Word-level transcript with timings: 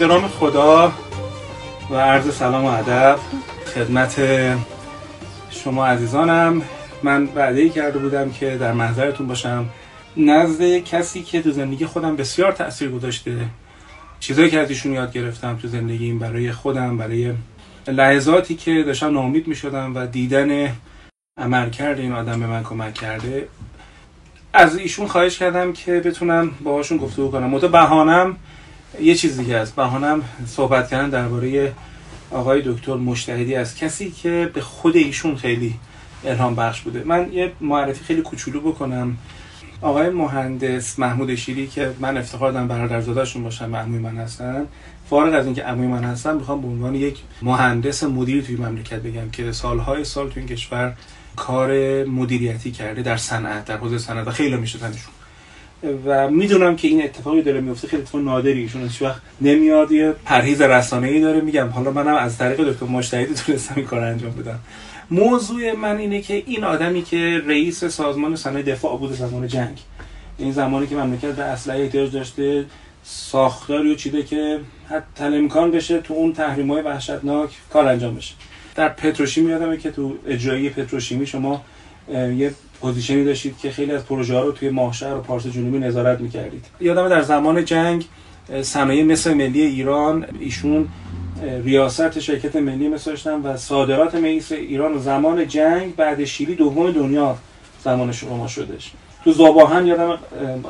به 0.00 0.06
نام 0.06 0.28
خدا 0.28 0.92
و 1.90 1.94
عرض 1.94 2.34
سلام 2.34 2.64
و 2.64 2.68
ادب 2.68 3.18
خدمت 3.74 4.20
شما 5.50 5.86
عزیزانم. 5.86 6.62
من 7.02 7.28
وعده 7.34 7.68
کرده 7.68 7.98
بودم 7.98 8.30
که 8.30 8.56
در 8.56 8.72
محضرتون 8.72 9.26
باشم. 9.26 9.66
نزد 10.16 10.78
کسی 10.78 11.22
که 11.22 11.42
تو 11.42 11.50
زندگی 11.50 11.86
خودم 11.86 12.16
بسیار 12.16 12.52
تاثیر 12.52 12.90
گذاشته. 12.90 13.36
چیزایی 14.20 14.50
که 14.50 14.58
از 14.58 14.68
ایشون 14.68 14.92
یاد 14.92 15.12
گرفتم 15.12 15.56
تو 15.56 15.68
زندگیم 15.68 16.18
برای 16.18 16.52
خودم 16.52 16.96
برای 16.96 17.34
لحظاتی 17.88 18.56
که 18.56 18.82
داشتم 18.82 19.12
ناامید 19.12 19.46
می 19.46 19.54
شدم 19.54 19.96
و 19.96 20.06
دیدن 20.06 20.76
عمل 21.38 21.70
کرده 21.70 22.02
این 22.02 22.12
آدم 22.12 22.40
به 22.40 22.46
من 22.46 22.62
کمک 22.62 22.94
کرده. 22.94 23.48
از 24.52 24.76
ایشون 24.76 25.06
خواهش 25.06 25.38
کردم 25.38 25.72
که 25.72 25.92
بتونم 25.92 26.50
باهاشون 26.64 26.98
گفتگو 26.98 27.30
کنم. 27.30 27.50
متو 27.50 27.68
بهانم 27.68 28.36
یه 29.00 29.14
چیز 29.14 29.36
دیگه 29.36 29.56
است. 29.56 29.76
بهانم 29.76 30.22
صحبت 30.46 30.88
کردن 30.88 31.10
درباره 31.10 31.72
آقای 32.30 32.62
دکتر 32.66 32.94
مشتهدی 32.94 33.54
از 33.54 33.76
کسی 33.76 34.10
که 34.10 34.50
به 34.54 34.60
خود 34.60 34.96
ایشون 34.96 35.36
خیلی 35.36 35.74
الهام 36.24 36.54
بخش 36.54 36.80
بوده. 36.80 37.02
من 37.06 37.32
یه 37.32 37.52
معرفی 37.60 38.04
خیلی 38.04 38.22
کوچولو 38.22 38.60
بکنم. 38.60 39.16
آقای 39.82 40.10
مهندس 40.10 40.98
محمود 40.98 41.34
شیری 41.34 41.66
که 41.66 41.92
من 42.00 42.16
افتخار 42.16 42.52
دارم 42.52 42.68
برادرزادهشون 42.68 43.42
باشم 43.42 43.70
معموی 43.70 43.98
من 43.98 44.16
هستن. 44.16 44.66
فارغ 45.10 45.34
از 45.34 45.46
اینکه 45.46 45.62
عموی 45.62 45.86
من 45.86 46.04
هستم 46.04 46.36
می‌خوام 46.36 46.60
به 46.60 46.68
عنوان 46.68 46.94
یک 46.94 47.18
مهندس 47.42 48.02
مدیر 48.04 48.44
توی 48.44 48.56
مملکت 48.56 49.02
بگم 49.02 49.30
که 49.30 49.52
سالهای 49.52 50.04
سال 50.04 50.30
توی 50.30 50.42
این 50.42 50.48
کشور 50.48 50.94
کار 51.36 52.04
مدیریتی 52.04 52.70
کرده 52.70 53.02
در 53.02 53.16
صنعت 53.16 53.64
در 53.64 53.76
حوزه 53.76 53.98
صنعت 53.98 54.26
و 54.26 54.30
خیلی 54.30 54.56
میشناسنشون 54.56 55.12
و 56.06 56.30
می‌دونم 56.30 56.76
که 56.76 56.88
این 56.88 57.02
اتفاقی 57.02 57.42
داره 57.42 57.60
میفته 57.60 57.88
خیلی 57.88 58.02
اتفاق 58.02 58.20
نادری. 58.20 58.60
ایشون 58.60 58.82
هیچ 58.82 59.02
وقت 59.02 59.22
نمیاد. 59.40 59.92
یه 59.92 60.14
پرهیز 60.24 60.62
رسانه‌ای 60.62 61.20
داره. 61.20 61.40
میگم 61.40 61.68
حالا 61.68 61.90
منم 61.90 62.14
از 62.14 62.38
طریق 62.38 62.60
دکتر 62.60 62.86
مجتهدی 62.86 63.34
تونستم 63.34 63.74
این 63.76 63.86
کار 63.86 64.00
انجام 64.00 64.30
بدم. 64.30 64.58
موضوع 65.10 65.72
من 65.72 65.96
اینه 65.96 66.20
که 66.20 66.42
این 66.46 66.64
آدمی 66.64 67.02
که 67.02 67.42
رئیس 67.46 67.84
سازمان 67.84 68.36
صنایع 68.36 68.64
دفاع 68.64 68.98
بود 68.98 69.12
زمان 69.12 69.48
جنگ. 69.48 69.78
این 70.38 70.52
زمانی 70.52 70.86
که 70.86 70.96
مملکت 70.96 71.36
به 71.36 71.42
اسلحه 71.42 71.82
احتیاج 71.82 72.12
داشته 72.12 72.64
ساختاری 73.04 73.92
و 73.92 73.94
چیده 73.94 74.22
که 74.22 74.58
حتی 74.88 75.24
امکان 75.24 75.70
بشه 75.70 75.98
تو 75.98 76.14
اون 76.14 76.32
تحریم 76.32 76.70
های 76.70 76.82
وحشتناک 76.82 77.50
کار 77.72 77.86
انجام 77.86 78.14
بشه. 78.14 78.34
در 78.74 78.88
پتروشیمی 78.88 79.50
یادمه 79.50 79.76
که 79.76 79.90
تو 79.90 80.14
اجرایی 80.26 80.70
پتروشیمی 80.70 81.26
شما 81.26 81.64
یه 82.36 82.54
position 82.80 83.19
ی 83.19 83.24
داشتید 83.24 83.58
که 83.58 83.70
خیلی 83.70 83.92
از 83.92 84.06
پروژه 84.06 84.34
ها 84.34 84.40
رو 84.40 84.52
توی 84.52 84.70
ماهشهر 84.70 85.14
و 85.14 85.20
پارس 85.20 85.46
جنوبی 85.46 85.78
نظارت 85.78 86.20
می‌کردید. 86.20 86.64
یادمه 86.80 87.08
در 87.08 87.22
زمان 87.22 87.64
جنگ 87.64 88.04
صنایع 88.62 89.04
مس 89.04 89.34
ملی 89.34 89.62
ایران 89.62 90.26
ایشون 90.40 90.88
ریاست 91.64 92.20
شرکت 92.20 92.56
ملی 92.56 92.88
مس 92.88 93.10
داشتن 93.10 93.34
و 93.34 93.56
صادرات 93.56 94.14
مس 94.14 94.54
ایران 94.54 94.98
زمان 94.98 95.48
جنگ 95.48 95.96
بعد 95.96 96.24
شیلی 96.24 96.54
دوم 96.54 96.90
دنیا 96.90 97.36
زمان 97.84 98.12
شما 98.12 98.48
شدش. 98.48 98.90
تو 99.24 99.32
ذوب 99.32 99.63
آهن 99.63 99.86
یادم 99.86 100.18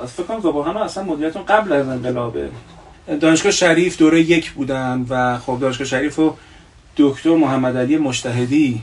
فکر 0.06 0.27
کنم 0.27 0.41
ذوب 0.41 0.61
آهن 0.61 0.77
اصلا 0.77 1.05
مدیریتون 1.05 1.42
قبل 1.42 1.72
از 1.72 1.88
انقلابه. 1.88 2.48
دانشگاه 3.20 3.53
شریف 3.53 3.98
دوره 3.98 4.20
یک 4.20 4.53
بودن 4.53 5.06
و 5.08 5.38
خب 5.38 5.58
دانشگاه 5.61 5.86
شریف 5.86 6.19
و 6.19 6.34
دکتر 6.97 7.36
محمد 7.36 7.77
علی 7.77 7.97
مشتهدی 7.97 8.82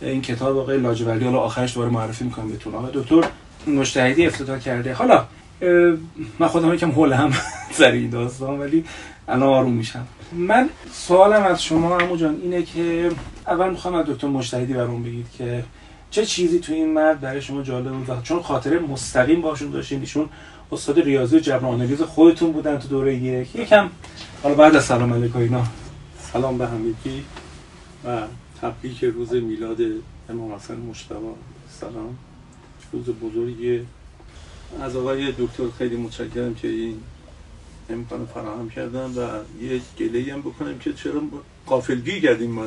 این 0.00 0.22
کتاب 0.22 0.58
آقای 0.58 0.78
لاجوردی 0.78 1.24
حالا 1.24 1.38
آخرش 1.38 1.74
دوباره 1.74 1.92
معرفی 1.92 2.24
می‌کنم 2.24 2.48
بهتون. 2.48 2.74
آقای 2.74 2.90
دکتر 2.94 3.24
مشتهدی 3.66 4.26
افتتاح 4.26 4.58
کرده. 4.58 4.94
حالا 4.94 5.26
من 6.38 6.48
خودم 6.48 6.74
یکم 6.74 6.90
هول 6.90 7.12
هم 7.12 7.32
سر 7.78 7.90
این 7.90 8.10
داستان 8.10 8.60
ولی 8.60 8.84
الان 9.28 9.48
آروم 9.48 9.72
میشم. 9.72 10.06
من 10.32 10.68
سوالم 10.92 11.42
از 11.42 11.62
شما 11.62 11.98
عمو 11.98 12.16
جان 12.16 12.36
اینه 12.42 12.62
که 12.62 13.10
اول 13.46 13.70
می‌خوام 13.70 13.94
از 13.94 14.06
دکتر 14.06 14.26
مشتهدی 14.26 14.72
برام 14.72 15.02
بگید 15.02 15.26
که 15.38 15.64
چه 16.10 16.26
چیزی 16.26 16.58
تو 16.58 16.72
این 16.72 16.94
مرد 16.94 17.20
برای 17.20 17.42
شما 17.42 17.62
جالب 17.62 17.92
بود؟ 17.92 18.22
چون 18.22 18.42
خاطره 18.42 18.78
مستقیم 18.78 19.40
باشون 19.40 19.70
داشتین 19.70 20.00
ایشون 20.00 20.28
استاد 20.72 20.98
ریاضی 21.00 21.36
و 21.36 21.40
جبر 21.40 21.66
آنالیز 21.66 22.02
خودتون 22.02 22.52
بودن 22.52 22.78
تو 22.78 22.88
دوره 22.88 23.14
یک. 23.14 23.56
یکم 23.56 23.88
حالا 24.42 24.54
بعد 24.54 24.76
از 24.76 24.84
سلام 24.84 25.14
علیکم 25.14 25.38
اینا. 25.38 25.62
سلام 26.32 26.58
به 26.58 26.66
همگی. 26.66 27.24
و 28.04 28.18
تبریک 28.62 29.04
روز 29.04 29.32
میلاد 29.32 29.80
امام 30.28 30.52
حسن 30.52 30.76
مجتبی 30.76 31.26
سلام. 31.80 32.18
روز 32.92 33.04
بزرگی. 33.04 33.86
از 34.80 34.96
آقای 34.96 35.32
دکتر 35.38 35.64
خیلی 35.78 35.96
متشکرم 35.96 36.54
که 36.54 36.68
این 36.68 37.02
امکان 37.90 38.26
فراهم 38.26 38.70
کردن 38.70 39.10
و 39.10 39.40
یه 39.62 39.80
گله 39.98 40.32
هم 40.32 40.40
بکنم 40.40 40.78
که 40.78 40.92
چرا 40.92 41.22
قافلگی 41.66 42.20
کردیم 42.20 42.50
ما 42.50 42.66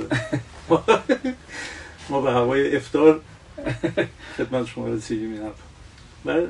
ما 2.10 2.22
به 2.22 2.32
هوای 2.32 2.76
افتار 2.76 3.22
خدمت 4.38 4.68
شما 4.68 4.88
رسیدیم 4.88 5.32
این 5.34 5.42
و 6.26 6.48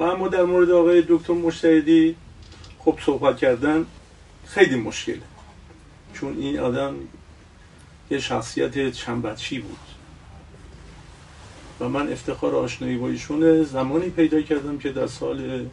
و 0.00 0.16
ما 0.16 0.28
در 0.28 0.42
مورد 0.42 0.70
آقای 0.70 1.04
دکتر 1.08 1.32
مشتهدی 1.32 2.16
خب 2.78 2.98
صحبت 3.06 3.36
کردن 3.36 3.86
خیلی 4.46 4.76
مشکله. 4.76 5.22
چون 6.14 6.38
این 6.38 6.58
آدم 6.58 6.94
یه 8.10 8.18
شخصیت 8.18 8.90
چنبچی 8.90 9.58
بود. 9.58 9.78
و 11.80 11.88
من 11.88 12.12
افتخار 12.12 12.54
آشنایی 12.54 12.96
با 12.96 13.08
ایشون 13.08 13.62
زمانی 13.62 14.10
پیدا 14.10 14.42
کردم 14.42 14.78
که 14.78 14.92
در 14.92 15.06
سال 15.06 15.66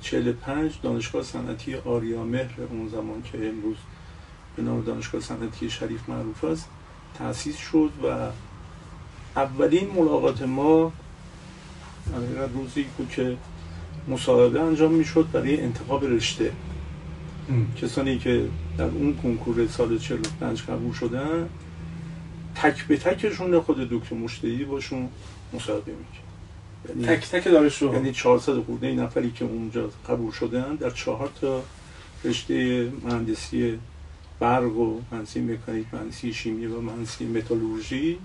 45 0.00 0.72
دانشگاه 0.82 1.22
صنعتی 1.22 1.74
آریامهر 1.74 2.60
اون 2.70 2.88
زمان 2.88 3.22
که 3.22 3.48
امروز 3.48 3.76
به 4.56 4.62
نام 4.62 4.82
دانشگاه 4.82 5.20
صنعتی 5.20 5.70
شریف 5.70 6.08
معروف 6.08 6.44
است 6.44 6.68
تأسیس 7.18 7.56
شد 7.56 7.90
و 8.04 8.28
اولین 9.36 9.90
ملاقات 9.90 10.42
ما 10.42 10.92
روزی 12.54 12.86
بود 12.96 13.10
که 13.10 13.36
مصاحبه 14.08 14.60
انجام 14.60 14.92
می‌شد 14.92 15.26
برای 15.32 15.60
انتخاب 15.60 16.04
رشته. 16.04 16.52
کسانی 17.82 18.18
که 18.18 18.48
در 18.78 18.84
اون 18.84 19.16
کنکور 19.16 19.66
سال 19.66 19.98
45 19.98 20.62
قبول 20.62 20.92
شدن 20.92 21.48
تک 22.62 22.86
به 22.86 22.96
تکشون 22.96 23.60
خود 23.60 23.88
دکتر 23.90 24.16
مشتهی 24.16 24.64
باشون 24.64 25.08
مصاحبه 25.52 25.92
می‌کرد 25.92 26.26
یعنی 26.88 27.16
تک 27.16 27.30
تک 27.30 27.48
دانشجو. 27.48 27.92
یعنی 27.92 28.12
400 28.12 28.58
خورده 28.60 28.92
نفری 28.92 29.30
که 29.30 29.44
اونجا 29.44 29.90
قبول 30.08 30.32
شدن 30.32 30.74
در 30.74 30.90
چهار 30.90 31.30
تا 31.40 31.62
رشته 32.24 32.88
مهندسی 33.04 33.78
برق 34.40 34.76
و 34.76 35.00
مهندسی 35.12 35.40
مکانیک 35.40 35.86
مهندسی 35.92 36.32
شیمی 36.32 36.66
و 36.66 36.80
مهندسی 36.80 37.24
متالورژی. 37.24 38.18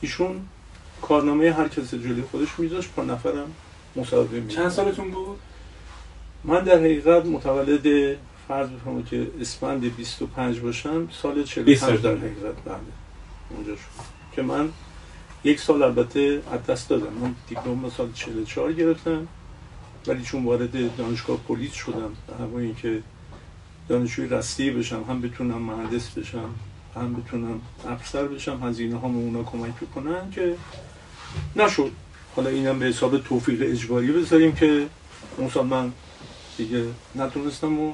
ایشون 0.00 0.40
کارنامه 1.02 1.52
هر 1.52 1.68
کس 1.68 1.94
جلوی 1.94 2.22
خودش 2.22 2.48
میذاشت 2.58 2.90
پر 2.96 3.02
نفرم 3.02 3.54
مصاحبه 3.96 4.46
چند 4.48 4.68
سالتون 4.68 5.10
بود؟ 5.10 5.38
من 6.44 6.64
در 6.64 6.78
حقیقت 6.78 7.26
متولد 7.26 8.16
فرض 8.48 8.68
بفرمایید 8.70 9.06
که 9.06 9.30
اسفند 9.40 9.96
25 9.96 10.60
باشم 10.60 11.08
سال 11.22 11.44
45 11.44 12.00
در 12.00 12.16
حقیقت 12.16 12.64
بله 12.64 12.99
اونجا 13.56 13.76
شد. 13.76 13.82
که 14.32 14.42
من 14.42 14.68
یک 15.44 15.60
سال 15.60 15.82
البته 15.82 16.42
از 16.68 16.88
دادم. 16.88 17.12
من 17.12 17.34
دیپلم 17.48 17.90
سال 17.90 18.12
44 18.12 18.72
گرفتم 18.72 19.28
ولی 20.06 20.22
چون 20.22 20.44
وارد 20.44 20.96
دانشگاه 20.96 21.36
پلیس 21.36 21.72
شدم 21.72 22.12
همون 22.40 22.62
اینکه 22.62 23.02
دانشجوی 23.88 24.28
رستی 24.28 24.70
بشم 24.70 25.04
هم 25.08 25.20
بتونم 25.20 25.62
مهندس 25.62 26.10
بشم 26.10 26.54
هم 26.94 27.14
بتونم 27.14 27.60
افسر 27.88 28.24
بشم 28.24 28.62
هزینه 28.62 28.98
ها 28.98 29.06
اونا 29.06 29.42
کمک 29.42 29.74
بکنن 29.80 30.30
که 30.30 30.56
نشد. 31.56 31.90
حالا 32.36 32.50
اینم 32.50 32.78
به 32.78 32.86
حساب 32.86 33.18
توفیق 33.18 33.62
اجباری 33.62 34.12
بذاریم 34.12 34.52
که 34.52 34.86
اون 35.36 35.48
سال 35.48 35.66
من 35.66 35.92
دیگه 36.56 36.84
نتونستم 37.14 37.80
و 37.80 37.92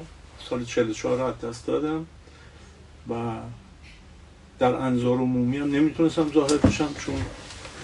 سال 0.49 0.65
44 0.65 1.21
از 1.21 1.39
دست 1.39 1.67
دادم 1.67 2.05
و 3.09 3.13
در 4.59 4.73
انظار 4.75 5.17
عمومی 5.17 5.57
هم 5.57 5.71
نمی‌تونستم 5.71 6.31
ظاهر 6.33 6.57
بشم 6.57 6.89
چون 6.99 7.15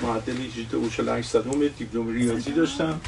معدل 0.03 0.33
18 0.33 0.77
و 0.77 0.89
48 0.89 1.29
صدم 1.29 1.67
دیپلم 1.77 2.13
ریاضی 2.13 2.51
داشتم 2.51 3.01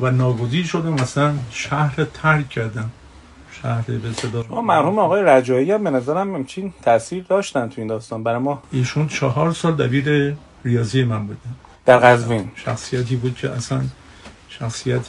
و 0.00 0.10
ناگزیر 0.10 0.66
شدم 0.66 0.92
مثلا 0.92 1.34
شهر 1.50 2.04
ترک 2.04 2.48
کردم. 2.48 2.90
شهر 3.62 3.82
به 3.82 4.12
صدا 4.12 4.60
مرحوم 4.60 4.98
آقای 4.98 5.22
رجایی 5.22 5.72
هم 5.72 5.84
به 5.84 5.90
نظرم 5.90 6.34
همچین 6.34 6.72
تاثیر 6.82 7.24
داشتن 7.28 7.68
تو 7.68 7.74
این 7.76 7.86
داستان. 7.86 8.22
برای 8.22 8.38
ما 8.38 8.62
ایشون 8.72 9.08
چهار 9.08 9.52
سال 9.52 9.74
دبیر 9.74 10.36
ریاضی 10.64 11.04
من 11.04 11.26
بودن. 11.26 11.54
در 11.86 11.98
قزوین. 11.98 12.50
شخصیتی 12.54 13.16
بود 13.16 13.36
که 13.36 13.50
اصلا 13.50 13.80
شخصیت 14.48 15.06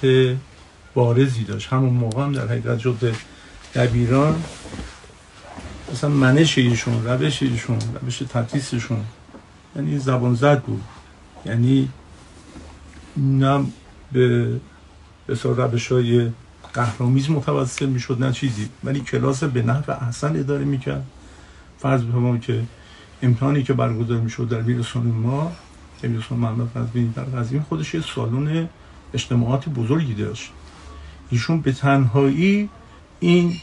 بارزی 0.94 1.44
داشت. 1.44 1.74
همون 1.74 1.94
موقع 1.94 2.24
هم 2.24 2.32
در 2.32 2.46
حقیقت 2.48 2.80
جد 2.80 3.16
دبیران 3.76 4.44
اصلا 5.92 6.10
منش 6.10 6.58
ایشون 6.58 7.06
روش 7.06 7.44
ایشون 7.44 7.80
روش 8.02 8.18
تدریسشون. 8.18 9.06
یعنی 9.76 10.00
زبان 10.00 10.36
زد 10.36 10.62
بود. 10.62 10.84
یعنی 11.46 11.90
نه 13.18 13.66
به 14.12 14.48
به 15.28 15.38
روش 15.44 15.92
های 15.92 16.32
قهرامیز 16.74 17.30
متوسل 17.30 17.86
می‌شد 17.86 18.24
نه 18.24 18.32
چیزی. 18.32 18.70
ولی 18.84 19.00
کلاس 19.00 19.44
به 19.44 19.62
نحو 19.62 19.92
احسن 19.92 20.40
اداره 20.40 20.66
می‌کرد. 20.66 21.06
فرض 21.80 22.04
بفرمایید 22.04 22.42
که 22.42 22.64
امتحانی 23.22 23.64
که 23.64 23.74
برگزار 23.74 24.20
می‌شد 24.20 24.48
در 24.48 24.62
بیرسان 24.62 25.04
ما 25.06 25.52
بیرسان 26.02 26.40
محمد 26.40 26.78
قزوینی 26.78 27.14
در 27.16 27.24
قزوین 27.24 27.62
خودش 27.62 27.94
یه 27.94 28.02
سالن 28.16 28.70
اجتماعات 29.14 29.70
بزرگی 29.70 30.14
داشت. 30.14 30.52
ایشون 31.30 31.62
به 31.62 31.72
تنهایی 31.72 32.70
این 33.20 33.54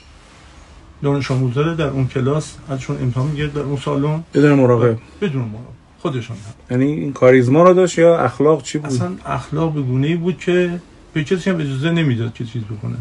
دانش 1.02 1.31
آموزا 1.31 1.75
در 1.75 1.87
اون 1.87 2.08
کلاس 2.08 2.56
ازشون 2.69 3.02
امتحان 3.02 3.26
میگرد 3.26 3.52
در 3.52 3.60
اون 3.60 3.76
سالن. 3.76 4.25
بدون 4.34 4.52
مراقب. 4.52 4.99
بدون 5.20 5.43
مراقب. 5.43 5.72
خودشون 5.99 6.37
هم. 6.37 6.52
یعنی 6.70 6.93
این 6.93 7.12
کاریزما 7.12 7.62
رو 7.62 7.75
داشت 7.75 7.99
یا 7.99 8.19
اخلاق 8.19 8.62
چی 8.62 8.78
بود؟ 8.78 8.87
اصلا 8.87 9.12
اخلاق 9.26 9.72
به 9.72 9.82
گونه 9.82 10.06
ای 10.06 10.14
بود 10.14 10.38
که 10.38 10.81
به 11.12 11.25
کسی 11.25 11.50
هم 11.50 11.60
اجازه 11.60 11.90
نمی‌داد 11.90 12.34
که 12.34 12.44
چیز 12.44 12.62
بکنه. 12.62 12.96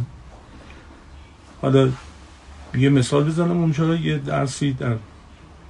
حالا 1.61 1.89
یه 2.77 2.89
مثال 2.89 3.23
بزنم 3.23 3.57
اونجا 3.57 3.95
یه 3.95 4.17
درسی 4.17 4.73
در 4.73 4.95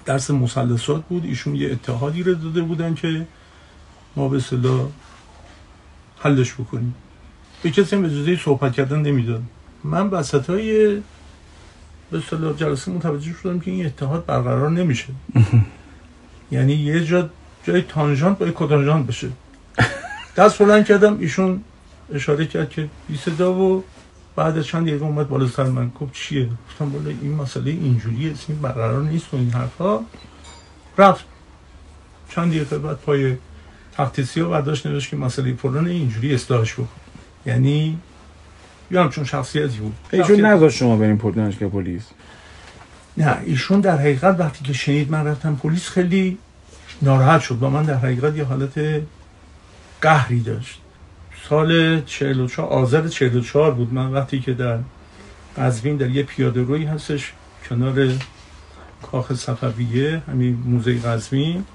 درس 0.06 0.32
مثلثات 0.32 1.04
بود. 1.10 1.26
ایشون 1.26 1.56
یه 1.56 1.72
اتحادی 1.72 2.24
رو 2.24 2.34
داده 2.34 2.62
بودن 2.62 2.94
که 2.94 3.28
ما 4.16 4.28
به 4.28 4.40
صلاح 4.40 4.88
حلش 6.20 6.54
بکنیم. 6.54 6.96
به 7.64 7.72
کسی 7.72 7.96
هم 7.96 8.06
اجازه 8.06 8.36
صحبت 8.36 8.74
کردن 8.74 9.02
نمی‌داد. 9.02 9.42
من 9.84 10.08
وسط 10.08 10.50
های 10.50 10.98
به 12.12 12.20
صلاح 12.30 12.54
جلسه 12.54 12.92
متوجه 12.92 13.34
شدم 13.44 13.60
که 13.60 13.72
این 13.72 13.86
اتحاد 13.86 14.26
برقرار 14.26 14.70
نمیشه. 14.70 15.08
یعنی 16.52 16.74
یه 16.74 17.06
جا 17.06 17.30
جای 17.64 17.82
تانژانت 17.82 18.38
با 18.38 18.52
کوتانژانت 18.52 19.08
بشه 19.08 19.28
دست 20.38 20.60
بلند 20.60 20.86
کردم 20.86 21.20
ایشون 21.20 21.64
اشاره 22.14 22.46
کرد 22.46 22.70
که 22.70 22.90
بی 23.08 23.18
صدا 23.18 23.54
و 23.54 23.84
بعد 24.36 24.62
چند 24.62 24.88
دقیقه 24.88 25.06
اومد 25.06 25.30
بالا 25.30 25.48
سر 25.48 25.64
من. 25.64 25.90
گفت 25.90 26.14
چیه؟ 26.14 26.50
گفتم 26.70 26.90
بالا 26.90 27.10
این 27.22 27.36
مسئله 27.36 27.72
اینجوریه 27.72 28.34
این 28.48 28.62
برقرار 28.62 29.04
نیست 29.04 29.34
و 29.34 29.38
این 29.38 29.52
حرفا. 29.52 30.00
رفت. 30.98 31.26
چند 32.30 32.52
دقیقه 32.52 32.78
بعد 32.78 32.98
پای 32.98 33.38
تخت 33.94 34.22
سیاه 34.22 34.50
برداشت 34.50 34.88
نوشت 34.88 35.10
که 35.10 35.16
مسئله 35.16 35.54
فلان 35.54 35.88
اینجوری 35.88 36.34
اصلاحش 36.34 36.74
بکن. 36.74 36.88
یعنی 37.46 37.98
یا 38.92 39.04
همچون 39.04 39.24
شخصیتی 39.24 39.78
بود. 39.78 39.96
ایشون 40.12 40.46
نذاشت 40.46 40.78
شما 40.78 40.96
بریم 40.96 41.18
دانشگاه 41.18 41.70
پلیس. 41.70 42.04
نه 43.18 43.38
ایشون 43.46 43.80
در 43.80 43.98
حقیقت 43.98 44.40
وقتی 44.40 44.64
که 44.64 44.74
شنید 44.74 45.12
من 45.12 45.28
رفتم 45.28 45.56
پلیس 45.56 45.90
خیلی 45.90 46.38
ناراحت 47.02 47.42
شد. 47.42 47.64
و 47.64 47.70
من 47.70 47.84
در 47.84 47.96
حقیقت 47.96 48.36
یه 48.36 48.44
حالت 48.44 49.02
قهری 50.02 50.40
داشت. 50.40 50.80
سال 51.50 52.02
44 52.02 52.68
آذر 52.68 53.08
44 53.08 53.72
بود. 53.72 53.94
من 53.94 54.12
وقتی 54.12 54.40
که 54.40 54.54
در 54.54 54.80
قزوین 55.58 55.98
در 55.98 56.10
یه 56.10 56.24
پیاده 56.24 56.62
روی 56.62 56.86
هستش 56.86 57.34
کنار 57.70 58.10
کاخ 59.02 59.34
صفویه 59.34 60.22
همین 60.28 60.64
موزه 60.66 61.00
قزوین. 61.00 61.66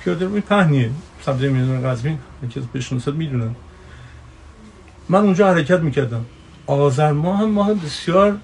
پیاده 0.00 0.26
روی 0.26 0.40
پهنیه. 0.40 0.90
سبزه 1.22 1.48
میدان 1.48 1.90
قزوین؟ 1.90 2.18
یکی 2.44 2.60
از 2.60 2.66
بشناسد 2.66 3.14
می‌دونن. 3.14 3.54
من 5.08 5.20
اونجا 5.20 5.48
حرکت 5.48 5.80
می‌کردم. 5.80 6.24
آذر 6.66 7.12
ماه 7.12 7.38
هم 7.38 7.50
ماه 7.50 7.74
بسیار 7.74 8.38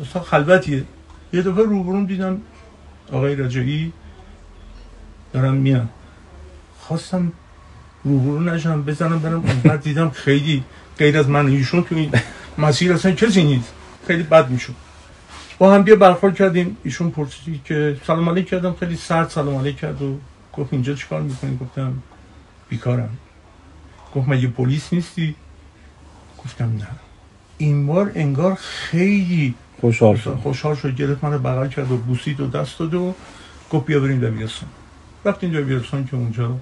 مثلا 0.00 0.22
خلوتیه. 0.22 0.84
یه 1.32 1.42
دفعه 1.42 1.64
روبروم 1.64 2.06
دیدم 2.06 2.40
آقای 3.12 3.36
رجایی 3.36 3.92
دارم 5.32 5.54
میان. 5.54 5.88
خواستم 6.80 7.32
روبرو 8.04 8.40
نشم 8.40 8.82
بزنم 8.82 9.18
برم 9.18 9.44
اونور 9.44 9.76
دیدم 9.76 10.10
خیلی 10.10 10.64
غیر 10.98 11.18
از 11.18 11.28
من. 11.28 11.46
ایشون 11.46 11.84
تو 11.84 11.94
این 11.94 12.12
مسیر 12.58 12.92
اصلا 12.92 13.12
کسی 13.12 13.44
نیست. 13.44 13.72
خیلی 14.06 14.22
بد 14.22 14.50
می‌شد. 14.50 14.74
با 15.58 15.74
هم 15.74 15.82
بیا 15.82 15.96
برخورد 15.96 16.34
کردیم. 16.34 16.76
ایشون 16.84 17.10
پرسید 17.10 17.64
که 17.64 18.00
سلام 18.06 18.28
علیک 18.28 18.48
کردم. 18.48 18.74
خیلی 18.80 18.96
سرد 18.96 19.30
سلام 19.30 19.56
علیک 19.56 19.76
کرد 19.76 20.02
و 20.02 20.18
گفت 20.52 20.72
اینجا 20.72 20.94
چیکار 20.94 21.22
می‌کنی؟ 21.22 21.58
گفتم 21.60 22.02
بیکارم. 22.68 23.18
گفت 24.14 24.28
مگه 24.28 24.48
پلیس 24.48 24.92
نیستی؟ 24.92 25.34
گفتم 26.44 26.64
نه. 26.64 26.86
این 27.58 27.86
بار 27.86 28.12
انگار 28.14 28.54
خیلی 28.54 29.54
خوشحال 29.80 30.16
شد. 30.16 30.34
خوشحال 30.42 30.74
شد 30.74 30.96
گرفت 30.96 31.24
من 31.24 31.38
بغل 31.38 31.68
کرد 31.68 31.92
و 31.92 31.96
بوسید 31.96 32.40
و 32.40 32.46
دست 32.46 32.78
داد 32.78 32.94
و 32.94 33.14
گفت 33.70 33.86
بیا 33.86 34.00
بریم 34.00 34.20
دبیرستان. 34.20 34.68
رفتیم 35.24 35.52
دبیرستان 35.52 36.06
که 36.06 36.16
اونجا 36.16 36.56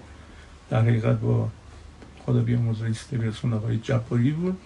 در 0.71 0.81
حقیقت 0.81 1.21
با 1.21 1.49
خدا 2.27 2.41
بیامرز 2.41 2.83
رئیس 2.83 3.05
دبیرستان 3.12 3.53
آقای 3.53 3.79
جباری 3.79 4.31
بود. 4.31 4.56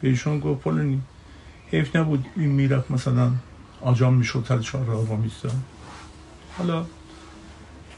به 0.00 0.08
ایشون 0.08 0.40
گفت 0.40 0.62
فلانی 0.62 1.00
حیف 1.70 1.96
نبود. 1.96 2.24
این 2.36 2.48
می‌رفت 2.48 2.90
مثلا 2.90 3.30
آجام 3.80 4.14
می‌شد 4.14 4.44
سر 4.48 4.58
چهار 4.58 4.86
راه 4.86 5.04
با 5.04 5.16
میستاد 5.16 5.52
حالا 6.58 6.84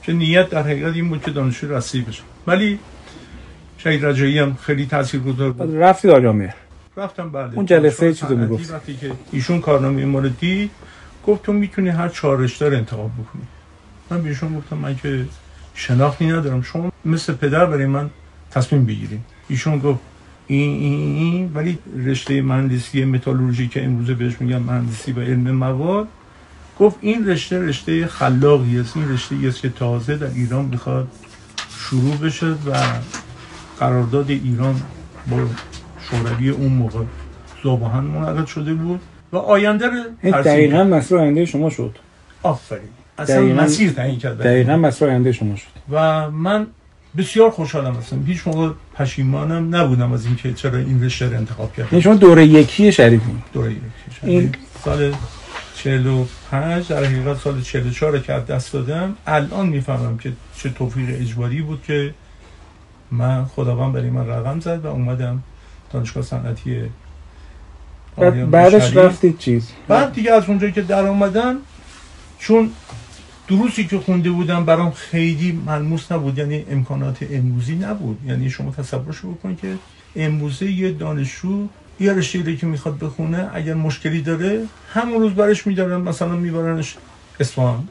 که 0.03 0.13
نیت 0.13 0.51
در 0.51 0.63
حقیقت 0.63 0.95
این 0.95 1.09
بود 1.09 1.23
که 1.23 1.31
دانشجو 1.31 1.75
رسی 1.75 2.01
بشه 2.01 2.23
ولی 2.47 2.79
شهید 3.79 4.05
رجایی 4.05 4.39
هم 4.39 4.55
خیلی 4.55 4.87
تاثیرگذار 4.87 5.53
بود. 5.53 5.77
رفتی 5.77 6.11
آجامه 6.11 6.55
رفتم 6.96 7.31
بله 7.31 7.54
اون 7.54 7.66
جلسه 7.66 8.14
چیزو 8.14 8.26
صنعتی 8.26 8.43
می‌گفت. 8.43 8.72
وقتی 8.72 8.96
که 8.96 9.12
ایشون 9.32 9.60
کارنامه 9.60 10.04
ما 10.04 10.19
رو 10.19 10.28
دید 10.28 10.70
گفت 11.26 11.43
تو 11.43 11.52
می‌تونی 11.52 11.88
هر 11.88 12.08
چهار 12.08 12.38
رشته 12.38 12.69
رو 12.69 12.76
انتخاب 12.76 13.10
بکنی. 13.12 13.43
من 14.10 14.22
به 14.22 14.28
ایشون 14.28 14.58
گفتم 14.58 14.76
من 14.76 14.96
که 14.96 15.25
شناختی 15.75 16.26
ندارم. 16.26 16.62
شما 16.62 16.93
مثل 17.04 17.32
پدر 17.32 17.66
برای 17.66 17.87
من 17.87 18.10
تصمیم 18.50 18.84
بگیریم 18.84 19.25
ایشون 19.48 19.78
گفت 19.78 20.00
این 20.46 20.81
این 20.81 21.16
این 21.16 21.50
ولی 21.54 21.78
رشته 22.04 22.43
مهندسی 22.43 23.04
متالورژی 23.04 23.69
که 23.69 23.84
امروزه 23.84 24.14
بهش 24.14 24.40
میگن 24.40 24.58
مهندسی 24.58 25.12
و 25.12 25.20
علم 25.20 25.50
مواد 25.50 26.08
گفت 26.78 26.96
این 27.00 27.28
رشته 27.28 27.58
رشته 27.58 28.06
خلاقی 28.06 28.81
است 28.81 28.96
این 28.96 29.12
رشته 29.12 29.37
است 29.48 29.60
که 29.60 29.69
تازه 29.69 30.16
در 30.16 30.26
ایران 30.26 30.64
می‌خواد 30.64 31.08
شروع 31.78 32.16
بشه 32.16 32.46
و 32.46 32.82
قرارداد 33.78 34.31
ایران 34.31 34.82
با 35.31 35.37
شوروی 36.11 36.50
اون 36.50 36.73
موقع 36.73 37.00
زبان 37.64 38.05
منعقد 38.05 38.47
شده 38.47 38.75
بود 38.75 39.00
و 39.32 39.37
آینده 39.37 39.86
رو 39.86 40.31
دقیقا. 40.32 40.84
مسئله 40.84 41.20
آینده 41.20 41.44
شما 41.44 41.70
شد 41.70 41.96
آفرین 42.43 42.81
اصلا 43.19 43.36
دقیقاً- 43.36 43.60
مسیر 43.60 43.91
تعیین 43.91 44.19
کرد 44.19 44.39
دقیقا. 44.39 44.77
مسئله 44.77 45.08
آینده 45.10 45.32
شما 45.32 45.56
شد 45.56 45.67
و 45.91 46.31
من 46.31 46.67
بسیار 47.17 47.51
خوشحالم 47.51 47.94
هستم 47.94 48.25
هیچ 48.27 48.46
موقع 48.46 48.70
پشیمانم 48.94 49.77
نبودم 49.77 50.13
از 50.13 50.27
اینکه 50.27 50.53
چرا 50.53 50.79
این 50.79 51.05
رشته 51.05 51.29
رو 51.29 51.36
انتخاب 51.36 51.72
کردم 51.77 52.01
شما 52.01 52.15
دوره 52.15 52.46
یکی 52.46 52.93
شریفی 52.93 53.31
دوره 53.53 53.72
یک. 53.72 53.79
این- 54.22 54.53
سال 54.84 55.13
45 55.77 56.89
در 56.89 57.05
حقیقت 57.05 57.36
سال 57.39 57.60
44 57.60 58.13
رو 58.13 58.19
که 58.19 58.32
دست 58.32 58.72
دادم 58.72 59.17
الان 59.27 59.67
می‌فهمم 59.69 60.19
که 60.19 60.32
چه 60.58 60.70
توفیق 60.70 61.20
اجباری 61.20 61.63
بود 61.63 61.82
که 61.86 62.15
من 63.10 63.44
خداوند 63.44 63.93
برای 63.93 64.10
من 64.10 64.27
رقم 64.29 64.60
زد 64.60 64.84
و 64.84 64.89
اومدم 64.89 65.43
دانشگاه 65.93 66.22
صنعتی 66.22 66.82
بعد 68.16 68.50
بعدش. 68.50 68.96
رفتید 68.96 69.38
چیز؟ 69.38 69.69
بعد 69.88 70.12
دیگه 70.12 70.32
از 70.32 70.48
اونجایی 70.48 70.72
که 70.72 70.82
در 70.82 71.06
آمدم 71.06 71.56
چون 72.38 72.70
دروسی 73.48 73.86
که 73.86 73.98
خونده 73.98 74.31
بودم 74.31 74.64
برام 74.64 74.90
خیلی 74.90 75.52
ملموس 75.66 76.12
نبود 76.12 76.38
یعنی 76.38 76.64
امکانات 76.70 77.26
امروزی 77.31 77.74
نبود. 77.74 78.19
یعنی 78.26 78.50
شما 78.50 78.70
تصورشو 78.70 79.32
بکن 79.32 79.56
که 79.56 79.74
امروزه 80.16 80.70
یه 80.70 80.93
دانشجو 80.93 81.66
یه 82.00 82.12
رشته 82.12 82.43
رو 82.43 82.55
که 82.55 82.66
می‌خواد 82.66 82.98
بخونه 82.98 83.50
اگر 83.55 83.74
مشکلی 83.74 84.20
داره 84.22 84.62
همون 84.93 85.20
روز 85.20 85.32
برش 85.32 85.66
میدارن 85.66 86.00
مثلا 86.00 86.36
میبرنش 86.36 86.96
اصفهان. 87.40 87.88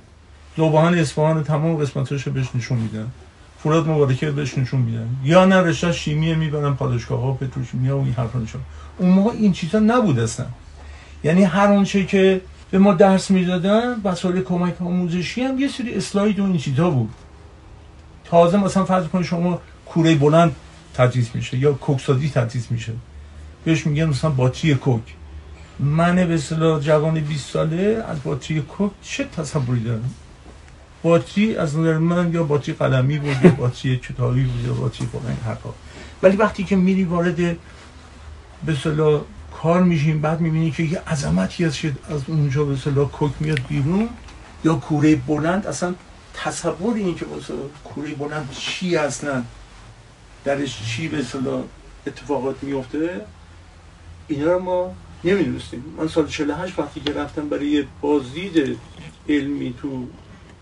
زبان 0.58 0.98
اصفهان 0.98 1.44
تمام 1.44 1.76
قسمتش 1.76 2.28
رو 2.28 2.34
بهش 2.34 2.48
نشون 2.56 2.78
میدن. 2.78 3.08
فولاد 3.66 3.88
مبارکه 3.90 4.32
بهش 4.32 4.58
نشون 4.58 4.82
میدن. 4.82 5.10
یا 5.24 5.46
نه 5.46 5.56
رشته 5.56 5.92
شیمی 5.92 6.36
می‌برن 6.36 6.74
پاداشگاه 6.74 7.22
ها 7.22 7.32
پتروشیمیا 7.32 7.98
و 7.98 8.04
این 8.04 8.14
حرفا 8.14 8.46
اون 8.98 9.10
موقع 9.10 9.32
این 9.32 9.52
چیزا 9.52 9.80
نبود 9.80 10.20
اصلا. 10.20 10.46
یعنی 11.24 11.44
هر 11.44 11.68
آنچه 11.68 12.06
که 12.06 12.42
به 12.72 12.80
ما 12.80 12.94
درس 12.94 13.32
می‌دادن 13.32 14.02
وسایل 14.04 14.42
کمک 14.42 14.82
آموزشی 14.82 15.42
هم 15.42 15.60
یه 15.60 15.68
سری 15.68 15.94
اسلاید 15.94 16.40
و 16.40 16.44
این 16.44 16.58
چیزا 16.58 16.90
بود. 16.90 17.10
تازه 18.26 18.58
مثلا 18.58 18.86
فرض 18.86 19.08
کنید 19.08 19.26
شما 19.26 19.62
کوره 19.86 20.16
بلند 20.16 20.56
تدریس 20.94 21.36
میشه 21.36 21.58
یا 21.58 21.74
کوکسازی 21.74 22.30
تدریس 22.30 22.72
میشه. 22.72 22.94
بهش 23.64 23.88
میگن 23.88 24.06
مثلا 24.06 24.30
باتری 24.30 24.76
کوک. 24.76 25.02
من 25.80 26.16
به 26.16 26.34
اصطلاح 26.34 26.80
جوان 26.80 27.20
20 27.20 27.50
ساله 27.50 28.04
از 28.08 28.24
باتری 28.24 28.62
کوک 28.62 28.92
چه 29.02 29.24
تصوری 29.24 29.84
دارم؟ 29.84 30.14
باتری 31.06 31.56
از 31.56 31.78
نظر 31.78 31.98
من 31.98 32.34
یا 32.34 32.44
باتری 32.44 32.74
قلمی 32.76 33.18
بود 33.20 33.38
یا 33.44 33.52
باتری 33.52 33.98
کتابی 33.98 34.44
بود 34.44 34.66
یا 34.66 34.74
باتری 34.74 35.08
فلان 35.08 35.26
این 35.26 35.38
حرفا. 35.46 35.70
ولی 36.24 36.38
وقتی 36.38 36.64
که 36.64 36.76
میری 36.76 37.04
وارد 37.04 37.36
به 37.36 37.58
اصطلاح 38.68 39.22
کار 39.62 39.84
میشیم 39.84 40.22
بعد 40.22 40.42
می‌بینی 40.42 40.72
که 40.72 40.84
یه 40.84 41.00
عظمتی 41.00 41.66
هست 41.66 41.80
که 41.80 41.92
از 42.10 42.22
اونجا 42.28 42.66
به 42.66 42.74
اصطلاح 42.74 43.10
کوک 43.12 43.32
میاد 43.40 43.60
بیرون 43.70 44.10
یا 44.64 44.76
کوره 44.76 45.16
بلند. 45.16 45.68
اصلا 45.68 45.96
تصور 46.34 46.96
این 46.96 47.16
که 47.16 47.26
واسه 47.26 47.54
کوره 47.84 48.16
بلند 48.16 48.50
چی 48.52 48.96
اصلا 48.96 49.44
درش 50.46 50.84
چی 50.84 51.08
به 51.08 51.20
اصطلاح 51.20 51.64
اتفاقات 52.08 52.64
میفته 52.64 53.22
اینا 54.28 54.52
رو 54.52 54.60
ما 54.60 54.96
نمی‌دونستیم. 55.24 55.84
من 55.98 56.08
سال 56.08 56.28
48 56.28 56.80
وقتی 56.80 57.00
که 57.00 57.14
رفتم 57.14 57.50
برای 57.50 57.84
بازدید 58.02 58.78
علمی 59.30 59.74
تو 59.82 60.08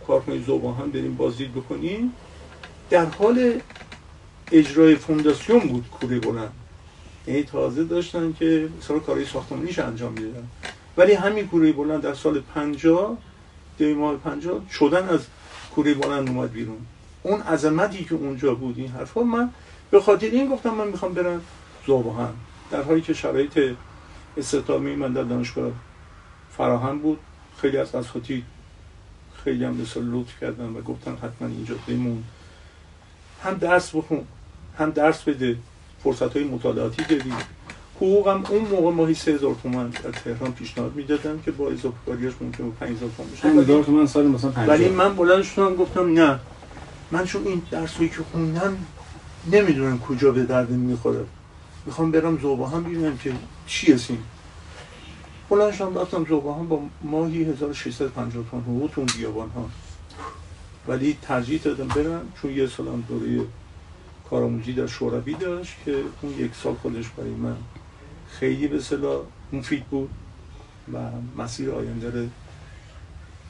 کارخانه 0.08 0.42
زوباهن 0.42 0.90
بریم 0.90 1.16
بازدید 1.16 1.52
بکنیم. 1.52 2.14
در 2.90 3.06
حال 3.06 3.62
اجرای 4.52 4.96
فونداسیون 4.96 5.60
بود 5.60 5.90
کوره 5.90 6.20
بلند. 6.20 6.54
یعنی 7.28 7.44
تازه 7.44 7.84
داشتن 7.84 8.34
که 8.40 8.70
مثلا 8.80 9.00
کارهای 9.00 9.26
ساختمانیش 9.26 9.80
انجام 9.80 10.14
می‌دادن 10.14 10.48
ولی 10.98 11.14
همین 11.14 11.48
کوره 11.48 11.72
بلند 11.72 12.02
در 12.02 12.14
سال 12.14 12.40
50 12.40 13.18
دی 13.78 13.94
ماه 13.94 14.18
50 14.18 14.62
شدن 14.72 15.10
از 15.10 15.20
کوره 15.76 15.94
بلند 15.94 16.30
اومد 16.30 16.52
بیرون. 16.52 16.78
اون 17.24 17.42
عظمتی 17.42 18.04
که 18.04 18.16
اونجا 18.16 18.56
بود 18.56 18.78
این 18.78 18.88
حرفا 18.88 19.24
من 19.24 19.50
به 19.92 20.02
خاطر 20.02 20.28
این 20.28 20.50
گفتم 20.50 20.70
من 20.70 20.88
می‌خوام 20.88 21.14
برم 21.14 21.42
زوباهن. 21.88 22.34
در 22.72 22.82
حالی 22.82 23.02
که 23.02 23.14
شرایط 23.14 23.60
استخدامی 24.38 24.96
من 24.96 25.14
در 25.14 25.24
دانشگاه 25.24 25.72
فراهم 26.58 27.00
بود. 27.00 27.20
خیلی 27.58 27.78
از 27.78 27.96
اساتید 27.96 28.44
خیلی 29.44 29.66
هم 29.66 29.74
مثل 29.74 30.02
لطف 30.04 30.40
کردن 30.42 30.66
و 30.66 30.82
گفتن 30.82 31.16
حتما 31.16 31.48
اینجا 31.48 31.76
بمون. 31.88 32.24
هم 33.44 33.54
درس 33.54 33.96
بخون 33.96 34.22
هم 34.80 34.90
درس 34.90 35.24
بده 35.24 35.58
فرصت 36.04 36.38
های 36.38 36.44
مطالعاتی 36.44 37.04
دادی 37.04 37.34
حقوقم 37.96 38.44
اون 38.50 38.62
موقع 38.62 38.92
ماهی 38.92 39.14
سه 39.14 39.32
هزار 39.32 39.56
تومن 39.64 39.90
در 39.90 40.12
تهران 40.12 40.52
پیشنهاد 40.52 40.96
می‌دادن 40.96 41.40
که 41.46 41.52
با 41.52 41.70
اضافه 41.70 41.98
کاریاش 42.06 42.34
ممکن 42.42 42.64
بود 42.64 42.80
5000 42.80 43.10
تومن 43.18 43.30
بشه. 43.30 43.48
هزار 43.48 43.84
تومن 43.84 44.08
سال 44.08 44.28
مثلا 44.28 44.52
50 44.52 44.70
ولی 44.70 44.90
من 44.90 45.16
بلند 45.16 45.44
شدم 45.44 45.76
گفتم 45.76 46.14
نه. 46.14 46.40
من 47.12 47.26
چون 47.26 47.48
این 47.48 47.62
درسایی 47.72 48.10
که 48.10 48.18
خوندم 48.32 48.78
نمی‌دونم 49.52 50.00
کجا 50.00 50.32
به 50.32 50.44
درد 50.44 50.70
می‌خوره. 50.70 51.26
می‌خوام 51.86 52.12
برم 52.12 52.38
زوباهن 52.38 52.84
ببینم 52.84 53.18
که 53.18 53.34
چی 53.68 53.94
هستیم 53.94 54.24
بلند 55.54 55.74
شدم 55.74 55.98
رفتم 55.98 56.26
زوباهن 56.26 56.68
با 56.68 56.80
ماهی 57.04 57.44
1650 57.44 58.44
تومن 58.52 58.64
حقوق 58.64 58.92
تو 58.92 59.06
بیابان 59.18 59.50
ها 59.50 59.70
ولی 60.88 61.18
ترجیح 61.22 61.62
دادم 61.62 61.88
برم 61.88 62.32
چون 62.42 62.52
یه 62.52 62.68
سالم 62.68 63.04
دوره 63.10 63.46
کارآموزی 64.30 64.74
در 64.74 64.88
شوروی 64.88 65.34
داشت 65.34 65.76
که 65.86 65.96
اون 66.22 66.34
یک 66.40 66.52
سال 66.64 66.74
خودش 66.74 67.10
برای 67.10 67.30
من 67.30 67.56
خیلی 68.30 68.68
به 68.68 68.80
صلاح 68.80 69.22
مفید 69.54 69.84
بود 69.84 70.10
و 70.94 70.98
مسیر 71.38 71.72
آینده 71.72 72.10
رو 72.10 72.28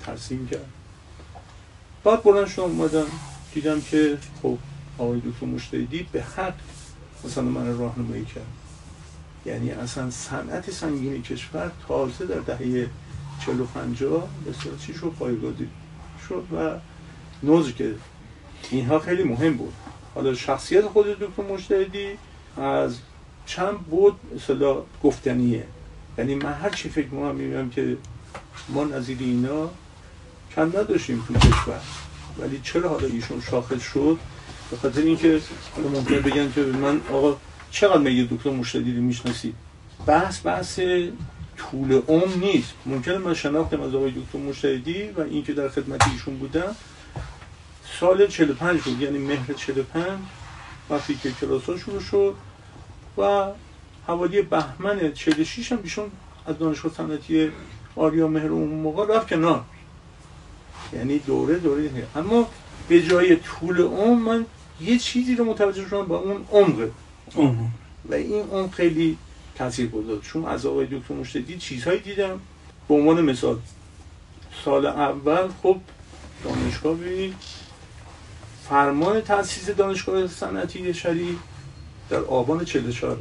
ترسیم 0.05 0.47
کرد. 0.47 0.69
بعد 2.03 2.23
بلند 2.23 2.47
شدم 2.47 2.63
اومدم 2.63 3.05
دیدم 3.53 3.81
که 3.81 4.17
خب 4.41 4.57
آقای 4.97 5.19
دکتر 5.19 5.45
مشتهدی 5.45 6.07
به 6.11 6.23
حق 6.23 6.55
مثلا 7.25 7.43
من 7.43 7.77
راهنمایی 7.77 8.25
کرد. 8.25 8.62
یعنی 9.45 9.71
اصلا 9.71 10.11
صنعت 10.11 10.71
سنگین 10.71 11.21
کشور 11.21 11.71
تازه 11.87 12.25
در 12.25 12.39
دهه 12.39 12.87
40 13.45 13.61
و 13.61 13.65
50 13.65 14.27
به 14.45 14.51
چی 14.85 14.93
شد 14.93 15.13
پایگذاری 15.19 15.69
شد 16.29 16.43
و 16.55 16.79
نوز 17.43 17.73
که 17.73 17.95
اینها 18.71 18.99
خیلی 18.99 19.23
مهم 19.23 19.57
بود. 19.57 19.73
حالا 20.15 20.33
شخصیت 20.33 20.85
خود 20.85 21.19
دکتر 21.19 21.43
مجتهدی 21.53 22.07
از 22.57 22.97
چند 23.45 23.77
بود 23.79 24.15
مثلا 24.35 24.75
گفتنیه. 25.03 25.63
یعنی 26.17 26.35
من 26.35 26.53
هر 26.53 26.69
چی 26.69 26.89
فکر 26.89 27.07
می‌کنم 27.07 27.35
می‌بینم 27.35 27.69
که 27.69 27.97
ما 28.69 28.83
نظیر 28.83 29.17
اینا 29.19 29.69
کم 30.55 30.67
نداشتیم 30.67 31.23
تو 31.27 31.33
کشور. 31.33 31.81
ولی 32.39 32.61
چرا 32.63 32.89
حالا 32.89 33.07
ایشون 33.07 33.41
شاخص 33.41 33.81
شد؟ 33.81 34.19
به 34.71 34.77
خاطر 34.77 35.01
اینکه 35.01 35.41
ممکن 35.93 36.15
بگن 36.15 36.51
که 36.51 36.61
من 36.61 37.01
آقا 37.11 37.37
چقدر 37.73 37.97
میگه 37.97 38.27
دکتر 38.31 38.49
مشتهدی 38.49 38.95
رو 38.95 39.01
می‌شناسید 39.01 39.55
بحث 40.05 40.45
بحث 40.45 40.79
طول 41.57 42.01
عمر 42.07 42.35
نیست. 42.35 42.73
ممکنه 42.85 43.17
من 43.17 43.33
شناختم 43.33 43.81
از 43.81 43.95
آقای 43.95 44.11
دکتر 44.11 44.37
مشتهدی 44.39 45.03
و 45.03 45.21
اینکه 45.21 45.53
در 45.53 45.69
خدمت 45.69 46.07
ایشون 46.07 46.37
بودم. 46.37 46.75
سال 47.99 48.27
45 48.27 48.81
بود 48.81 49.01
یعنی 49.01 49.17
مهر 49.17 49.53
45 49.53 50.07
وقتی 50.89 51.15
که 51.15 51.31
کلاس 51.31 51.63
ها 51.63 51.77
شروع 51.77 52.01
شد 52.01 52.35
و 53.17 53.47
حوالی 54.07 54.41
بهمن 54.41 55.13
46 55.13 55.71
هم 55.71 55.79
ایشون 55.83 56.11
از 56.45 56.57
دانشگاه 56.57 56.93
صنعتی 56.93 57.51
آریا 57.95 58.27
مهر 58.27 58.47
اون 58.47 58.69
موقع 58.69 59.15
رفت 59.15 59.27
کنار. 59.27 59.63
یعنی 60.93 61.19
دوره 61.19 61.55
دوره 61.55 61.89
اما 62.15 62.47
به 62.89 63.01
جای 63.01 63.35
طول 63.35 63.81
عمر 63.81 64.21
من 64.21 64.45
یه 64.81 64.97
چیزی 64.97 65.35
رو 65.35 65.45
متوجه 65.45 65.87
شدم 65.89 66.05
با 66.05 66.17
اون 66.17 66.45
عمق 67.35 67.67
و 68.09 68.13
این 68.13 68.41
اون 68.51 68.69
خیلی 68.69 69.17
تاثیر 69.55 69.87
گذاشت 69.87 70.21
چون 70.21 70.45
از 70.45 70.65
آقای 70.65 70.85
دکتر 70.85 71.13
مشتدی 71.13 71.57
چیزهایی 71.57 71.99
دیدم. 71.99 72.39
به 72.87 72.93
عنوان 72.93 73.21
مثال 73.21 73.59
سال 74.65 74.85
اول 74.85 75.47
خب 75.63 75.77
دانشگاه 76.43 76.95
ببینید. 76.95 77.33
فرمان 78.69 79.21
تاسیس 79.21 79.69
دانشگاه 79.69 80.27
صنعتی 80.27 80.93
شری 80.93 81.37
در 82.09 82.19
آبان 82.19 82.65
44 82.65 83.17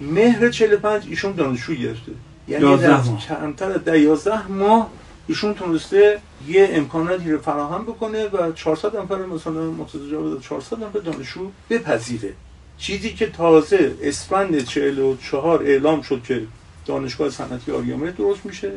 مهر 0.00 0.50
45 0.50 1.06
ایشون 1.08 1.32
دانشجو 1.32 1.74
گرفته. 1.74 2.12
یعنی 2.48 2.76
در 2.76 3.00
کمتر 3.28 3.72
از 3.72 3.86
11 3.86 4.48
ماه 4.48 4.90
ایشون 5.26 5.54
تونسته 5.54 6.20
یه 6.48 6.68
امکاناتی 6.72 7.32
رو 7.32 7.38
فراهم 7.38 7.82
بکنه 7.82 8.26
و 8.26 8.52
400 8.52 8.96
نفر 8.96 9.26
مثلا 9.26 9.70
متوجه 9.70 10.40
400 10.40 10.84
نفر 10.84 10.98
دانشجو 10.98 11.50
بپذیره. 11.70 12.34
چیزی 12.80 13.12
که 13.12 13.26
تازه 13.26 13.96
اسفند 14.02 14.64
44 14.64 15.62
اعلام 15.62 16.02
شد 16.02 16.22
که 16.22 16.42
دانشگاه 16.86 17.30
صنعتی 17.30 17.72
آریامه 17.72 18.10
درست 18.10 18.46
میشه. 18.46 18.72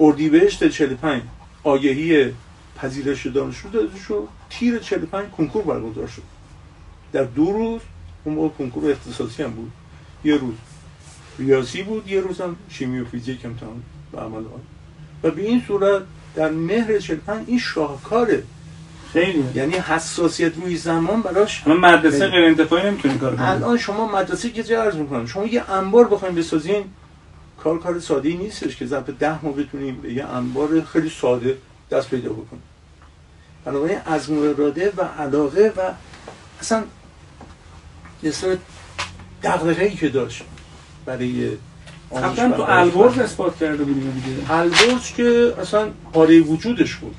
اردیبهشت 0.00 0.68
45 0.68 1.22
آگهی 1.62 2.32
پذیرش 2.76 3.26
دانشجو 3.26 3.68
داده 3.68 3.98
شد. 3.98 4.28
تیر 4.50 4.78
45 4.78 5.30
کنکور 5.30 5.62
برگزار 5.62 6.06
شد. 6.06 6.22
در 7.12 7.24
دو 7.24 7.52
روز 7.52 7.80
اون 8.24 8.34
موقع 8.34 8.48
کنکور 8.48 8.90
اختصاصی 8.90 9.42
هم 9.42 9.50
بود. 9.50 9.72
یه 10.24 10.36
روز 10.36 10.54
ریاضی 11.38 11.82
بود 11.82 12.08
یه 12.08 12.20
روز 12.20 12.40
هم 12.40 12.56
شیمی 12.68 13.00
و 13.00 13.04
فیزیک 13.04 13.44
امتحان 13.44 13.82
و 14.12 14.16
عمل 14.16 14.44
و 15.22 15.30
به 15.30 15.42
این 15.42 15.62
صورت 15.66 16.02
در 16.34 16.50
مهر 16.50 16.98
45 16.98 17.44
این 17.48 17.58
شاهکاره 17.58 18.42
خیلی. 19.16 19.44
یعنی 19.54 19.74
حساسیت 19.74 20.56
روی 20.56 20.76
زمان 20.76 21.22
براش 21.22 21.66
من 21.66 21.76
مدرسه 21.76 22.26
غیر 22.28 22.44
انتفاعی 22.44 22.86
نمی‌تونی 22.86 23.18
کار 23.18 23.36
کنی. 23.36 23.46
الان 23.46 23.78
شما 23.78 24.12
مدرسه 24.12 24.50
که 24.50 24.62
چه 24.62 24.76
عرض 24.76 24.94
می‌کنم. 24.94 25.26
شما 25.26 25.46
یه 25.46 25.70
انبار 25.70 26.08
بخواید 26.08 26.34
بسازین 26.34 26.84
کار 27.62 27.78
کار 27.78 28.00
ساده 28.00 28.28
ای 28.28 28.36
نیستش 28.36 28.76
که 28.76 28.86
ظرف 28.86 29.10
ده 29.10 29.44
ما 29.44 29.52
بتونیم 29.52 30.00
به 30.00 30.12
یه 30.12 30.24
انبار 30.24 30.84
خیلی 30.92 31.10
ساده 31.20 31.56
دست 31.90 32.10
پیدا 32.10 32.30
بکنیم 32.30 32.62
بنابراین 33.64 33.98
از 34.06 34.30
اراده 34.30 34.92
و 34.96 35.02
علاقه 35.02 35.72
و 35.76 35.80
اصلا 36.60 36.82
یه 38.22 38.30
سر 38.30 38.56
دقدقه 39.42 39.90
که 39.90 40.08
داشت 40.08 40.42
برای 41.06 41.50
قبلا 42.16 42.52
تو 42.52 42.64
البرز 42.68 43.18
اثبات 43.18 43.58
کرده 43.58 43.84
بودیم 43.84 44.22
دیگه. 44.24 44.52
البرز 44.52 45.12
که 45.16 45.54
اصلا 45.60 45.88
پاره 46.12 46.40
وجودش 46.40 46.94
بود. 46.94 47.14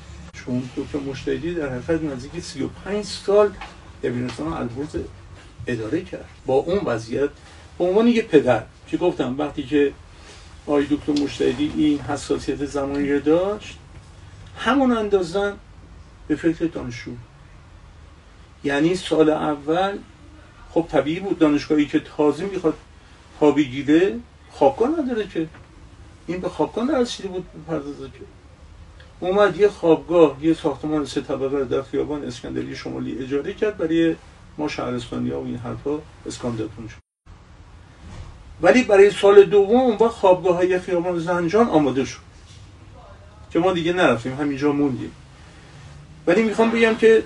چون 0.48 0.70
دکتر 0.76 0.98
مشتهدی 0.98 1.54
در 1.54 1.68
حقیقت 1.68 2.02
نزدیک 2.02 2.42
35 2.42 3.04
سال 3.04 3.50
دبیرستان 4.02 4.52
البرز 4.52 4.96
اداره 5.66 6.00
کرد. 6.00 6.28
با 6.46 6.54
اون 6.54 6.78
وضعیت 6.84 7.30
به 7.78 7.84
عنوان 7.84 8.08
یه 8.08 8.22
پدر 8.22 8.62
که 8.86 8.96
گفتم 8.96 9.38
وقتی 9.38 9.62
که 9.62 9.92
آقای 10.66 10.86
دکتر 10.90 11.12
مشتهدی 11.12 11.72
این 11.76 12.00
حساسیت 12.00 12.64
زمانی 12.64 13.12
رو 13.12 13.20
داشت 13.20 13.78
همون 14.58 14.92
اندازن 14.96 15.52
به 16.28 16.36
فکر 16.36 16.64
دانشجو. 16.64 17.10
یعنی 18.64 18.94
سال 18.94 19.30
اول 19.30 19.98
خب 20.70 20.86
طبیعی 20.90 21.20
بود 21.20 21.38
دانشگاهی 21.38 21.86
که 21.86 22.00
تازه 22.00 22.44
می‌خواد 22.44 22.74
پا 23.40 23.50
بگیره 23.50 24.18
خوابگاه 24.50 24.88
نداره 25.00 25.26
که. 25.26 25.48
این 26.26 26.40
به 26.40 26.48
خوابگاه 26.48 26.84
نرسیده 26.84 27.28
بود 27.28 27.46
پردازه 27.68 28.04
که. 28.04 28.37
اومد 29.20 29.56
یه 29.56 29.68
خوابگاه 29.68 30.36
یه 30.42 30.54
ساختمان 30.54 31.04
سه 31.04 31.20
طبقه 31.20 31.64
در 31.64 31.82
خیابان 31.82 32.24
اسکندری 32.24 32.76
شمالی 32.76 33.18
اجاره 33.18 33.52
کرد 33.52 33.76
برای 33.76 34.16
ما 34.58 34.68
شهرستانی 34.68 35.30
ها 35.30 35.40
و 35.40 35.44
این 35.46 35.56
حرفا 35.56 35.98
اسکاندرتون 36.26 36.88
شد. 36.88 36.98
ولی 38.62 38.82
برای 38.82 39.10
سال 39.10 39.44
دوم 39.44 39.96
با 39.96 40.08
خوابگاه 40.08 40.56
های 40.56 40.78
خیابان 40.78 41.18
زنجان 41.18 41.68
آماده 41.68 42.04
شد. 42.04 42.28
که 43.50 43.58
ما 43.58 43.72
دیگه 43.72 43.92
نرفتیم 43.92 44.34
همینجا 44.34 44.72
موندیم. 44.72 45.12
ولی 46.26 46.42
می‌خوام 46.42 46.70
بگم 46.70 46.94
که 46.94 47.22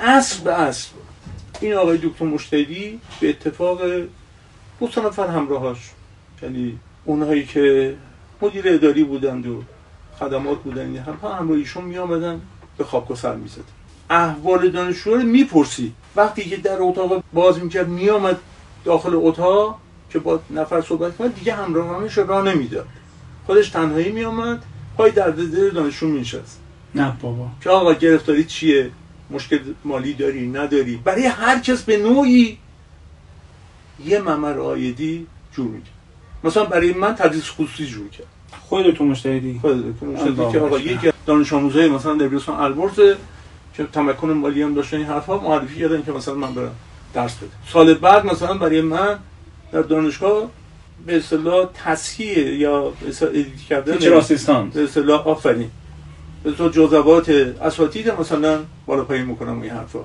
اصل 0.00 0.44
به 0.44 0.60
اصل 0.60 0.88
این 1.60 1.74
آقای 1.74 1.98
دکتر 1.98 2.24
مشتهدی 2.24 3.00
به 3.20 3.28
اتفاق 3.28 3.80
دو 4.80 5.02
نفر 5.06 5.26
همراهاش 5.26 5.78
یعنی 6.42 6.78
اونهایی 7.04 7.46
که 7.46 7.94
مدیر 8.42 8.64
اداری 8.68 9.04
بودند 9.04 9.46
و 9.46 9.62
خدمات 10.18 10.58
بودن 10.58 10.86
این 10.86 10.98
همه 10.98 11.34
همراه 11.34 11.58
ایشون 11.58 11.84
می 11.84 11.98
آمدن 11.98 12.40
به 12.78 12.84
خوابگاه 12.84 13.16
سر 13.16 13.36
می 13.36 13.48
زد 13.48 13.60
احوال 14.10 14.68
دانشجو 14.68 15.14
رو 15.14 15.22
می‌پرسی. 15.22 15.92
وقتی 16.16 16.44
که 16.44 16.56
در 16.56 16.76
اتاق 16.80 17.22
باز 17.32 17.58
می‌کرد 17.58 17.88
میآمد 17.88 18.38
داخل 18.84 19.10
اتاق 19.14 19.78
که 20.10 20.18
با 20.18 20.40
نفر 20.50 20.80
صحبت 20.80 21.16
کنه 21.16 21.28
دیگه 21.28 21.54
همراهانش 21.54 22.18
را 22.18 22.42
نمی‌داد. 22.42 22.86
خودش 23.46 23.68
تنهایی 23.68 24.12
می 24.12 24.24
آمد 24.24 24.62
پای 24.96 25.10
درد 25.10 25.36
دل 25.36 25.70
دانشجو 25.70 26.08
مینشست. 26.08 26.60
نه 26.94 27.16
بابا. 27.22 27.48
که 27.60 27.70
آقا 27.70 27.92
گرفتاری 27.92 28.44
چیه؟ 28.44 28.90
مشکل 29.30 29.58
مالی 29.84 30.14
داری؟ 30.14 30.46
نداری؟ 30.46 30.96
برای 30.96 31.26
هر 31.26 31.58
کس 31.58 31.82
به 31.82 31.96
نوعی 31.96 32.58
یه 34.04 34.20
ممر 34.20 34.60
عایدی 34.60 35.26
جور 35.52 35.66
می‌کرد. 35.66 35.94
مثلا 36.44 36.64
برای 36.64 36.92
من 36.92 37.14
تدریس 37.14 37.50
خصوصی 37.50 37.86
جور 37.86 38.08
کرد 38.08 38.26
خودت 38.68 38.94
تو 38.94 39.04
مجتهدی 39.04 39.58
خودت 39.60 40.00
تو 40.00 40.06
مجتهدی 40.06 40.40
الله 40.40 40.52
که 40.52 40.60
آقا. 40.60 40.78
یکی 40.78 41.08
از 41.08 41.14
دانش 41.26 41.52
آموزای 41.52 41.88
مثلا 41.88 42.14
دبیرستان 42.14 42.60
البرز 42.60 43.00
که 43.74 43.84
تمکن 43.92 44.30
مالی 44.30 44.62
هم 44.62 44.74
داشتن 44.74 44.96
این 44.96 45.06
حرفا 45.06 45.38
معرفی 45.38 45.80
کردن 45.80 46.02
که 46.02 46.12
مثلا 46.12 46.34
من 46.34 46.54
برم 46.54 46.74
درس 47.14 47.36
بدم 47.36 47.50
سال 47.72 47.94
بعد 47.94 48.26
مثلا 48.26 48.54
برای 48.54 48.80
من 48.80 49.18
در 49.72 49.82
دانشگاه 49.82 50.50
به 51.06 51.16
اصطلاح 51.16 51.68
تصحیح 51.84 52.38
یا 52.38 52.92
به 53.00 53.08
اصطلاح 53.08 53.30
edit 53.30 53.60
کردن 53.68 53.96
teacher 53.96 54.14
assistant 54.14 54.72
به 54.72 54.84
اصطلاح 54.84 55.28
آفرین. 55.28 55.70
به 56.44 56.50
اصطلاح 56.50 56.72
جزوات 56.72 57.28
اساتید 57.28 58.10
مثلا 58.10 58.60
بالا 58.86 59.04
پایین 59.04 59.26
می‌کنم 59.26 59.60
این 59.60 59.70
حرفا. 59.70 59.98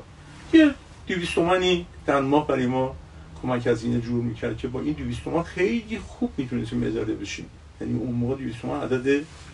یه 0.53 0.69
200 1.07 1.35
تومانی 1.35 1.85
در 2.05 2.21
ماه 2.21 2.47
برای 2.47 2.65
ما 2.65 2.95
کمک 3.41 3.67
هزینه 3.67 4.01
جور 4.01 4.23
می‌کرد 4.23 4.57
که 4.57 4.67
با 4.67 4.79
این 4.79 4.93
200 4.93 5.23
تومان 5.23 5.43
خیلی 5.43 5.99
خوب 6.07 6.31
می‌تونستیم 6.37 6.83
اداره 6.83 7.13
بشیم. 7.13 7.45
یعنی 7.81 7.99
اون 7.99 8.11
موقع 8.11 8.35
200 8.35 8.61
تومان 8.61 8.81
عدد 8.81 9.03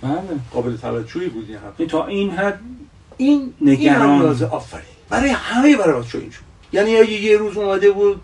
بله. 0.01 0.21
قابل 0.51 0.77
توجهی 0.77 1.27
بود 1.27 1.45
این 1.49 1.57
این 1.77 1.87
تا 1.87 2.05
این 2.05 2.31
حد 2.31 2.59
این 3.17 3.53
نگران. 3.61 4.21
این 4.21 4.43
آفرین. 4.43 4.85
برای 5.09 5.29
همه 5.29 5.77
برای 5.77 6.01
بچه‌ها 6.01 6.21
اینجور 6.21 6.43
یعنی 6.73 6.95
اگه 6.97 7.11
یه 7.11 7.37
روز 7.37 7.57
اومده 7.57 7.91
بود 7.91 8.21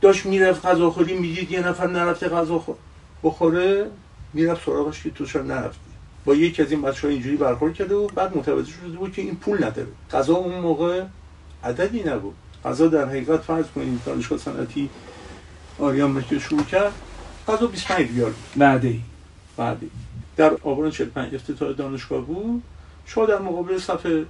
داشت 0.00 0.26
می‌رفت 0.26 0.66
غذاخوری 0.66 1.14
می‌دید 1.14 1.50
یه 1.50 1.68
نفر 1.68 1.86
نرفته 1.86 2.28
غذا 2.28 2.58
خور- 2.58 2.76
بخوره 3.22 3.86
می‌رفت 4.34 4.66
سراغش 4.66 5.02
که 5.02 5.10
تو 5.10 5.26
چرا 5.26 5.42
نرفتی 5.42 5.80
با 6.24 6.34
یکی 6.34 6.62
از 6.62 6.72
این 6.72 6.82
بچه 6.82 7.06
ها 7.06 7.08
اینجوری 7.12 7.36
برخورد 7.36 7.74
کرده 7.74 7.96
بود 7.96 8.14
بعد 8.14 8.36
متوجه 8.36 8.72
شده 8.72 8.96
بود 8.98 9.12
که 9.12 9.22
این 9.22 9.36
پول 9.36 9.64
نداره. 9.64 9.88
غذا 10.12 10.34
اون 10.34 10.54
موقع 10.60 11.02
عددی 11.64 12.02
نبود. 12.02 12.34
غذا 12.64 12.86
در 12.86 13.04
حقیقت 13.08 13.40
فرض 13.40 13.64
کنید 13.74 14.00
دانشگاه 14.06 14.38
صنعتی 14.38 14.90
آریان 15.78 16.24
که 16.30 16.38
شروع 16.38 16.62
کرد. 16.64 16.92
غذا 17.48 17.66
25 17.66 18.08
ریال. 18.10 18.32
بعدی. 18.56 19.02
بعدی. 19.56 19.90
در 20.36 20.54
آبان 20.62 20.90
45 20.90 21.34
افتتاح 21.34 21.72
دانشگاه 21.72 22.20
بود. 22.20 22.62
شما 23.06 23.26
در 23.26 23.38
مقابل 23.38 23.78
صفحه 23.78 24.26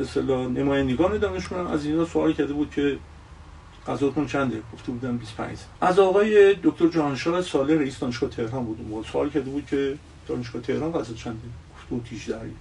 اصطلاح 0.00 0.46
نمایندگان 0.46 1.18
دانشگاه 1.18 1.72
از 1.72 1.86
اینا 1.86 2.04
سوال 2.04 2.32
کرده 2.32 2.52
بود 2.52 2.70
که 2.70 2.98
غذاتون 3.86 4.26
چنده؟ 4.26 4.62
گفته 4.72 4.92
بودن 4.92 5.16
25 5.16 5.58
از 5.80 5.98
آقای 5.98 6.54
دکتر 6.62 6.88
جهانشاه 6.88 7.42
ساله 7.42 7.78
رئیس 7.78 7.98
دانشگاه 7.98 8.30
تهران 8.30 8.64
بود. 8.64 9.06
سوال 9.12 9.30
کرده 9.30 9.50
بود 9.50 9.66
که 9.66 9.96
دانشگاه 10.28 10.62
تهران 10.62 10.92
غذا 10.92 11.14
چنده؟ 11.14 11.38
گفته 11.74 11.88
بود 11.90 12.08
18 12.12 12.40
ریال 12.40 12.54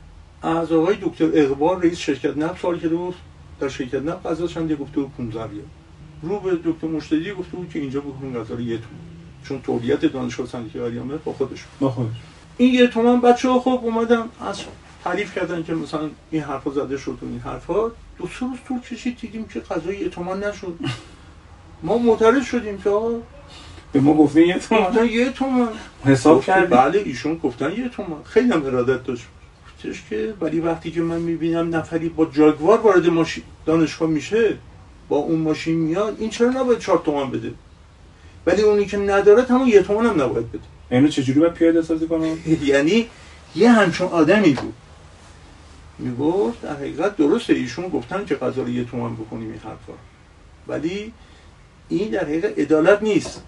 از 0.60 0.72
آقای 0.72 0.98
دکتر 1.02 1.30
اقبال 1.34 1.82
رئیس 1.82 1.98
شرکت 1.98 2.38
نفت 2.38 2.62
سوال 2.62 2.80
کرده 2.80 2.96
بود. 2.96 3.16
در 3.60 3.70
شرکت 3.70 4.02
نفت 4.02 4.26
غذا 4.26 4.48
چنده؟ 4.48 4.76
گفته 4.76 5.02
بود 5.02 5.12
15 5.18 5.44
ریال. 5.44 5.66
رو 6.22 6.40
به 6.40 6.58
دکتر 6.66 6.88
مشتدی 6.88 7.34
گفته 7.34 7.58
بود 7.58 7.70
که 7.70 7.80
اینجا 7.80 8.02
بکنین 8.02 8.34
غذا 8.34 8.56
رو 8.56 8.62
یه 8.62 8.78
تومن 8.78 9.13
چون 9.44 9.62
تولیت 9.62 10.06
دانشگاه 10.06 10.48
صنعتی 10.48 10.80
آریامه 10.80 11.18
با 11.18 11.34
خودش. 11.34 11.64
با 11.80 11.90
خودش. 11.90 12.16
این 12.58 12.74
یه 12.74 12.88
تومن 12.88 13.22
بچه 13.22 13.50
ها 13.50 13.60
خب 13.60 13.80
اومدن 13.84 14.24
از 14.42 14.62
تعریف 15.04 15.36
کردن 15.36 15.64
که 15.64 15.74
مثلا 15.74 16.10
این 16.32 16.42
حرفا 16.42 16.72
زده 16.72 16.98
شد 16.98 17.18
و 17.22 17.26
این 17.26 17.40
حرفا. 17.40 17.88
دو 18.18 18.28
سه 18.40 18.46
روز 18.46 18.58
طول 18.68 18.80
کشید 18.80 19.18
دیدیم 19.18 19.46
که 19.46 19.60
غذای 19.60 19.98
یه 19.98 20.10
تومن 20.10 20.44
نشد. 20.44 20.80
ما 21.84 21.98
معترض 21.98 22.46
شدیم 22.46 22.82
که 22.82 22.90
آقا 22.90 23.10
به 23.92 24.00
ما 24.00 24.14
گفته 24.14 24.48
یه 24.48 24.60
تو 24.60 24.76
گفتن 24.76 25.06
یه 25.06 25.30
تومن. 25.30 25.68
حساب 26.06 26.38
گفت 26.38 26.46
که 26.46 26.52
کردی؟ 26.52 26.76
بله 26.76 27.00
ایشون 27.00 27.36
گفتن 27.36 27.72
یه 27.72 27.90
تومن. 27.90 28.24
خیلی 28.24 28.52
هم 28.52 28.66
ارادت 28.66 29.04
داشت. 29.04 29.26
گفتش 29.68 30.04
که 30.10 30.34
ولی 30.42 30.60
وقتی 30.60 30.92
که 30.92 31.02
من 31.02 31.20
می‌بینم 31.20 31.76
نفری 31.76 32.10
با 32.10 32.26
جاگوار 32.26 32.80
وارد 32.82 33.08
ماشین 33.08 33.44
دانشگاه 33.66 34.10
میشه 34.10 34.58
با 35.10 35.18
اون 35.18 35.40
ماشین 35.40 35.76
میاد 35.76 36.16
این 36.20 36.30
چرا 36.30 36.50
نباید 36.50 36.80
چهار 36.80 37.02
تومن 37.06 37.32
بده؟ 37.32 37.52
ولی 38.46 38.62
اونی 38.62 38.86
که 38.86 38.98
نداره 38.98 39.44
همون 39.44 39.68
یه 39.68 39.82
تومن 39.82 40.06
هم 40.06 40.22
نباید 40.22 40.52
بده. 40.52 40.62
اینو 40.92 41.08
چجوری 41.08 41.40
باید 41.40 41.54
پیاده 41.54 41.82
سازی 41.82 42.08
کنم؟ 42.08 42.38
یعنی 42.66 43.08
یه 43.56 43.72
همچون 43.72 44.08
آدمی 44.08 44.52
بود. 44.52 44.74
می‌گفت 46.00 46.62
در 46.62 46.76
حقیقت 46.76 47.18
درسته 47.18 47.54
ایشون 47.54 47.90
گفتن 47.90 48.26
که 48.26 48.36
غذا 48.36 48.62
رو 48.62 48.70
یه 48.70 48.84
تومن 48.84 49.16
بکنیم 49.16 49.50
این 49.50 49.60
حرفا. 49.60 49.94
ولی 50.68 51.14
این 51.90 52.10
در 52.10 52.24
حقیقت 52.24 52.60
عدالت 52.60 53.04
نیست. 53.04 53.44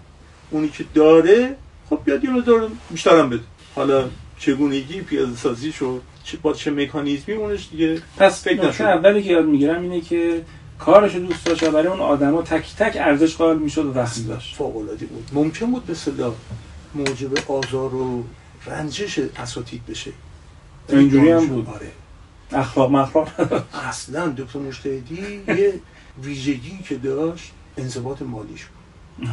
اونی 0.50 0.68
که 0.68 0.84
داره 0.94 1.56
خب 1.90 2.00
بیاد 2.04 2.24
یه 2.24 2.30
مقدار 2.30 2.70
بیشتر 2.90 3.18
هم 3.18 3.30
بده. 3.30 3.42
حالا 3.74 4.04
چگونگی 4.38 5.00
پیاده 5.00 5.36
سازی 5.36 5.72
شد 5.72 6.02
با 6.42 6.52
چه 6.52 6.70
مکانیزمی 6.70 7.34
اونش 7.34 7.68
دیگه 7.70 8.02
پس 8.16 8.44
فکر 8.44 8.68
نشد. 8.68 8.84
اولی 8.84 9.22
که 9.22 9.30
یاد 9.30 9.46
می‌گیرم 9.46 9.82
اینه 9.82 10.00
که 10.00 10.42
کارش 10.78 11.14
دوست 11.14 11.46
داشت 11.46 11.62
و 11.62 11.70
برای 11.70 11.86
اون 11.86 12.00
آدما 12.00 12.42
تک 12.42 12.76
تک 12.78 12.96
ارزش 13.00 13.36
قائل 13.36 13.58
می‌شد 13.58 13.86
و 13.86 13.92
وقت 13.92 14.26
داشت 14.26 14.56
فوق 14.56 14.76
العاده 14.76 15.06
بود. 15.06 15.30
ممکن 15.32 15.70
بود 15.70 15.86
به 15.86 15.94
صدا 15.94 16.34
موجب 16.94 17.50
آزار 17.50 17.94
و 17.94 18.24
رنجش 18.66 19.18
اساتید 19.18 19.86
بشه. 19.86 20.12
اینجوری 20.88 21.30
هم 21.30 21.46
بود. 21.46 21.68
آره. 21.68 21.92
اخلاق 22.52 22.90
مخلاق 22.90 23.28
اصلا 23.74 24.28
دکتر 24.28 24.58
مجتهدی 24.58 25.42
یه 25.48 25.80
ویژگی 26.22 26.78
که 26.88 26.94
داشت 26.94 27.52
انضباط 27.76 28.22
مالیش 28.22 28.64
بود. 28.64 29.28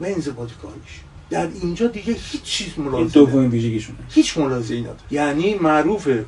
و 0.00 0.04
انضباط 0.04 0.50
کاریش. 0.62 1.00
در 1.30 1.48
اینجا 1.62 1.86
دیگه 1.86 2.12
هیچ 2.12 2.42
چیز 2.42 2.78
ملاحظه 2.78 3.12
دومین 3.12 3.50
ویژگیشونه. 3.50 3.98
هیچ 4.10 4.38
ملاحظه‌ای 4.38 4.80
نداره 4.80 4.98
یعنی 5.10 5.54
معروفه 5.54 6.24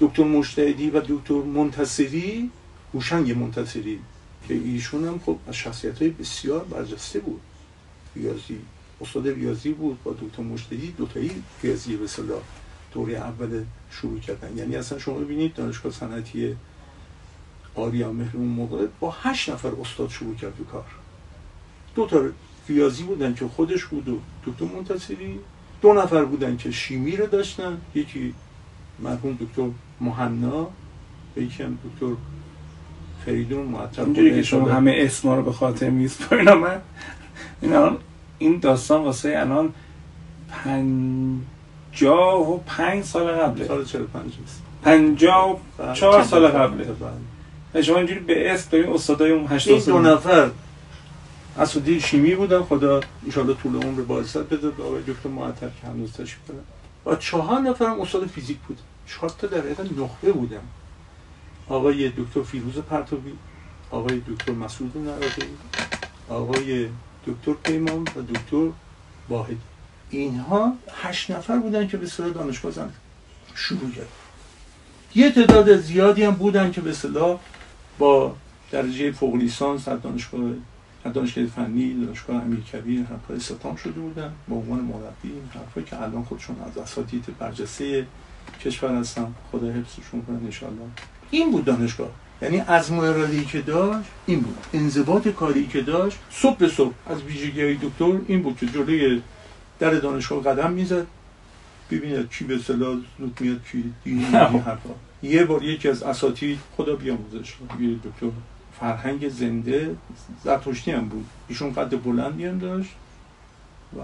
دکتر 0.00 0.24
مجتهدی 0.24 0.90
و 0.90 1.00
دکتر 1.00 1.34
منتصری 1.34 2.50
هوشنگ 2.94 3.38
منتصری 3.38 3.98
که 4.48 4.54
ایشون 4.54 5.04
هم 5.04 5.20
خب 5.26 5.38
از 5.48 5.54
شخصیت 5.54 6.02
های 6.02 6.10
بسیار 6.10 6.64
برجسته 6.64 7.20
بود. 7.20 7.40
ریاضی 8.16 8.58
استاد 9.00 9.28
ریاضی 9.28 9.72
بود 9.72 10.02
با 10.02 10.12
دکتر 10.12 10.42
مجتهدی 10.42 10.94
دوتایی 10.98 11.42
ریاضی 11.62 11.96
به 11.96 12.04
اصطلاح 12.04 12.40
دوره 12.92 13.14
اول 13.14 13.64
شروع 13.90 14.18
کردن. 14.18 14.58
یعنی 14.58 14.76
اصلا 14.76 14.98
شما 14.98 15.18
ببینید 15.18 15.54
دانشگاه 15.54 15.92
صنعتی 15.92 16.56
آریا 17.74 18.12
مهر 18.12 18.36
اون 18.36 18.48
موقع 18.48 18.86
با 19.00 19.10
هشت 19.22 19.48
نفر 19.48 19.72
استاد 19.80 20.10
شروع 20.10 20.34
کرد 20.34 20.54
به 20.54 20.64
کار. 20.64 20.86
دو 21.94 22.06
تا 22.06 22.28
ریاضی 22.68 23.02
بودن 23.02 23.34
که 23.34 23.46
خودش 23.46 23.84
بود 23.84 24.08
و 24.08 24.18
دکتر 24.46 24.64
منتصری 24.64 25.38
دو 25.82 25.92
نفر 25.92 26.24
بودن 26.24 26.56
که 26.56 26.70
شیمی 26.70 27.16
رو 27.16 27.26
داشتن. 27.26 27.80
یکی 27.94 28.34
مرحوم 28.98 29.38
دکتر 29.40 29.68
مهنا 30.00 30.70
یکی 31.36 31.62
هم 31.62 31.78
دکتر 31.84 32.14
فریدون 33.24 33.66
معطل 33.66 34.02
اینجوری 34.02 34.34
که 34.34 34.42
شما 34.42 34.68
همه 34.68 34.94
اسما 34.96 35.36
رو 35.36 35.42
به 35.42 35.52
خاطر 35.52 35.90
میسپارین 35.90 36.52
من 36.64 36.80
این 37.60 37.72
الان 37.72 37.96
این 38.38 38.58
داستان 38.58 39.02
واسه 39.02 39.34
الان 39.36 39.74
پنجاه 40.48 42.52
و 42.52 42.58
پنج 42.66 43.04
سال 43.04 43.32
قبله. 43.32 43.66
سال 43.66 43.84
45 43.84 44.32
است. 44.44 44.62
پنجاه 44.82 45.50
و 45.50 45.56
بله. 45.78 45.94
چهار 45.94 46.24
سال 46.24 46.48
قبله. 46.48 46.84
بله. 46.84 47.10
و 47.74 47.82
شما 47.82 47.96
اینجوری 47.96 48.20
به 48.20 48.52
اسم 48.52 48.68
دارین 48.70 48.92
استادای 48.92 49.30
اون 49.30 49.40
این 49.40 49.50
هشتاد 49.50 49.84
دو 49.84 49.98
نفر. 49.98 50.50
اساتید 51.58 52.00
شیمی 52.00 52.34
بودن 52.34 52.62
خدا 52.62 53.00
انشالله 53.24 53.54
طول 53.54 53.76
عمر 53.76 54.00
بازست 54.00 54.38
بده. 54.38 54.70
به 54.70 54.82
آقای 54.82 55.02
دکتر 55.02 55.28
معطل 55.28 55.68
که 55.80 55.86
هنوز 55.86 56.12
تشریف 56.12 56.38
دارن. 56.48 56.60
و 57.06 57.16
چهار 57.16 57.60
نفر 57.60 57.84
هم 57.84 58.00
استاد 58.00 58.26
فیزیک 58.26 58.58
بود 58.68 58.78
چهار 59.06 59.32
تا 59.38 59.46
در 59.46 59.62
نخبه 59.98 60.32
بودن. 60.32 60.60
آقای 61.68 62.08
دکتر 62.08 62.42
فیروز 62.42 62.74
پرتوی 62.78 63.32
آقای 63.90 64.20
دکتر 64.28 64.52
مسعود 64.52 64.96
نرادی 64.96 65.42
آقای 66.28 66.88
دکتر 67.26 67.52
پیمان 67.52 68.02
و 68.02 68.22
دکتر 68.34 68.70
واحد 69.28 69.56
اینها 70.10 70.72
هشت 71.02 71.30
نفر 71.30 71.58
بودن 71.58 71.88
که 71.88 71.96
به 71.96 72.06
اصطلاح 72.06 72.30
دانشگاه 72.32 72.72
زن 72.72 72.92
شروع 73.54 73.90
کرد. 73.90 74.08
یه 75.14 75.30
تعداد 75.30 75.76
زیادی 75.76 76.22
هم 76.22 76.34
بودن 76.34 76.72
که 76.72 76.80
به 76.80 76.90
اصطلاح 76.90 77.38
با 77.98 78.36
درجه 78.70 79.12
فوق 79.12 79.34
لیسانس 79.34 79.88
از 79.88 80.02
دانشگاه 80.02 80.40
از 81.04 81.12
دانشگاه 81.12 81.46
فنی 81.46 82.04
دانشگاه 82.04 82.42
امیرکبیر 82.42 83.02
حرفا 83.02 83.34
استخدام 83.34 83.76
شده 83.76 84.00
بودن. 84.00 84.32
به 84.48 84.54
عنوان 84.54 84.80
مربی 84.80 85.32
این 85.32 85.48
حرفا 85.54 85.80
که 85.80 86.02
الان 86.02 86.24
خودشون 86.24 86.56
از 86.66 86.78
اساتید 86.78 87.24
برجسته 87.38 88.06
کشور 88.60 88.94
هستن. 88.94 89.34
خدا 89.52 89.66
حفظشون 89.72 90.22
کنه 90.22 90.38
انشالله 90.44 90.90
این 91.30 91.50
بود 91.50 91.64
دانشگاه. 91.64 92.10
یعنی 92.42 92.60
از 92.60 92.90
اراده‌ای 92.90 93.44
که 93.44 93.60
داشت 93.60 94.08
این 94.26 94.40
بود. 94.40 94.58
انضباط 94.72 95.28
کاری 95.28 95.66
که 95.66 95.80
داشت 95.80 96.18
صبح 96.30 96.56
به 96.56 96.68
صبح 96.68 96.94
از 97.06 97.22
ویژگی 97.22 97.74
دکتر 97.74 98.18
این 98.28 98.42
بود 98.42 98.56
که 98.56 98.66
جلوی 98.66 99.22
در 99.78 99.90
دانشگاه 99.90 100.42
قدم 100.42 100.70
می‌زد 100.70 101.06
ببیند 101.90 102.30
کی 102.30 102.44
به 102.44 102.54
اصطلاح 102.54 102.96
زود 103.18 103.40
میاد 103.40 103.60
میاد 103.72 103.92
این 104.04 104.24
حرفا. 104.24 104.90
یه 105.22 105.44
بار 105.44 105.64
یکی 105.64 105.88
از 105.88 106.02
اساتید 106.02 106.58
خدا 106.76 106.96
بیاموزش 106.96 107.54
یه 107.80 107.94
دکتر 107.94 108.30
فرهنگ 108.80 109.28
زنده 109.28 109.96
زرتشتی 110.44 110.90
هم 110.90 111.08
بود. 111.08 111.26
ایشون 111.48 111.72
قد 111.72 112.02
بلندی 112.02 112.44
هم 112.44 112.58
داشت 112.58 112.90
و 113.96 114.00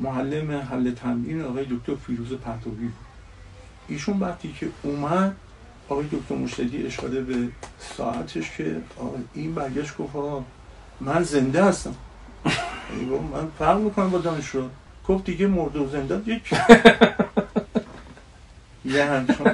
معلم 0.00 0.50
حل 0.50 0.90
تمرین 0.90 1.42
آقای 1.42 1.64
دکتر 1.70 1.94
فیروز 2.06 2.32
پهلوی 2.32 2.70
بود. 2.70 2.92
ایشون 3.88 4.18
وقتی 4.18 4.54
که 4.60 4.68
اومد 4.82 5.36
آقای 5.88 6.06
دکتر 6.12 6.34
مشتدی 6.34 6.86
اشاره 6.86 7.20
به 7.20 7.48
ساعتش 7.96 8.50
که 8.56 8.76
این 9.34 9.54
برگشت 9.54 9.96
گفت 9.96 10.44
من 11.00 11.22
زنده 11.22 11.64
هستم. 11.64 11.94
من 13.32 13.48
فرق 13.58 13.78
می‌کنم 13.80 14.10
با 14.10 14.18
دانشجو. 14.18 14.68
گفت 15.08 15.24
دیگه 15.24 15.46
مرد 15.46 15.76
و 15.76 15.88
زنده 15.88 16.32
یک 16.32 16.42
یه 18.84 19.04
همچون 19.04 19.46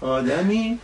آدمی 0.00 0.78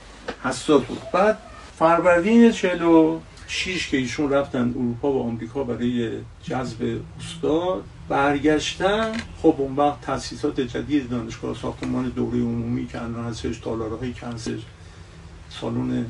حساس 0.44 0.82
بود. 0.82 0.98
بعد 1.12 1.38
فروردین 1.78 2.52
چلو 2.52 3.20
شیش 3.46 3.88
که 3.88 3.96
ایشون 3.96 4.30
رفتن 4.30 4.70
اروپا 4.70 5.12
و 5.12 5.22
آمریکا 5.22 5.64
برای 5.64 6.10
جذب 6.42 7.00
استاد 7.20 7.84
برگشتن 8.08 9.12
خب 9.42 9.54
اون 9.58 9.76
وقت 9.76 10.00
تاسیسات 10.00 10.60
جدید 10.60 11.10
دانشگاه 11.10 11.54
ساختمان 11.54 12.08
دوره 12.08 12.38
عمومی 12.38 12.86
که 12.86 13.02
الان 13.02 13.24
هستش 13.24 13.58
تالارهای 13.58 14.12
کنسر 14.12 14.58
سالن 15.60 16.06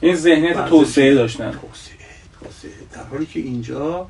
این 0.00 0.16
ذهنیت 0.16 0.64
توسعه 0.68 1.14
داشتن. 1.14 1.50
توسعه 1.50 1.96
توسعه. 2.40 2.72
در 2.92 3.04
حالی 3.04 3.26
که 3.26 3.40
اینجا 3.40 4.06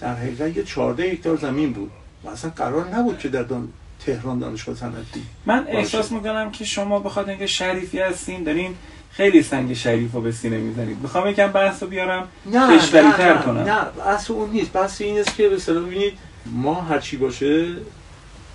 در 0.00 0.14
حقیقت 0.14 0.56
یه 0.56 0.62
14 0.62 1.02
هکتار 1.02 1.36
زمین 1.36 1.72
بود 1.72 1.90
و 2.24 2.28
اصلا 2.28 2.50
قرار 2.56 2.88
نبود 2.88 3.18
که 3.18 3.28
در 3.28 3.42
دان... 3.42 3.68
تهران 4.06 4.38
دانشگاه 4.38 4.74
صنعتی 4.74 5.22
من 5.46 5.66
احساس 5.68 6.12
می‌کنم 6.12 6.50
که 6.50 6.64
شما 6.64 7.00
بخاطر 7.00 7.30
اینکه 7.30 7.46
شریفی 7.46 7.98
هستین 7.98 8.44
دارین 8.44 8.74
خیلی 9.10 9.42
سنگ 9.42 9.74
شریف 9.74 10.12
رو 10.12 10.20
به 10.20 10.32
سینه 10.32 10.58
می‌زنید. 10.58 10.98
می‌خوام 11.02 11.28
یکم 11.28 11.52
بحث 11.52 11.82
رو 11.82 11.88
بیارم 11.88 12.28
کشوری 12.46 13.12
تر 13.12 13.36
کنم. 13.36 13.60
نه 13.60 13.84
بحث 13.98 14.30
اون 14.30 14.50
نیست. 14.50 14.72
بحث 14.72 15.00
این 15.00 15.18
است 15.18 15.36
که 15.36 15.48
به 15.48 15.72
ببینید 15.72 16.12
ما 16.46 16.74
هرچی 16.74 17.16
باشه 17.16 17.66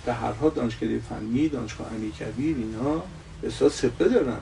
به 0.06 0.12
هر 0.12 0.32
حال 0.32 0.50
دانشگاه 0.50 0.88
فنی 1.08 1.48
دانشگاه 1.48 1.86
امیرکبیر 1.94 2.56
اینا 2.56 3.02
احساس 3.42 3.82
سپه 3.82 4.08
دارن. 4.08 4.36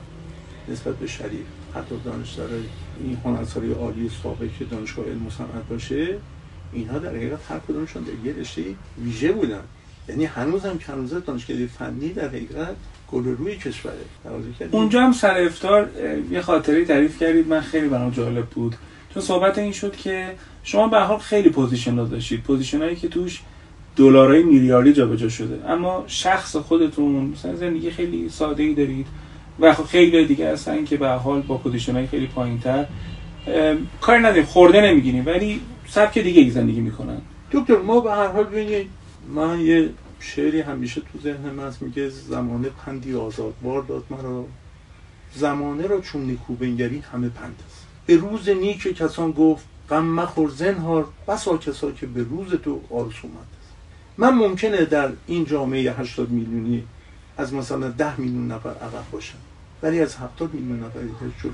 نسبت 0.71 0.95
به 0.95 1.07
شریف 1.07 1.45
حتی 1.75 1.95
دانشگاه 2.05 2.47
این 3.03 3.17
هنرسازی 3.25 3.71
عالی 3.71 4.09
سابق 4.23 4.49
که 4.59 4.65
دانشگاه 4.65 5.05
علم 5.05 5.27
و 5.27 5.29
صنعت 5.29 5.67
باشه 5.69 6.17
اینها 6.73 6.99
در 6.99 7.09
حقیقت 7.09 7.39
هر 7.49 7.59
کدومشون 7.59 8.03
در 8.03 8.27
یه 8.27 8.33
رشته 8.33 8.61
ویژه 9.03 9.31
بودن. 9.31 9.63
یعنی 10.09 10.25
هنوز 10.25 10.65
هم 10.65 10.77
که 10.77 10.85
هنوز 10.85 11.13
دانشگاه 11.13 11.65
فنی 11.65 12.09
در 12.09 12.27
حقیقت 12.27 12.75
گل 13.11 13.23
روی 13.23 13.55
کشوره. 13.55 13.95
اونجا 14.71 15.01
هم 15.01 15.11
سر 15.11 15.37
افطار 15.37 15.89
یه 16.31 16.41
خاطری 16.41 16.85
تعریف 16.85 17.19
کردید 17.19 17.47
من 17.47 17.61
خیلی 17.61 17.87
برام 17.87 18.09
جالب 18.09 18.45
بود. 18.45 18.75
چون 19.13 19.23
صحبت 19.23 19.57
این 19.57 19.71
شد 19.71 19.95
که 19.95 20.35
شما 20.63 20.87
به 20.87 20.99
حال 20.99 21.17
خیلی 21.17 21.49
position 21.49 21.95
داشتید. 21.95 22.43
position 22.43 22.81
هایی 22.81 22.95
که 22.95 23.07
توش 23.07 23.41
دلارای 23.95 24.43
میلیاردی 24.43 24.93
جابجا 24.93 25.29
شده. 25.29 25.69
اما 25.69 26.03
شخص 26.07 26.55
خودتون 26.55 27.25
مثلا 27.25 27.55
زندگی 27.55 27.91
خیلی 27.91 28.29
ساده 28.29 28.63
ای 28.63 28.73
دارید. 28.73 29.07
و 29.61 29.73
خیلی 29.73 30.25
دیگه 30.25 30.51
هستن 30.51 30.85
که 30.85 30.97
به 30.97 31.09
حال 31.09 31.41
با 31.41 31.57
position 31.57 31.95
های 31.95 32.07
خیلی 32.07 32.27
پایینتر. 32.27 32.85
کار 34.01 34.17
نداریم 34.17 34.43
خورده 34.43 34.81
نمی‌گیریم 34.81 35.25
ولی 35.25 35.61
سبک 35.87 36.17
دیگه 36.17 36.41
ای 36.41 36.49
زندگی 36.49 36.79
می‌کنن. 36.79 37.21
دکتر 37.51 37.77
ما 37.77 37.99
به 37.99 38.11
هر 38.11 38.27
حال 38.27 38.43
ببینید 38.43 38.89
من 39.35 39.59
یه 39.59 39.89
شعری 40.19 40.61
همیشه 40.61 41.01
تو 41.01 41.19
ذهن 41.23 41.49
من 41.49 41.73
میگه 41.81 42.09
زمانه 42.09 42.69
پندی 42.85 43.15
آزادوار 43.15 43.81
داد 43.83 44.03
مرا. 44.09 44.45
زمانه 45.35 45.87
را 45.87 46.01
چون 46.01 46.21
نیکو 46.21 46.53
بنگری 46.53 47.03
همه 47.13 47.29
پند 47.29 47.63
است. 47.67 47.85
به 48.05 48.15
روز 48.15 48.49
نیک 48.49 48.97
کسان 48.97 49.31
گفت 49.31 49.65
غم 49.89 50.05
مخور 50.05 50.49
زنهار. 50.49 51.07
بسا 51.27 51.57
کسا 51.57 51.91
که 51.91 52.05
به 52.05 52.23
روز 52.23 52.53
تو 52.53 52.81
آرس 52.89 53.13
اومد. 53.23 53.47
من 54.17 54.29
ممکنه 54.29 54.85
در 54.85 55.09
این 55.27 55.45
جامعه 55.45 55.91
80 55.91 56.29
میلیونی 56.29 56.83
از 57.37 57.53
مثلا 57.53 57.89
10 57.89 58.19
میلیون 58.19 58.51
نفر 58.51 58.69
عقب 58.69 59.11
باشم. 59.11 59.37
ولی 59.83 60.01
از 60.01 60.15
70 60.15 60.53
میلیون 60.53 60.79
نفر 60.79 60.99
دیگه 60.99 61.33
جلو 61.43 61.51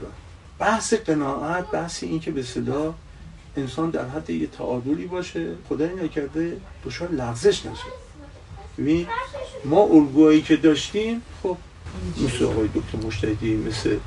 بحث 0.59 0.93
قناعت 0.93 1.71
بحث 1.71 2.03
این 2.03 2.19
که 2.19 2.31
به 2.31 2.43
صدا 2.43 2.93
انسان 3.57 3.89
در 3.89 4.07
حد 4.09 4.29
یه 4.29 4.47
تعادلی 4.47 5.05
باشه 5.05 5.51
خدای 5.69 5.89
نکرده 6.03 6.57
دچار 6.85 7.11
لغزش 7.11 7.65
نشه. 7.65 7.83
ببین 8.77 9.07
ما 9.65 9.81
الگوهایی 9.81 10.41
که 10.41 10.55
داشتیم 10.55 11.21
خب 11.43 11.57
مثل 12.25 12.45
آقای 12.45 12.67
دکتر 12.67 13.07
مشتهدی 13.07 13.55
مثل 13.55 13.97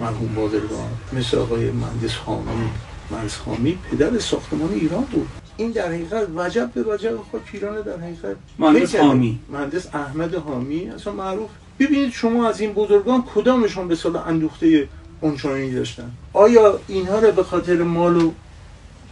مرحوم 0.00 0.34
بازرگان 0.34 0.90
مثل 1.12 1.38
آقای 1.38 1.70
مهندس 1.70 2.14
حامی 2.14 2.70
مهندس 3.10 3.36
حامی 3.36 3.78
پدر 3.90 4.18
ساختمان 4.18 4.72
ایران 4.72 5.04
بود. 5.04 5.28
این 5.56 5.70
در 5.70 5.88
حقیقت 5.88 6.28
وجب 6.36 6.70
به 6.74 6.82
وجب 6.82 7.16
خود 7.16 7.44
پیران 7.44 7.80
در 7.82 7.96
حقیقت. 7.96 8.36
مهندس 8.58 8.94
حامی 8.94 9.38
مهندس 9.48 9.94
احمد 9.94 10.34
حامی 10.34 10.90
اصلا 10.90 11.12
معروف. 11.12 11.50
ببینید 11.78 12.12
شما 12.12 12.48
از 12.48 12.60
این 12.60 12.72
بزرگان 12.72 13.24
کدامشون 13.34 13.88
به 13.88 13.96
سال 13.96 14.16
اندوخته 14.16 14.88
اونچنانی 15.20 15.70
داشتن؟ 15.74 16.10
آیا 16.32 16.80
اینها 16.88 17.18
رو 17.18 17.32
به 17.32 17.42
خاطر 17.42 17.82
مال 17.82 18.16
و 18.16 18.32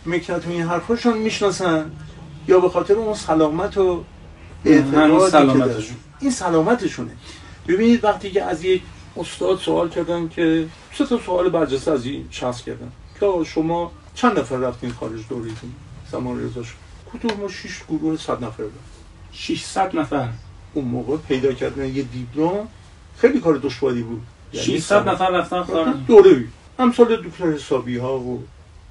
مکنت 0.07 0.47
و 0.47 0.51
این 0.51 0.63
حرفاشون 0.63 1.19
می‌شناسن؟ 1.19 1.91
یا 2.49 2.61
به 2.61 2.69
خاطر 2.69 2.95
اون 2.95 3.15
سلامت 3.15 3.77
و 3.77 4.05
این 6.21 6.31
سلامتشونه. 6.31 7.11
ببینید 7.69 8.05
وقتی 8.05 8.31
که 8.31 8.43
از 8.43 8.65
یک 8.65 8.83
استاد 9.17 9.59
سوال 9.59 9.89
کردن 9.89 10.29
که 10.29 10.67
سه 10.99 11.07
تا 11.07 11.19
سوال 11.19 11.49
برجسته 11.49 11.91
از 11.91 12.07
این 12.07 12.27
شخص 12.31 12.63
کردن 12.63 12.93
که 13.21 13.27
شما 13.45 13.93
چند 14.15 14.39
نفر 14.39 14.57
رفتین 14.57 14.91
خارج 14.91 15.21
دوریتون 15.29 15.73
زمان 16.13 16.45
رضا 16.45 16.63
شد 16.63 16.75
کدوم 17.13 17.41
ما 17.41 17.49
شش 17.49 17.83
گروه 17.89 18.17
صد 18.17 18.45
نفر؟ 18.45 18.63
بود 18.63 18.73
600 19.33 19.97
نفر. 19.97 20.29
اون 20.77 20.85
موقع 20.85 21.17
پیدا 21.17 21.53
کردن 21.53 21.87
یه 21.97 22.03
دیپلم. 22.03 22.69
خیلی 23.19 23.41
کار 23.41 23.57
دشواری 23.57 24.03
بود. 24.03 24.23
600 24.53 24.97
یعنی 24.97 25.11
نفر 25.11 25.31
رفتن 25.31 25.63
خارج. 25.63 25.95
دوره. 26.07 26.45
همسال 26.79 27.17
دکتر 27.17 27.53
حسابی 27.53 27.97
ها 27.97 28.19
و 28.19 28.43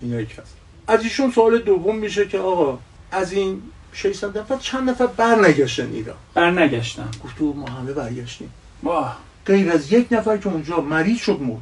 اینایی 0.02 0.26
که 0.26 0.42
هست. 0.42 0.56
از 0.88 1.04
ایشون 1.04 1.32
سوال 1.32 1.58
دوم 1.58 1.98
میشه 1.98 2.28
که 2.28 2.40
آقا 2.40 2.80
از 3.12 3.34
این 3.34 3.62
600 3.94 4.38
نفر 4.38 4.58
چند 4.58 4.90
نفر 4.90 5.08
برنگشتن 5.08 5.92
ایران؟ 5.94 6.16
برنگشتن. 6.34 7.10
گفتو 7.24 7.54
ما 7.54 7.70
همه 7.70 7.94
برگشتیم. 7.94 8.50
واه. 8.84 9.18
غیر 9.46 9.72
از 9.72 9.92
یک 9.92 10.08
نفر 10.12 10.38
که 10.38 10.48
اونجا 10.48 10.82
مریض 10.82 11.18
شد 11.18 11.42
مرد. 11.42 11.62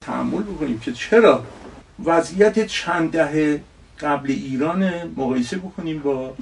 تحمل 0.00 0.42
بکنیم 0.42 0.78
که 0.78 0.92
چرا؟ 0.92 1.44
وضعیت 2.04 2.66
چند 2.66 3.10
دهه 3.10 3.62
قبل 4.00 4.30
ایران 4.30 4.90
مقایسه 5.16 5.56
بکنیم 5.56 5.98
با 5.98 6.34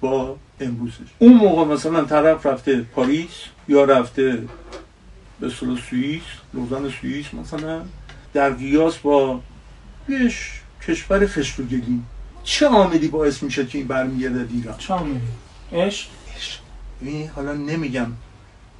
با 0.00 0.36
امروزش. 0.60 1.10
اون 1.18 1.34
موقع 1.34 1.64
مثلا 1.74 2.04
طرف 2.04 2.46
رفته 2.46 2.80
پاریس 2.80 3.30
یا 3.68 3.84
رفته 3.84 4.42
به 5.40 5.50
سوئیس 5.50 6.22
لوزان 6.54 6.90
سوئیس 7.00 7.34
مثلا 7.34 7.82
در 8.32 8.50
قیاس 8.50 8.98
با 8.98 9.40
یه 10.08 10.32
کشور 10.86 11.26
خشتوگلی. 11.26 12.02
چه 12.44 12.66
عاملی 12.66 13.08
باعث 13.08 13.42
میشه 13.42 13.66
که 13.66 13.78
این 13.78 13.86
برمیگرده 13.86 14.48
ایران؟ 14.52 14.78
چه 14.78 14.94
عاملی؟ 14.94 15.20
عشق؟ 15.72 16.08
این 17.00 17.28
حالا 17.28 17.54
نمیگم 17.54 18.12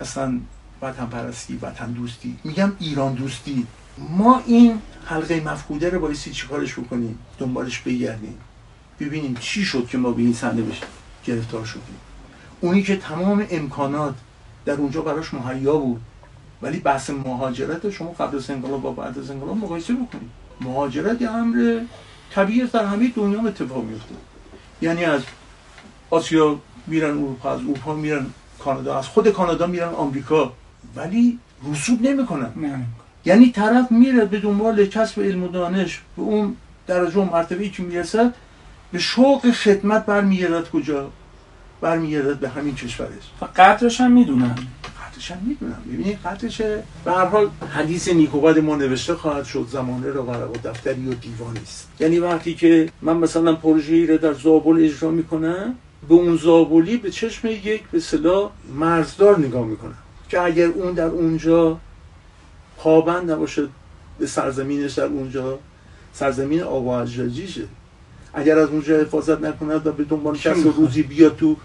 اصلا 0.01 0.41
وطن 0.83 1.07
پرستی 1.07 1.59
وطن 1.63 1.93
دوستی. 1.93 2.37
میگم 2.45 2.73
ایران 2.79 3.15
دوستی. 3.15 3.67
ما 3.99 4.43
این 4.47 4.79
حلقه 5.05 5.41
مفقوده 5.41 5.91
رو 5.91 6.01
بایستی 6.01 6.31
چیکارش 6.31 6.79
بکنیم؟ 6.79 7.19
دنبالش 7.39 7.79
بگردیم. 7.79 8.39
ببینیم 9.01 9.35
چی 9.41 9.65
شد 9.65 9.89
که 9.89 9.99
ما 9.99 10.11
به 10.11 10.23
این 10.23 10.33
صحنه 10.33 10.63
بشه 10.63 10.87
گرفتار 11.25 11.65
شدیم. 11.65 11.97
اونی 12.61 12.83
که 12.83 12.97
تمام 12.97 13.47
امکانات 13.51 14.15
در 14.65 14.73
اونجا 14.73 15.01
براش 15.01 15.35
مهیا 15.35 15.77
بود 15.77 16.01
ولی 16.63 16.79
بحث 16.79 17.11
مهاجرت 17.11 17.91
شما 17.91 18.11
قبل 18.11 18.37
از 18.37 18.51
انقلاب 18.51 18.83
با 18.83 18.93
بعد 18.93 19.19
از 19.19 19.31
انقلاب 19.31 19.57
مقایسه 19.57 19.95
بکنید. 19.95 20.31
مهاجرت 20.61 21.23
یه 21.23 21.31
امر 21.31 21.81
طبیعی 22.35 22.67
در 22.67 22.85
همه 22.85 23.09
دنیا 23.17 23.41
اتفاق 23.41 23.85
میفته 23.85 24.15
یعنی 24.83 25.05
از 25.05 25.23
آسیا 26.11 26.59
میرن 26.87 27.11
اروپا 27.11 27.53
از 27.53 27.61
اروپا 27.61 27.95
میرن 27.95 28.27
کانادا 28.59 28.99
از 28.99 29.07
خود 29.07 29.29
کانادا 29.29 29.67
میرن 29.67 29.89
آمریکا. 29.89 30.53
ولی 30.97 31.39
رسوب 31.73 32.03
نمی‌کنن. 32.03 32.53
یعنی 33.25 33.51
طرف 33.51 33.93
میره 33.93 34.25
به 34.25 34.41
دنبال 34.41 34.87
کسب 34.87 35.21
علم 35.21 35.43
و 35.43 35.49
دانش 35.49 36.01
به 36.17 36.23
اون 36.23 36.57
درجه 36.87 37.21
و 37.21 37.25
مرتبه 37.25 37.69
که 37.69 37.83
می‌رسد 37.83 38.35
به 38.93 38.99
شوق 38.99 39.51
خدمت 39.51 40.07
برمیگردد 40.07 40.71
کجا؟ 40.71 41.11
برمیگردد 41.81 42.39
به 42.39 42.49
همین 42.49 42.75
کشورش 42.75 43.31
و 43.43 43.45
قدرش 43.45 44.01
هم 44.01 44.13
می‌دونن. 44.13 44.55
قدرش 45.11 45.31
هم 45.31 45.39
می‌دونم 45.47 45.83
ببینید 45.93 46.19
قدرش 46.19 46.61
به 47.05 47.13
هر 47.13 47.25
حال 47.25 47.51
حدیث 47.73 48.09
نیکوبد 48.09 48.59
ما 48.59 48.77
نوشته 48.77 49.15
خواهد 49.15 49.45
شد 49.45 49.67
زمانه 49.71 50.07
را 50.07 50.25
و 50.25 50.57
دفتری 50.65 51.09
و 51.09 51.15
دیوانی 51.15 51.61
است. 51.63 51.89
یعنی 52.01 52.19
وقتی 52.19 52.55
که 52.55 52.89
من 53.03 53.17
مثلا 53.17 53.55
پروژه‌ای 53.55 54.07
را 54.07 54.17
در 54.17 54.33
زابل 54.33 54.85
اجرا 54.85 55.11
می‌کنم 55.11 55.75
به 56.09 56.15
اون 56.15 56.37
زابلی 56.37 56.97
به 56.97 57.11
چشم 57.11 57.49
یک 57.49 57.83
به 57.93 58.01
صدا 58.01 58.51
مرزدار 58.75 59.39
نگاه 59.39 59.67
می‌کنم 59.67 59.99
که 60.29 60.41
اگر 60.41 60.67
اون 60.67 60.93
در 60.93 61.07
اونجا 61.07 61.79
پابند 62.77 63.31
نباشه 63.31 63.69
به 64.19 64.27
سرزمینش 64.27 64.93
در 64.93 65.05
اونجا 65.05 65.59
سرزمین 66.13 66.63
آقا 66.63 67.01
عجاجیشه 67.03 67.63
اگر 68.35 68.59
از 68.59 68.69
اونجا 68.69 69.01
حفاظت 69.01 69.41
نکند 69.41 69.87
و 69.87 69.93
به 69.93 70.05
دنبال 70.05 70.37
کس 70.37 70.67
روزی 70.77 71.03
بیاد 71.03 71.37
تو 71.37 71.57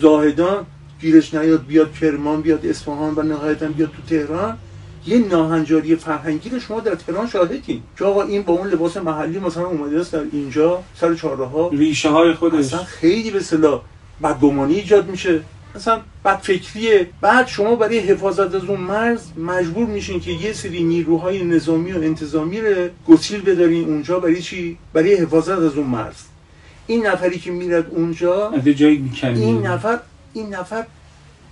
زاهدان 0.00 0.66
گیرش 1.00 1.34
نیاد 1.34 1.66
بیاد 1.66 1.92
کرمان 1.92 2.40
بیاد 2.40 2.66
اصفهان 2.66 3.14
و 3.16 3.22
نهایتا 3.22 3.68
بیاد 3.68 3.90
تو 3.90 4.02
تهران 4.16 4.58
یه 5.06 5.18
ناهنجاری 5.18 5.96
فرهنگی 5.96 6.50
رو 6.50 6.60
شما 6.60 6.80
در 6.80 6.94
تهران 6.94 7.28
شاهدین. 7.28 7.82
که 7.98 8.04
آقا 8.04 8.22
این 8.22 8.42
با 8.42 8.52
اون 8.52 8.68
لباس 8.68 8.96
محلی 8.96 9.38
مثلا 9.38 9.66
اومده 9.66 10.00
است 10.00 10.12
در 10.12 10.22
اینجا 10.32 10.82
سر 11.00 11.14
چهارراه 11.14 11.70
ریشه 11.70 12.08
های 12.08 12.34
خودش. 12.34 12.58
اصلا 12.58 12.84
خیلی 12.84 13.30
به 13.30 13.38
اصطلاح 13.38 13.80
بدگمانی 14.22 14.74
ایجاد 14.74 15.08
میشه. 15.08 15.40
مثلا 15.76 16.00
بدفکریه. 16.24 17.08
بعد 17.20 17.46
شما 17.46 17.76
برای 17.76 17.98
حفاظت 17.98 18.54
از 18.54 18.64
اون 18.64 18.80
مرز 18.80 19.20
مجبور 19.36 19.86
میشین 19.86 20.20
که 20.20 20.30
یه 20.30 20.52
سری 20.52 20.82
نیروهای 20.84 21.44
نظامی 21.44 21.92
و 21.92 21.96
انتظامی 21.96 22.60
رو 22.60 22.88
گسیل 23.08 23.40
بدارین 23.42 23.84
اونجا 23.84 24.20
برای 24.20 24.42
چی؟ 24.42 24.78
برای 24.92 25.14
حفاظت 25.14 25.58
از 25.58 25.74
اون 25.76 25.86
مرز. 25.86 26.14
این 26.86 27.06
نفری 27.06 27.38
که 27.38 27.50
میرد 27.50 27.86
اونجا 27.90 28.50
از 28.50 28.64
جایی 28.64 29.10
این 29.22 29.66
نفر 29.66 29.98
این 30.32 30.54
نفر 30.54 30.84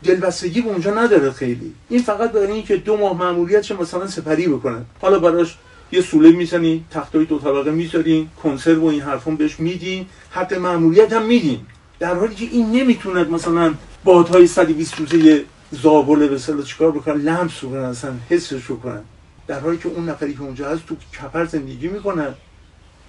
دلبستگی 0.04 0.60
به 0.60 0.68
اونجا 0.68 0.94
نداره 0.94 1.30
خیلی. 1.30 1.72
این 1.88 2.02
فقط 2.02 2.32
برای 2.32 2.52
اینکه 2.52 2.76
دو 2.76 2.96
ماه 2.96 3.16
ماموریت 3.18 3.72
مثلا 3.72 4.06
سپری 4.06 4.48
بکنن 4.48 4.84
حالا 5.00 5.18
براش 5.18 5.56
یه 5.92 6.00
سوله 6.00 6.30
می‌زنین 6.30 6.84
تختای 6.90 7.24
دو 7.24 7.38
طبقه 7.38 7.70
می‌ذارین 7.70 8.28
کنسرو 8.42 8.82
و 8.82 8.84
این 8.84 9.00
حرفون 9.00 9.36
بهش 9.36 9.60
میدین. 9.60 10.06
حق 10.30 10.54
ماموریت 10.54 11.12
هم 11.12 11.26
میدین. 11.26 11.60
در 12.02 12.14
حالی 12.14 12.34
که 12.34 12.44
این 12.44 12.72
نمی‌توند 12.72 13.30
مثلا 13.30 13.74
بادهای 14.04 14.46
120 14.46 14.98
روزه 14.98 15.44
زابل 15.70 16.28
به 16.28 16.34
اصطلاح 16.34 16.62
چیکار 16.62 16.90
بکنن 16.90 17.20
لمس 17.20 17.60
کنن 17.60 17.78
اصلا 17.78 18.12
حسش 18.30 18.66
کنن. 18.82 19.00
در 19.46 19.60
حالی 19.60 19.78
که 19.78 19.88
اون 19.88 20.08
نفری 20.08 20.34
که 20.34 20.40
اونجا 20.40 20.70
هست 20.70 20.86
تو 20.86 20.96
کپر 21.20 21.44
زندگی 21.44 21.88
می‌کنن 21.88 22.34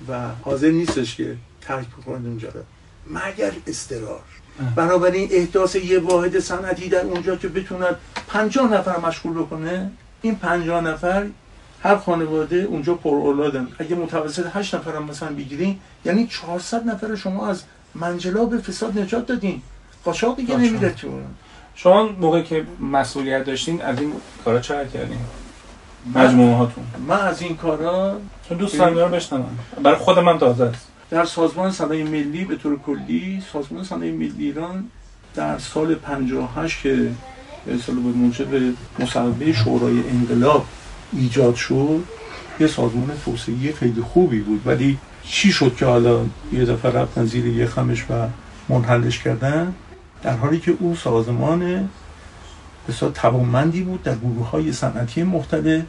و 0.10 0.30
حاضر 0.42 0.72
نیستش 0.72 1.16
که 1.16 1.36
ترک 1.62 1.88
بکنه 1.88 2.28
اونجا. 2.28 2.50
رو 2.50 2.62
مگر 3.10 3.52
استرار. 3.68 4.22
بنابراین 4.76 5.30
احداث 5.32 5.76
یه 5.76 6.00
واحد 6.00 6.40
صنعتی 6.40 6.90
در 6.90 7.02
اونجا 7.02 7.36
که 7.36 7.48
بتوند 7.48 7.96
50 8.28 8.74
نفر 8.74 9.00
مشغول 9.00 9.34
بکنه 9.34 9.92
این 10.22 10.36
50 10.36 10.82
نفر 10.82 11.28
هر 11.84 11.98
خانواده 11.98 12.56
اونجا 12.56 12.94
پر 12.94 13.10
اولادن. 13.16 13.68
اگه 13.80 13.96
متوسط 13.96 14.46
8 14.54 14.76
نفر 14.76 14.96
هم 14.96 15.04
مثلا 15.04 15.34
بگیرین 15.34 15.80
یعنی 16.06 16.28
400 16.28 16.86
نفر 16.86 17.16
شما 17.16 17.48
از 17.48 17.64
منجلا 17.96 18.46
به 18.46 18.58
فساد 18.58 19.00
نجات 19.00 19.28
دادین. 19.28 19.62
قاچاق 20.06 20.36
دیگه 20.36 20.58
نمیره 20.58 20.90
تو 20.90 21.08
شما 21.76 22.04
موقعی 22.04 22.44
که 22.44 22.66
مسئولیت 22.80 23.46
داشتین 23.46 23.82
از 23.82 24.00
این 24.00 24.14
کارا 24.46 24.60
چه 24.60 24.88
کردین؟ 24.94 25.18
مجموعه 26.16 26.56
هاتون 26.56 26.84
من 27.08 27.20
از 27.20 27.42
این 27.42 27.56
کارا 27.56 28.18
چون 28.50 28.58
دوست 28.58 28.78
دارم 28.78 29.12
بشنوم 29.12 29.60
برای 29.84 29.98
خود 29.98 30.20
من 30.20 30.40
تازه 30.40 30.64
است. 30.64 30.88
در 31.10 31.26
سازمان 31.26 31.72
صنایع 31.72 32.04
ملی 32.04 32.46
به 32.46 32.56
طور 32.56 32.80
کلی 32.80 33.44
سازمان 33.54 33.84
صنایع 33.84 34.14
ملی 34.14 34.46
ایران 34.46 34.90
در 35.36 35.58
سال 35.58 35.96
58 35.96 36.82
که 36.82 36.96
به 37.66 37.76
به 37.88 37.92
موجب 37.94 38.48
مصوبه 39.00 39.54
شورای 39.54 40.10
انقلاب 40.10 40.66
ایجاد 41.14 41.56
شد 41.56 42.04
یه 42.60 42.68
سازمان 42.68 43.12
توسعه 43.26 43.74
خیلی 43.74 44.02
خوبی 44.02 44.40
بود. 44.40 44.62
ولی 44.66 44.98
چی 45.26 45.52
شد 45.52 45.76
که 45.76 45.86
حالا 45.86 46.26
یه 46.54 46.66
دفعه 46.66 46.92
رفتن 46.92 47.26
زیر 47.26 47.46
یه 47.48 47.66
خمش 47.66 48.06
و 48.10 48.28
منحلش 48.70 49.20
کردن؟ 49.20 49.74
در 50.24 50.38
حالی 50.38 50.60
که 50.60 50.74
او 50.80 50.96
سازمان 50.96 51.90
بسیار 52.88 53.12
توانمندی 53.12 53.82
بود 53.82 54.04
در 54.04 54.16
گروه 54.16 54.50
های 54.50 54.72
صنعتی 54.72 55.24
مختلف 55.24 55.84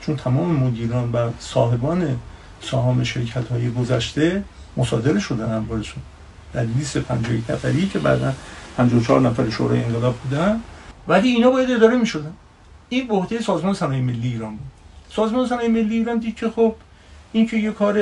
چون 0.00 0.16
تمام 0.16 0.56
مدیران 0.56 1.12
و 1.12 1.30
صاحبان 1.38 2.16
سهام 2.60 3.04
شرکت 3.04 3.48
های 3.48 3.70
گذشته 3.70 4.44
مصادره 4.76 5.20
شدن 5.20 5.52
انبارشون. 5.52 6.02
در 6.52 6.62
لیست 6.62 6.98
51 6.98 7.50
نفری 7.50 7.88
که 7.88 7.98
بعدا 7.98 8.32
54 8.76 9.20
نفر 9.20 9.50
شورای 9.50 9.84
انقلاب 9.84 10.16
بودن 10.16 10.60
ولی 11.08 11.28
اینا 11.28 11.50
باید 11.50 11.70
اداره 11.70 11.96
می 11.96 12.06
شدن 12.06 12.32
این 12.88 13.08
به 13.08 13.40
سازمان 13.40 13.74
صنایع 13.74 14.02
ملی 14.02 14.28
ایران 14.28 14.50
بود. 14.50 14.66
سازمان 15.10 15.46
صنایع 15.46 15.68
ملی 15.68 15.96
ایران 15.96 16.18
دید 16.18 16.36
که 16.36 16.50
خب 16.50 16.74
این 17.32 17.46
که 17.46 17.56
یه 17.56 17.70
کار 17.70 17.96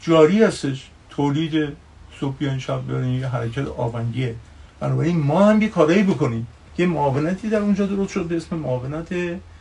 جاری 0.00 0.42
هستش. 0.42 0.88
تولید 1.10 1.76
صبح 2.20 2.36
بیان 2.36 2.58
شب 2.58 2.86
بیان 2.86 3.08
یه 3.08 3.28
حرکت 3.28 3.68
آونگیه. 3.68 4.34
بنابراین 4.80 5.20
ما 5.20 5.44
هم 5.44 5.62
یه 5.62 5.68
کارایی 5.68 6.02
بکنیم. 6.02 6.46
یه 6.78 6.86
معاونتی 6.86 7.48
در 7.48 7.58
اونجا 7.58 7.86
درست 7.86 8.12
شد 8.12 8.24
به 8.24 8.36
اسم 8.36 8.56
معاونت 8.56 9.08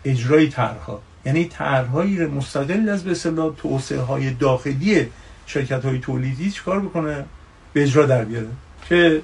اجرای 0.06 0.48
طرحها. 0.48 1.02
یعنی 1.26 1.46
طرحهایی 1.46 2.26
مستقل 2.26 2.90
از 2.90 3.04
به 3.04 3.12
اصطلاح 3.12 3.56
توسعه 3.56 4.02
های 4.02 4.34
داخلی 4.34 5.08
شرکت 5.46 5.86
های 5.86 6.00
تولیدی 6.00 6.52
چیکار 6.52 6.80
بکنه؟ 6.80 7.26
به 7.74 7.84
اجرا 7.84 8.06
در 8.06 8.26
بیاره. 8.26 8.48
که 8.90 9.22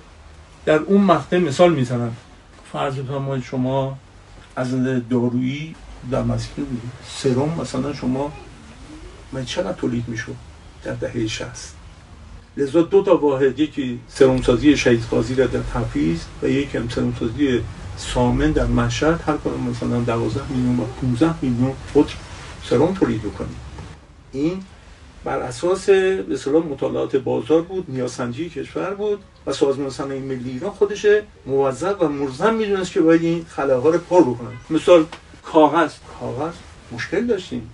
در 0.66 0.78
اون 0.78 1.02
مقطع 1.02 1.38
مثال 1.38 1.74
می‌زنن 1.74 2.12
فرض 2.72 2.96
بفرمایید 2.96 3.44
شما 3.44 3.98
از 4.56 4.72
دارویی 5.10 5.76
در 6.12 6.24
مسیر 6.24 6.66
سرم 7.08 7.58
مثلا 7.62 7.94
شما 7.94 8.34
من 9.32 9.46
چقدر 9.46 9.74
تولید 9.74 10.04
می‌شد؟ 10.08 10.36
در 10.84 10.94
دهه 10.94 11.28
60 11.28 11.50
لذا 12.58 12.82
دو 12.82 13.04
تا 13.04 13.18
واحد 13.18 13.60
یکی 13.60 14.00
سرمسازی 14.08 14.78
شهید 14.78 15.04
قاضی 15.12 15.36
در 15.36 15.48
تفیز 15.48 16.26
و 16.44 16.48
یکی 16.48 16.78
هم 16.78 16.90
سرمسازی 16.90 17.62
سامن 17.98 18.52
در 18.52 18.66
مشهد. 18.66 19.22
هر 19.28 19.38
کدوم 19.38 19.70
مثلا 19.70 20.00
12 20.00 20.42
میلیون 20.50 20.80
و 20.80 20.84
15 21.02 21.36
میلیون 21.42 21.74
خود 21.94 22.12
سرم 22.70 22.94
تولید 22.94 23.22
بکنید 23.22 23.56
این 24.32 24.64
بر 25.24 25.40
اساس 25.40 25.90
به 25.90 26.60
مطالعات 26.70 27.16
بازار 27.16 27.62
بود 27.62 27.86
نیاسنجی 27.88 28.50
کشور 28.50 28.94
بود 28.94 29.20
و 29.48 29.54
سازمان 29.54 29.90
صنایع 29.90 30.22
ملی 30.22 30.50
ایران 30.50 30.72
خودش 30.72 31.06
موظف 31.46 32.02
و 32.02 32.08
مرزم 32.08 32.54
می‌دونست 32.54 32.92
که 32.92 33.02
باید 33.02 33.22
این 33.22 33.46
خلاها 33.50 33.90
رو 33.90 34.00
پر 34.00 34.22
بکنن 34.22 34.58
مثال 34.70 35.06
کاغذ. 35.44 35.94
کاغذ 36.20 36.54
مشکل 36.92 37.28
داشتیم. 37.28 37.70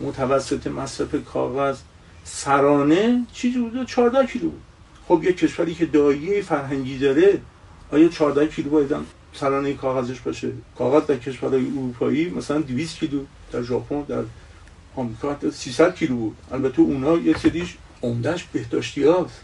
متوسط 0.00 0.66
مصرف 0.66 1.24
کاغذ 1.32 1.78
سرانه 2.26 3.26
چیزی 3.32 3.58
بود؟ 3.58 3.86
14 3.86 4.26
کیلو 4.26 4.48
بود. 4.48 4.60
خب 5.08 5.24
یک 5.24 5.36
کشوری 5.36 5.74
که 5.74 5.86
دایه 5.86 6.42
فرهنگی 6.42 6.98
داره 6.98 7.40
آیا 7.92 8.08
14 8.08 8.46
کیلو 8.46 8.70
باید 8.70 8.94
سرانه 9.32 9.74
کاغذش 9.74 10.20
باشه؟ 10.20 10.52
کاغذ 10.78 11.06
در 11.06 11.16
کشورهای 11.16 11.66
اروپایی 11.66 12.30
مثلا 12.30 12.60
200 12.60 12.98
کیلو 12.98 13.20
در 13.52 13.62
ژاپن 13.62 14.02
در 14.02 14.22
آمریکا 14.96 15.36
300 15.50 15.94
کیلو 15.94 16.16
بود. 16.16 16.36
البته 16.52 16.80
اونا 16.80 17.16
یه 17.16 17.38
سریش 17.38 17.76
عمدهش 18.02 18.44
بهداشتی 18.52 19.02
هاست 19.02 19.40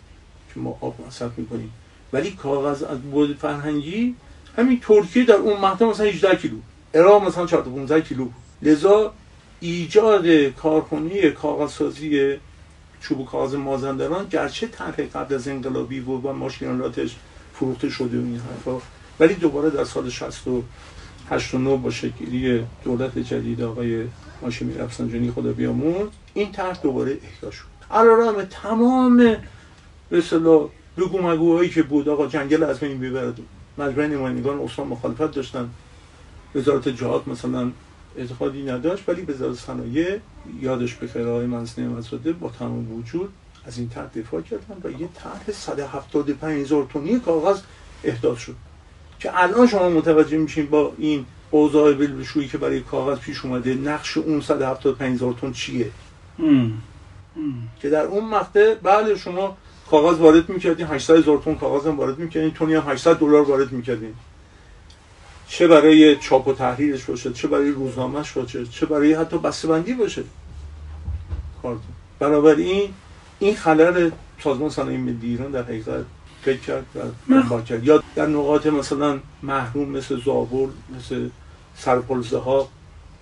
که 0.55 0.61
ما 0.61 0.79
آب 0.81 1.07
مصرف 1.07 1.38
می‌کنیم. 1.38 1.73
ولی 2.12 2.31
کاغذ 2.31 2.83
از 2.83 3.01
بود 3.01 3.37
فرهنگی 3.37 4.14
همین 4.57 4.81
ترکیه 4.81 5.25
در 5.25 5.35
اون 5.35 5.61
مقطع 5.61 5.85
مثلا 5.85 6.07
18 6.07 6.37
کیلو 6.37 6.57
عراق 6.95 7.25
مثلا 7.25 7.47
4 7.47 7.62
15 7.62 8.01
کیلو 8.01 8.29
لذا 8.62 9.12
ایجاد 9.61 10.27
کارخونه 10.29 11.31
کاغذسازی 11.31 12.38
چوب 13.03 13.27
کاغذ 13.27 13.55
مازندران 13.55 14.27
گرچه 14.29 14.67
طرح 14.67 14.97
قبل 14.97 15.35
از 15.35 15.49
انقلابی 15.49 16.01
و 16.01 16.33
ماشینالاتش 16.33 17.17
فروخته 17.55 17.91
شده 17.91 18.19
و 18.19 18.25
این 18.25 18.41
حرفا 18.41 18.79
ولی 19.21 19.35
دوباره 19.35 19.71
در 19.71 19.85
سال 19.85 20.11
68 20.11 21.55
و 21.55 21.59
9 21.59 21.77
با 21.77 21.91
شکلی 21.91 22.67
دولت 22.85 23.19
جدید 23.19 23.62
آقای 23.62 24.05
هاشمی 24.43 24.75
رفسنجانی 24.75 25.31
خدا 25.31 25.53
بیامون 25.53 26.09
این 26.35 26.53
طرح 26.53 26.79
دوباره 26.83 27.11
احیا 27.11 27.51
شد. 27.51 27.65
علارغم 27.91 28.45
تمام 28.45 29.17
به 30.11 30.19
اصطلاح 30.19 30.69
بگو 30.97 31.23
مگوهایی 31.23 31.71
که 31.71 31.83
بود 31.83 32.09
آقا 32.09 32.27
جنگل 32.27 32.62
از 32.62 32.81
بین 32.81 33.01
ببرد 33.01 33.38
مجمع 33.79 34.07
نمایندگان 34.07 34.61
استان 34.61 34.87
مخالفت 34.87 35.35
داشتن. 35.35 35.71
وزارت 36.55 36.88
جهاد 36.88 37.29
مثلا 37.29 37.71
اعتقادی 38.16 38.62
نداشت 38.62 39.09
ولی 39.09 39.22
وزارت 39.22 39.57
صنایع 39.57 40.18
یادش 40.61 40.94
به 40.94 41.07
خیر 41.07 41.29
آقای 41.29 41.46
منصور 41.46 41.85
نعمتزاده 41.85 42.33
با 42.33 42.51
تمام 42.59 42.92
وجود 42.92 43.33
از 43.66 43.79
این 43.79 43.88
طرح 43.88 44.07
دفاع 44.07 44.40
کردن 44.40 44.77
و 44.85 44.90
یه 44.90 45.09
طرح 45.14 45.53
175 45.53 46.61
هزار 46.61 46.87
تونی 46.92 47.20
کاغذ 47.20 47.61
احداث 48.05 48.38
شد. 48.38 48.55
که 49.20 49.42
الان 49.42 49.66
شما 49.66 49.88
متوجه 49.88 50.38
میشین 50.38 50.66
با 50.66 50.92
این 50.98 51.27
اوضاع 51.51 51.92
بلبشویی 51.92 52.48
که 52.48 52.59
برای 52.59 52.81
کاغذ 52.81 53.18
پیش 53.18 53.44
اومده 53.44 53.75
نقش 53.75 54.16
اون 54.16 54.40
175 54.40 55.14
هزار 55.14 55.35
تن 55.40 55.53
چیه؟ 55.53 55.90
که 57.81 57.90
در 57.90 58.05
اون 58.05 58.25
مقطع 58.25 58.75
بله 58.75 59.16
شما 59.16 59.57
کاغذ 59.90 60.18
وارد 60.18 60.48
می‌کردین 60.48 60.87
800 60.87 61.16
هزار 61.16 61.38
تن 61.38 61.55
کاغذ 61.55 61.87
هم 61.87 61.96
وارد 61.96 62.18
می‌کردین 62.18 62.51
تونی 62.51 62.75
هم 62.75 62.83
800 62.88 63.16
دلار 63.16 63.42
وارد 63.42 63.72
می‌کردین. 63.72 64.14
چه 65.53 65.69
برای 65.69 66.17
چاپ 66.17 66.49
و 66.49 66.53
تحریرش 66.53 67.05
باشه 67.05 67.33
چه 67.33 67.49
برای 67.49 67.71
روزنامهش 67.71 68.33
باشه 68.33 68.67
چه 68.67 68.87
برای 68.87 69.15
حتی 69.15 69.38
بسته‌بندی 69.38 69.95
باشه. 69.95 70.25
بنابراین 72.19 72.91
این 73.38 73.55
خلل 73.55 74.11
سازمان 74.45 74.71
صنایع 74.71 74.99
ملی 74.99 75.27
ایران 75.27 75.51
در 75.51 75.62
حقیقت 75.62 76.05
فکر 76.43 76.59
کرد 76.59 76.87
و 77.29 77.61
کرد. 77.62 77.85
یا 77.85 78.03
در 78.15 78.27
نقاط 78.27 78.67
مثلا 78.67 79.21
محروم 79.43 79.88
مثل 79.88 80.21
زابل 80.25 80.69
مثل 80.97 81.29
سرپلزه 81.77 82.38
ها 82.38 82.69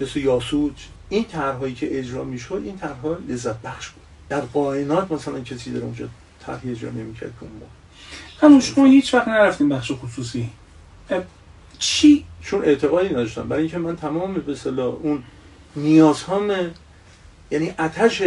مثل 0.01 0.21
یاسوج 0.21 0.73
این 1.09 1.25
طرحهایی 1.25 1.75
که 1.75 1.99
اجرا 1.99 2.25
می‌شد 2.25 2.63
این 2.65 2.79
طرحها 2.79 3.19
لذت 3.29 3.63
بخش 3.63 3.89
بود. 3.89 4.03
در 4.29 4.41
قائنات 4.41 5.13
مثلا 5.13 5.41
کسی 5.41 5.73
در 5.73 5.81
اونجا 5.81 6.09
تحریه 6.47 6.75
جا 6.75 6.91
نمی‌کرد 6.91 7.33
که 7.41 7.43
اون 7.43 7.51
همون 8.41 8.61
شما 8.61 8.85
هیچ 8.85 9.15
وقت 9.15 9.29
نرفتیم 9.29 9.69
بخش 9.69 9.93
خصوصی. 9.93 10.51
چی 11.81 12.25
چون 12.43 12.65
اعتقادی 12.65 13.09
نداشتم. 13.09 13.49
برای 13.49 13.63
اینکه 13.63 13.79
من 13.79 13.97
تمام 13.97 14.35
به 14.35 14.79
اون 14.79 15.23
نیازهام 15.77 16.53
یعنی 17.51 17.75
آتش 17.79 18.23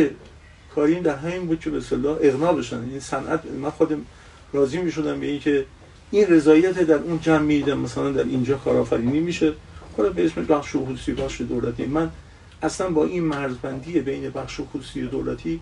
کاریم 0.76 1.04
در 1.04 1.16
همین 1.16 1.46
بود 1.46 1.60
که 1.60 1.70
به 1.70 1.78
اصطلاح 1.78 2.18
اغنا 2.22 2.54
بشن. 2.54 2.80
این 2.80 3.00
صنعت 3.00 3.46
من 3.46 3.70
خودم 3.70 4.06
راضی 4.54 4.78
می 4.78 4.92
شدم 4.92 5.20
به 5.20 5.26
اینکه 5.26 5.66
این 6.12 6.28
رضایت 6.28 6.80
در 6.80 6.96
اون 6.96 7.20
جمع 7.20 7.40
میدم. 7.40 7.80
مثلا 7.80 8.12
در 8.12 8.24
اینجا 8.24 8.58
کارآفرینی 8.58 9.20
میشه. 9.20 9.54
خود 9.96 10.14
به 10.14 10.26
اسم 10.26 10.46
بخش 10.46 10.76
خصوصی 10.76 11.12
بخش 11.12 11.42
دولتی. 11.42 11.86
من 11.86 12.10
اصلا 12.62 12.90
با 12.90 13.06
این 13.06 13.24
مرزبندی 13.24 14.00
بین 14.00 14.30
بخش 14.30 14.60
خصوصی 14.74 15.02
و 15.02 15.08
دولتی 15.08 15.60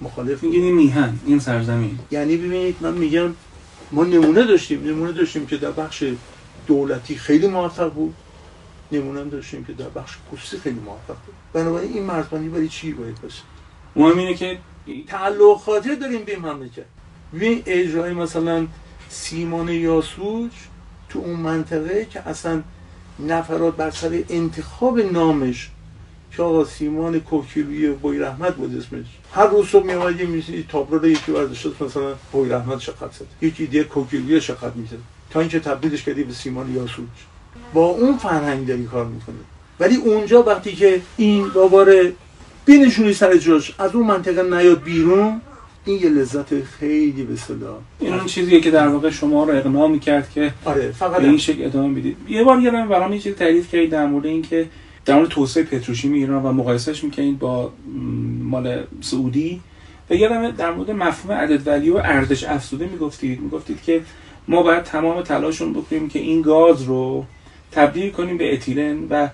مخالف 0.00 0.44
این 0.44 0.74
میهن 0.74 1.18
این 1.26 1.38
سرزمین. 1.38 1.98
یعنی 2.10 2.36
ببینید 2.36 2.76
من 2.80 2.94
میگم 2.94 3.34
ما 3.92 4.04
نمونه 4.04 4.44
داشتیم. 4.44 4.84
نمونه 4.84 5.12
داشتیم 5.12 5.46
که 5.46 5.56
در 5.56 5.70
بخش 5.70 6.04
دولتی 6.66 7.16
خیلی 7.16 7.48
موفق 7.48 7.92
بود. 7.92 8.14
نمونه 8.92 9.20
هم 9.20 9.28
داشتیم 9.28 9.64
که 9.64 9.72
در 9.72 9.88
بخش 9.88 10.16
خصوصی 10.32 10.58
خیلی 10.58 10.80
موفق 10.80 11.16
بود. 11.26 11.34
بنابراین 11.52 11.92
این 11.92 12.02
مرزبندی 12.02 12.48
برای 12.48 12.68
چی 12.68 12.92
باید 12.92 13.20
باشه؟ 13.22 13.42
مهم 13.96 14.18
اینه 14.18 14.34
که 14.34 14.58
تعلق 15.08 15.58
خاطر 15.58 15.94
داریم 15.94 16.24
به 16.24 16.38
مملکت. 16.38 16.84
ببین 17.34 17.62
اجرای 17.66 18.12
مثلا 18.12 18.66
سیمان 19.08 19.68
یاسوج 19.68 20.50
تو 21.08 21.18
اون 21.18 21.40
منطقه 21.40 22.06
که 22.10 22.28
اصلا 22.28 22.62
نفرات 23.18 23.76
بر 23.76 23.90
سر 23.90 24.22
انتخاب 24.28 25.00
نامش 25.00 25.70
که 26.30 26.42
آقا 26.42 26.64
سیمان 26.64 27.20
کوکیلوی 27.20 27.90
بوی 27.90 28.18
رحمت 28.18 28.54
بود 28.54 28.76
اسمش. 28.76 29.06
هر 29.32 29.46
روز 29.46 29.68
صبح 29.68 29.86
میومد 29.86 30.20
یه 30.20 30.26
میسی 30.26 30.66
تابلو 30.68 30.98
رو 30.98 31.08
یکی 31.08 31.32
برداشت 31.32 31.82
مثلا 31.82 32.14
بوی 32.32 32.50
رحمت 32.50 32.78
شقت 32.78 33.12
زد. 33.12 33.26
یکی 33.40 33.66
دیگه 33.66 33.84
کوکیلوی 33.84 34.40
شقت 34.40 34.76
می‌زد. 34.76 35.15
تا 35.36 35.40
اینکه 35.40 35.60
تبدیلش 35.60 36.02
کردی 36.02 36.24
به 36.24 36.32
سیمان 36.32 36.74
یاسوج. 36.74 37.06
با 37.74 37.86
اون 37.86 38.16
فرهنگ 38.16 38.66
داری 38.66 38.84
کار 38.84 39.06
می‌کنه 39.06 39.36
ولی 39.80 39.96
اونجا 39.96 40.42
وقتی 40.42 40.72
که 40.72 41.00
این 41.16 41.48
دوباره 41.54 42.12
بینشونی 42.66 43.12
سر 43.12 43.36
جاش 43.36 43.74
از 43.78 43.94
اون 43.94 44.06
منطقه 44.06 44.42
نیاد 44.42 44.82
بیرون 44.82 45.40
این 45.84 46.02
یه 46.02 46.08
لذت 46.08 46.64
خیلی 46.64 47.22
به 47.22 47.36
صدا. 47.36 47.78
این 47.98 48.14
اون 48.14 48.26
چیزیه 48.26 48.60
که 48.60 48.70
در 48.70 48.88
واقع 48.88 49.10
شما 49.10 49.44
رو 49.44 49.56
اقناع 49.56 49.88
می‌کرد 49.88 50.30
که 50.30 50.52
آره 50.64 50.92
فقط 50.92 51.20
به 51.20 51.28
این 51.28 51.38
شکل 51.38 51.64
ادامه 51.64 52.00
بدید 52.00 52.16
یه 52.28 52.44
بار 52.44 52.60
یادم 52.60 52.88
برام 52.88 53.12
یه 53.12 53.18
چیز 53.18 53.34
تعریف 53.34 53.72
کردید 53.72 53.90
در 53.90 54.06
مورد 54.06 54.26
اینکه 54.26 54.68
در 55.04 55.14
مورد 55.14 55.28
توسعه 55.28 55.62
پتروشیمی 55.62 56.18
ایران 56.18 56.42
و 56.42 56.52
مقایسهش 56.52 57.04
می‌کنید 57.04 57.38
با 57.38 57.72
مال 58.42 58.82
سعودی. 59.00 59.60
و 60.10 60.14
یادم 60.14 60.50
در 60.50 60.70
مورد 60.70 60.90
مفهوم 60.90 61.36
عدد 61.36 61.66
ولی 61.66 61.90
و 61.90 61.96
ارزش 61.96 62.44
افزوده 62.44 62.86
می‌گفتید. 62.86 63.40
می‌گفتید 63.40 63.82
که 63.82 64.02
ما 64.48 64.62
باید 64.62 64.82
تمام 64.82 65.22
تلاشون 65.22 65.72
بکنیم 65.72 66.08
که 66.08 66.18
این 66.18 66.42
گاز 66.42 66.82
رو 66.82 67.24
تبدیل 67.72 68.10
کنیم 68.10 68.38
به 68.38 68.54
اتیلن 68.54 69.06
و 69.10 69.28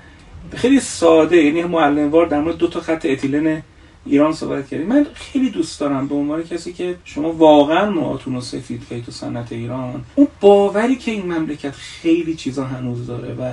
خیلی 0.55 0.81
ساده 0.81 1.37
یعنی 1.37 1.63
معلموار 1.63 2.27
در 2.27 2.41
مورد 2.41 2.57
دو 2.57 2.67
تا 2.67 2.81
خط 2.81 3.07
اتیلن 3.07 3.63
ایران 4.07 4.33
صحبت 4.33 4.69
کردیم. 4.69 4.87
من 4.87 5.07
خیلی 5.15 5.51
دوست 5.51 5.81
دارم 5.81 6.09
به 6.09 6.15
عنوان 6.15 6.43
کسی 6.43 6.73
که 6.73 6.97
شما 7.05 7.33
واقعا 7.33 7.91
موهاتون 7.91 8.35
رو 8.35 8.41
سفید 8.41 8.83
که 8.89 9.01
تو 9.01 9.13
صنعت 9.13 9.53
ایران. 9.53 10.05
اون 10.15 10.29
باوری 10.41 10.97
که 10.97 11.11
این 11.11 11.33
مملکت 11.33 11.73
خیلی 11.73 12.35
چیزا 12.35 12.65
هنوز 12.65 13.07
داره 13.07 13.35
و 13.35 13.53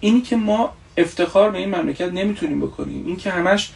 اینی 0.00 0.20
که 0.20 0.36
ما 0.36 0.72
افتخار 0.96 1.50
به 1.50 1.58
این 1.58 1.74
مملکت 1.74 2.12
نمی‌تونیم 2.12 2.60
بکنیم 2.60 3.06
این 3.06 3.16
که 3.16 3.30
همش 3.30 3.70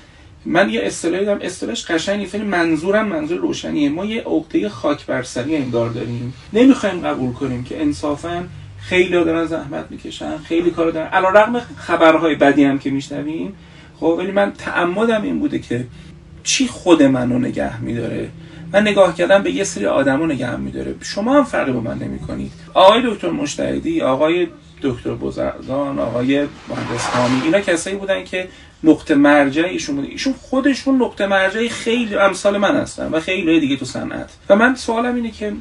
من 0.44 0.70
یه 0.70 0.80
اصطلاحی 0.80 1.24
دارم. 1.24 1.38
اصطلاحش 1.42 1.90
قشنگی 1.90 2.26
فعلا 2.26 2.44
منظورم 2.44 3.08
منظور 3.08 3.38
روشنیه. 3.38 3.88
ما 3.88 4.04
یه 4.04 4.22
عقده 4.22 4.68
خاک 4.68 5.06
بر 5.06 5.22
سری 5.22 5.56
انگار 5.56 5.90
داریم. 5.90 6.34
نمی‌خوایم 6.52 7.00
قبول 7.00 7.32
کنیم 7.32 7.64
که 7.64 7.80
انصافا 7.80 8.44
خیلی 8.80 9.10
دارن 9.10 9.46
زحمت 9.46 9.86
می‌کشن 9.90 10.38
خیلی 10.38 10.70
کار 10.70 10.90
دارن. 10.90 11.06
علیرغم 11.06 11.60
خبرهای 11.76 12.34
بدی 12.34 12.64
هم 12.64 12.78
که 12.78 12.90
میشنویم. 12.90 13.54
خب 14.00 14.14
ولی 14.18 14.30
من 14.30 14.52
تعمدم 14.52 15.22
این 15.22 15.38
بوده 15.38 15.58
که 15.58 15.86
چی 16.42 16.66
خود 16.66 17.02
منو 17.02 17.38
نگه 17.38 17.80
میداره؟ 17.80 18.28
من 18.72 18.82
نگاه 18.82 19.16
کردم 19.16 19.42
به 19.42 19.50
یه 19.50 19.64
سری 19.64 19.86
آدمو 19.86 20.26
نگه 20.26 20.56
میداره. 20.56 20.94
شما 21.02 21.34
هم 21.34 21.44
فرقی 21.44 21.72
با 21.72 21.80
من 21.80 21.98
نمی‌کنید. 21.98 22.52
آقای 22.74 23.02
دکتر 23.04 23.30
مشتهدی 23.30 24.00
آقای 24.00 24.46
دکتر 24.82 25.10
بزرگان 25.10 25.98
آقای 25.98 26.38
مهندس 26.40 27.08
اینا 27.44 27.60
کسایی 27.60 27.96
بودن 27.96 28.24
که 28.24 28.48
نقطه 28.84 29.14
مرجع 29.14 29.62
ایشون 29.62 29.96
بودن 29.96 30.08
ایشون 30.08 30.32
خودشون 30.32 31.02
نقطه 31.02 31.26
مرجع 31.26 31.68
خیلی 31.68 32.14
امثال 32.14 32.58
من 32.58 32.76
هستن 32.76 33.08
و 33.08 33.20
خیلی 33.20 33.60
دیگه 33.60 33.76
تو 33.76 33.84
صنعت. 33.84 34.30
و 34.48 34.56
من 34.56 34.74
سوالم 34.74 35.14
اینه 35.14 35.30
که 35.30 35.52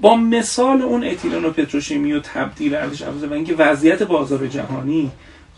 با 0.00 0.16
مثال 0.16 0.82
اون 0.82 1.04
اتیلن 1.04 1.44
و 1.44 1.50
پتروشیمی 1.50 2.12
و 2.12 2.20
تبدیل 2.20 2.74
ارزش 2.74 3.02
افزوده 3.02 3.26
و 3.26 3.32
اینکه 3.32 3.54
وضعیت 3.54 4.02
بازار 4.02 4.46
جهانی 4.46 5.10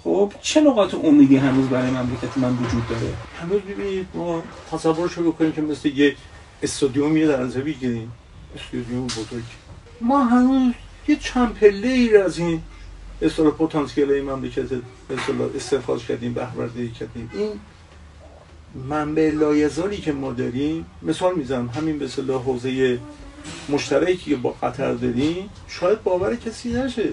خب 0.04 0.32
چه 0.42 0.61
نقاط 0.61 0.94
امیدی 0.94 1.37
هنوز 1.37 1.68
برای 1.68 1.90
مملکت 1.90 2.38
من 2.38 2.52
وجود 2.52 2.88
داره؟ 2.88 3.12
هنوز 3.42 3.61
ببینید 3.61 4.06
ما 4.14 4.42
تصورش 4.72 5.12
رو 5.12 5.32
بکنیم 5.32 5.52
که 5.52 5.61
مثل 5.61 5.88
یه 5.88 6.16
استادیومی 6.62 7.26
در 7.26 7.42
نظر 7.42 7.61
بگیریم. 7.61 8.12
استادیوم 8.56 9.06
بزرگ. 9.06 9.42
ما 10.00 10.24
هنوز 10.24 10.72
یه 11.08 11.16
چند 11.16 11.54
پله 11.54 11.88
ای 11.88 12.16
از 12.16 12.38
این 12.38 12.62
اصطلاح 13.22 13.50
پتانسیل 13.50 14.22
مملکت 14.22 14.66
استفاده 15.57 16.05
کردیم 16.05 16.35
بهره 16.35 16.88
کردیم. 16.88 17.31
این 17.35 17.51
منبع 18.88 19.31
لایزالی 19.31 19.97
که 19.97 20.12
ما 20.12 20.33
داریم 20.33 20.87
مثال 21.03 21.35
می‌زنم 21.35 21.68
همین 21.68 21.99
به 21.99 22.05
اصطلاح 22.05 22.42
حوزه 22.42 22.99
مشترکی 23.68 24.16
که 24.16 24.37
با 24.37 24.55
قطر 24.62 24.94
داریم 24.94 25.51
شاید 25.68 26.03
باور 26.03 26.37
کسی 26.37 26.73
نشه. 26.73 27.09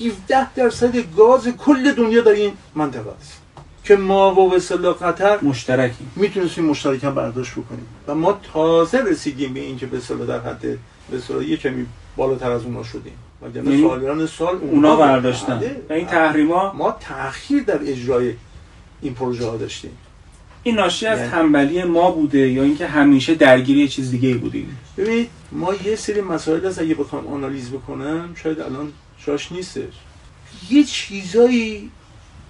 17 0.00 0.54
درصد 0.54 1.16
گاز 1.16 1.48
کل 1.48 1.92
دنیا 1.92 2.20
در 2.20 2.32
این 2.32 2.52
منطقه 2.74 3.10
است 3.20 3.40
که 3.84 3.96
ما 3.96 4.34
و 4.34 4.50
به 4.50 4.92
قطر 4.92 5.44
مشترکی 5.44 6.06
می‌تونستیم 6.16 6.64
مشترک 6.64 7.04
هم 7.04 7.14
برداشت 7.14 7.52
بکنیم. 7.52 7.86
و 8.08 8.14
ما 8.14 8.40
تازه 8.52 8.98
رسیدیم 8.98 9.54
به 9.54 9.60
اینکه 9.60 9.86
به 9.86 10.26
در 10.26 10.40
حد 10.40 10.60
به 11.10 11.46
یه 11.46 11.56
کمی 11.56 11.86
بالاتر 12.16 12.50
از 12.50 12.64
اونا 12.64 12.82
شدیم. 12.82 13.12
سالیان 13.52 14.26
سال 14.26 14.56
اونا 14.56 14.96
برداشتن. 14.96 15.62
و 15.88 15.92
این 15.92 16.06
تحریما 16.06 16.72
ما 16.72 16.96
تاخیر 17.00 17.62
در 17.62 17.80
اجرای 17.82 18.34
این 19.02 19.14
پروژه 19.14 19.46
ها 19.46 19.56
داشتیم. 19.56 19.90
این 20.62 20.74
ناشی 20.74 21.06
از 21.06 21.18
یعنی... 21.18 21.30
تنبلی 21.30 21.84
ما 21.84 22.10
بوده 22.10 22.38
یا 22.38 22.62
اینکه 22.62 22.86
همیشه 22.86 23.34
درگیری 23.34 23.80
یه 23.80 23.88
چیز 23.88 24.10
دیگه 24.10 24.34
بودیم؟ 24.34 24.78
ببینید 24.96 25.30
ما 25.52 25.74
یه 25.74 25.96
سری 25.96 26.20
مسائل 26.20 26.66
از 26.66 26.78
اگه 26.78 26.94
بخوام 26.94 27.26
آنالیز 27.26 27.70
بکنم 27.70 28.34
شاید 28.34 28.60
الان 28.60 28.92
جاش 29.26 29.52
نیستش. 29.52 29.92
یه 30.70 30.84
چیزایی 30.84 31.90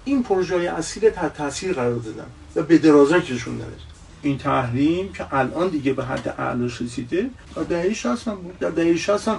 این 0.05 0.23
پروژه 0.23 0.55
های 0.55 0.67
اصیل 0.67 1.09
تحت 1.09 1.33
تاثیر 1.33 1.73
قرار 1.73 1.95
دادن 1.95 2.25
و 2.55 2.63
به 2.63 2.77
درازا 2.77 3.19
کشوندنش 3.19 3.81
این 4.21 4.37
تحریم 4.37 5.13
که 5.13 5.33
الان 5.33 5.69
دیگه 5.69 5.93
به 5.93 6.05
حد 6.05 6.35
اعلاش 6.37 6.81
رسیده 6.81 7.29
در 7.55 7.63
دهه 7.63 7.93
60 7.93 8.29
بود. 8.29 8.59
در 8.59 8.69
دهه 8.69 8.95
60 8.95 9.29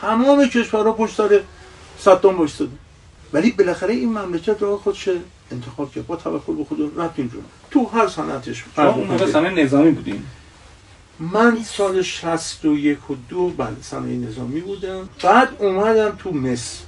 تمام 0.00 0.48
کشورها 0.48 0.92
پشت 0.92 1.14
سر 1.16 1.40
صدام 1.98 2.38
وایساده 2.38 2.72
ولی 3.32 3.50
بالاخره 3.50 3.94
این 3.94 4.08
مملکت 4.18 4.62
رو 4.62 4.78
خودش 4.78 5.08
انتخاب 5.50 5.92
کرد. 5.92 6.06
با 6.06 6.16
توکل 6.16 6.54
به 6.54 6.64
خدا 6.64 7.04
رفت 7.04 7.18
اینجور 7.18 7.42
تو 7.70 7.86
هر 7.86 8.08
صنعتش. 8.08 8.64
اون 8.78 9.06
موقع 9.06 9.26
صنعت 9.26 9.52
نظامی 9.52 9.90
بودیم 9.90 10.26
من 11.20 11.62
سال 11.64 12.02
61 12.02 13.10
و 13.10 13.14
دو 13.28 13.48
بله 13.48 13.76
صنایع 13.82 14.18
نظامی 14.18 14.60
بودم. 14.60 15.08
بعد 15.22 15.48
اومدم 15.58 16.16
تو 16.18 16.32
مصر. 16.32 16.78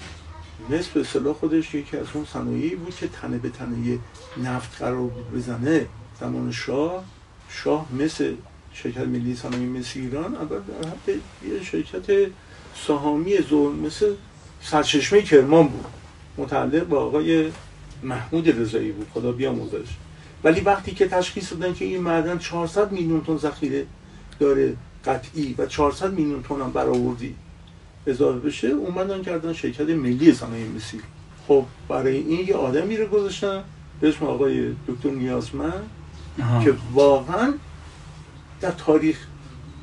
مصر 0.71 0.89
به 0.95 1.01
اصطلاح 1.01 1.35
خودش 1.35 1.75
یکی 1.75 1.97
از 1.97 2.07
اون 2.15 2.27
صنایعی 2.33 2.75
بود 2.75 2.97
که 2.97 3.09
تنه 3.09 3.39
به 3.39 3.49
تنه 3.49 3.99
نفت 4.43 4.83
قرار 4.83 5.11
بزنه. 5.35 5.87
زمان 6.21 6.53
شاه. 6.53 7.05
شاه 7.49 7.87
مثل 7.93 8.35
شرکت 8.73 8.99
ملی 8.99 9.37
صنایع 9.37 9.67
مصر 9.67 10.01
ایران. 10.01 10.35
اول 10.35 10.61
یه 11.49 11.63
شرکت 11.63 12.31
سهامی 12.87 13.39
زور 13.39 13.72
مثل 13.72 14.14
سرچشمه 14.62 15.22
کرمان 15.22 15.68
بود. 15.68 15.85
متعلق 16.37 16.85
با 16.85 17.01
آقای 17.01 17.51
محمود 18.03 18.61
رضایی 18.61 18.93
بود. 18.93 19.07
خدا 19.14 19.33
بیاموزش 19.33 19.89
ولی 20.45 20.61
وقتی 20.61 20.95
که 20.95 21.09
تشخیص 21.09 21.53
دادن 21.53 21.75
که 21.75 21.85
این 21.85 22.01
معدن 22.01 22.39
400 22.39 22.93
میلیون 22.93 23.20
تن 23.25 23.37
ذخیره 23.37 23.87
داره 24.41 24.77
قطعی 25.05 25.55
و 25.59 25.66
400 25.66 26.12
میلیون 26.12 26.43
تن 26.43 26.55
هم 26.55 26.72
برآوردی 26.72 27.35
اضافه 28.07 28.39
بشه 28.39 28.68
اومدن 28.68 29.22
کردن 29.22 29.53
شرکت 29.53 29.89
ملی 29.89 30.33
صنایع 30.33 30.68
مسی 30.68 31.01
خب 31.49 31.64
برای 31.89 32.16
این 32.16 32.49
یه 32.49 32.55
آدمی 32.55 32.97
رو 32.97 33.07
گذاشتن 33.07 33.64
به 34.01 34.09
اسم 34.09 34.25
آقای 34.25 34.68
دکتر 34.89 35.11
نیازمند 35.11 35.91
که 36.64 36.75
واقعا 36.93 37.55
در 38.61 38.70
تاریخ 38.70 39.18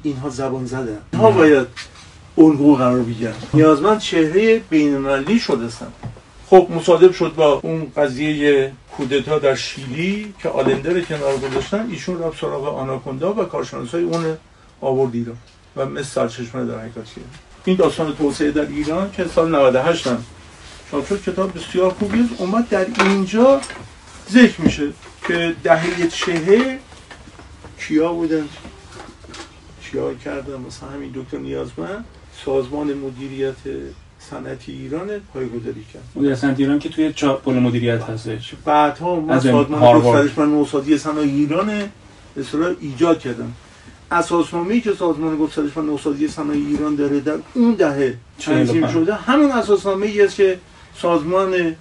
اینها 0.03 0.29
زبان 0.29 0.65
زدن. 0.65 0.99
ها 1.13 1.31
باید 1.31 1.67
الگو 2.38 2.75
قرار 2.75 2.99
بگیرن 2.99 3.34
نیازمند 3.53 3.99
چهره 3.99 4.59
بینالمللی 4.59 5.39
شده 5.39 5.69
خب 6.49 6.67
مصادف 6.75 7.17
شد 7.17 7.34
با 7.36 7.59
اون 7.63 7.91
قضیه 7.97 8.71
کودتا 8.97 9.39
در 9.39 9.55
شیلی 9.55 10.34
که 10.43 10.49
آلنده 10.49 10.93
رو 10.93 11.01
کنار 11.01 11.38
گذاشتن 11.38 11.88
ایشون 11.89 12.23
رفت 12.23 12.41
سراغ 12.41 12.77
آناکوندا 12.77 13.34
و 13.34 13.43
کارشناسای 13.43 14.03
اون 14.03 14.38
آورد 14.82 15.15
ایران 15.15 15.38
و 15.75 15.86
مثل 15.86 16.03
سرچشمه 16.03 16.65
در 16.65 16.79
حقیقت 16.79 17.07
این 17.65 17.75
داستان 17.75 18.15
توسعه 18.15 18.51
در 18.51 18.65
ایران 18.65 19.11
که 19.11 19.25
سال 19.25 19.55
98 19.55 20.07
هم 20.07 20.25
چاپ 20.91 21.07
شد 21.07 21.23
کتاب 21.23 21.57
بسیار 21.57 21.89
خوبی 21.89 22.19
است. 22.19 22.41
اومد 22.41 22.69
در 22.69 22.86
اینجا 22.99 23.61
ذکر 24.32 24.61
میشه 24.61 24.88
که 25.27 25.55
دهه 25.63 26.07
چهه 26.07 26.79
کیا 27.79 28.13
بودن؟ 28.13 28.49
کیا 29.84 30.13
کردن؟ 30.13 30.61
مثلا 30.67 30.89
همین 30.89 31.11
دکتر 31.15 31.38
نیازمند؟ 31.38 32.05
سازمان 32.45 32.93
مدیریت 32.93 33.55
صنعتی 34.19 34.71
ایران 34.71 35.07
پایگذاری 35.33 35.85
کرد. 35.93 36.03
مدیریت 36.15 36.35
صنعتی 36.35 36.63
ایران 36.63 36.79
که 36.79 36.89
توی 36.89 37.09
پل 37.45 37.53
مدیریت 37.53 38.03
هستش 38.03 38.53
بعدها 38.65 39.19
ما 39.19 39.39
سازمان 39.39 39.99
گسترش 39.99 40.37
و 40.37 40.45
نوسازی 40.45 40.97
صنایع 40.97 41.33
ایران 41.33 41.67
به 42.35 42.43
ایجاد 42.79 43.19
کردن. 43.19 43.51
اساسنامه‌ای 44.11 44.81
که 44.81 44.93
سازمان 44.93 45.37
گسترش 45.37 45.77
و 45.77 45.81
نوسازی 45.81 46.27
صنایع 46.27 46.67
ایران 46.67 46.95
داره 46.95 47.19
در 47.19 47.35
اون 47.53 47.73
دهه 47.73 48.17
تنظیم 48.39 48.87
شده 48.87 49.15
همون 49.15 49.51
اساسنامه‌ای 49.51 50.21
است 50.21 50.35
که 50.35 50.59
سازمان 50.97 51.75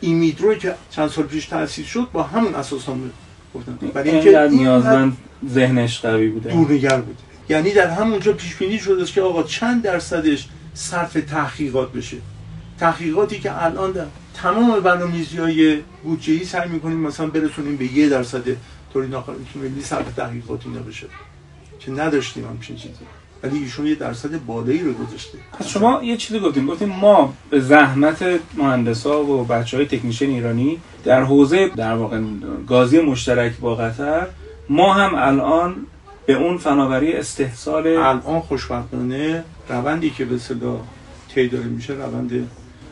ایمیدرو 0.00 0.54
که 0.54 0.74
چند 0.90 1.10
سال 1.10 1.24
پیش 1.24 1.46
تأسیس 1.46 1.86
شد 1.86 2.08
با 2.12 2.22
همون 2.22 2.54
اساسنامه 2.54 3.10
گفتن. 3.54 3.78
برای 3.94 4.10
اینکه 4.10 4.48
نیازمند 4.50 5.16
ذهنش 5.48 6.00
قوی 6.00 6.28
بوده. 6.28 6.52
دورنگر 6.52 7.00
بوده. 7.00 7.18
یعنی 7.48 7.72
در 7.72 7.90
همونجا 7.90 8.32
پیش 8.32 8.54
بینی 8.54 8.78
شده 8.78 9.04
که 9.04 9.22
آقا 9.22 9.42
چند 9.42 9.82
درصدش 9.82 10.48
صرف 10.74 11.12
تحقیقات 11.12 11.92
بشه. 11.92 12.16
تحقیقاتی 12.78 13.40
که 13.40 13.64
الان 13.64 13.92
در 13.92 14.06
تمام 14.34 14.80
برنامه‌ریزی 14.80 15.38
های 15.38 15.78
بودجه‌ای 16.04 16.44
سعی 16.44 16.68
می‌کنیم 16.68 16.98
مثلا 16.98 17.26
برسونیم 17.26 17.76
به 17.76 17.92
یه 17.92 18.08
درصد 18.08 18.42
طوری 18.92 19.08
ملی 19.54 19.82
صرف 19.82 20.12
تحقیقاتی 20.12 20.68
نباشه. 20.68 21.06
که 21.80 21.90
نداشتیم 21.90 22.44
همچین 22.44 22.76
چیزی. 22.76 22.94
ولی 23.42 23.58
ایشون 23.58 23.86
یه 23.86 23.94
درصد 23.94 24.44
بالایی 24.46 24.78
رو 24.78 24.92
گذاشته. 24.92 25.38
پس 25.58 25.68
شما 25.68 26.00
یه 26.02 26.16
چیزی 26.16 26.40
گفتیم. 26.40 26.66
گفتیم 26.66 26.88
ما 26.88 27.34
به 27.50 27.60
زحمت 27.60 28.40
مهندسا 28.56 29.24
و 29.24 29.44
بچه 29.44 29.76
های 29.76 29.86
ایرانی 30.20 30.80
در 31.04 31.22
حوزه 31.22 31.68
در 31.68 31.94
واقع 31.94 32.20
گازی 32.66 33.00
مشترک 33.00 33.56
با 33.56 33.74
قطر 33.74 34.26
ما 34.68 34.94
هم 34.94 35.14
الان 35.14 35.76
به 36.26 36.32
اون 36.32 36.58
فناوری 36.58 37.12
استحصال 37.12 37.86
الان 37.86 38.40
خوشبختانه 38.40 39.44
روندی 39.68 40.10
که 40.10 40.24
به 40.24 40.38
صدا 40.38 40.80
طی 41.34 41.48
داره 41.48 41.64
میشه 41.64 41.92
روند 41.92 42.48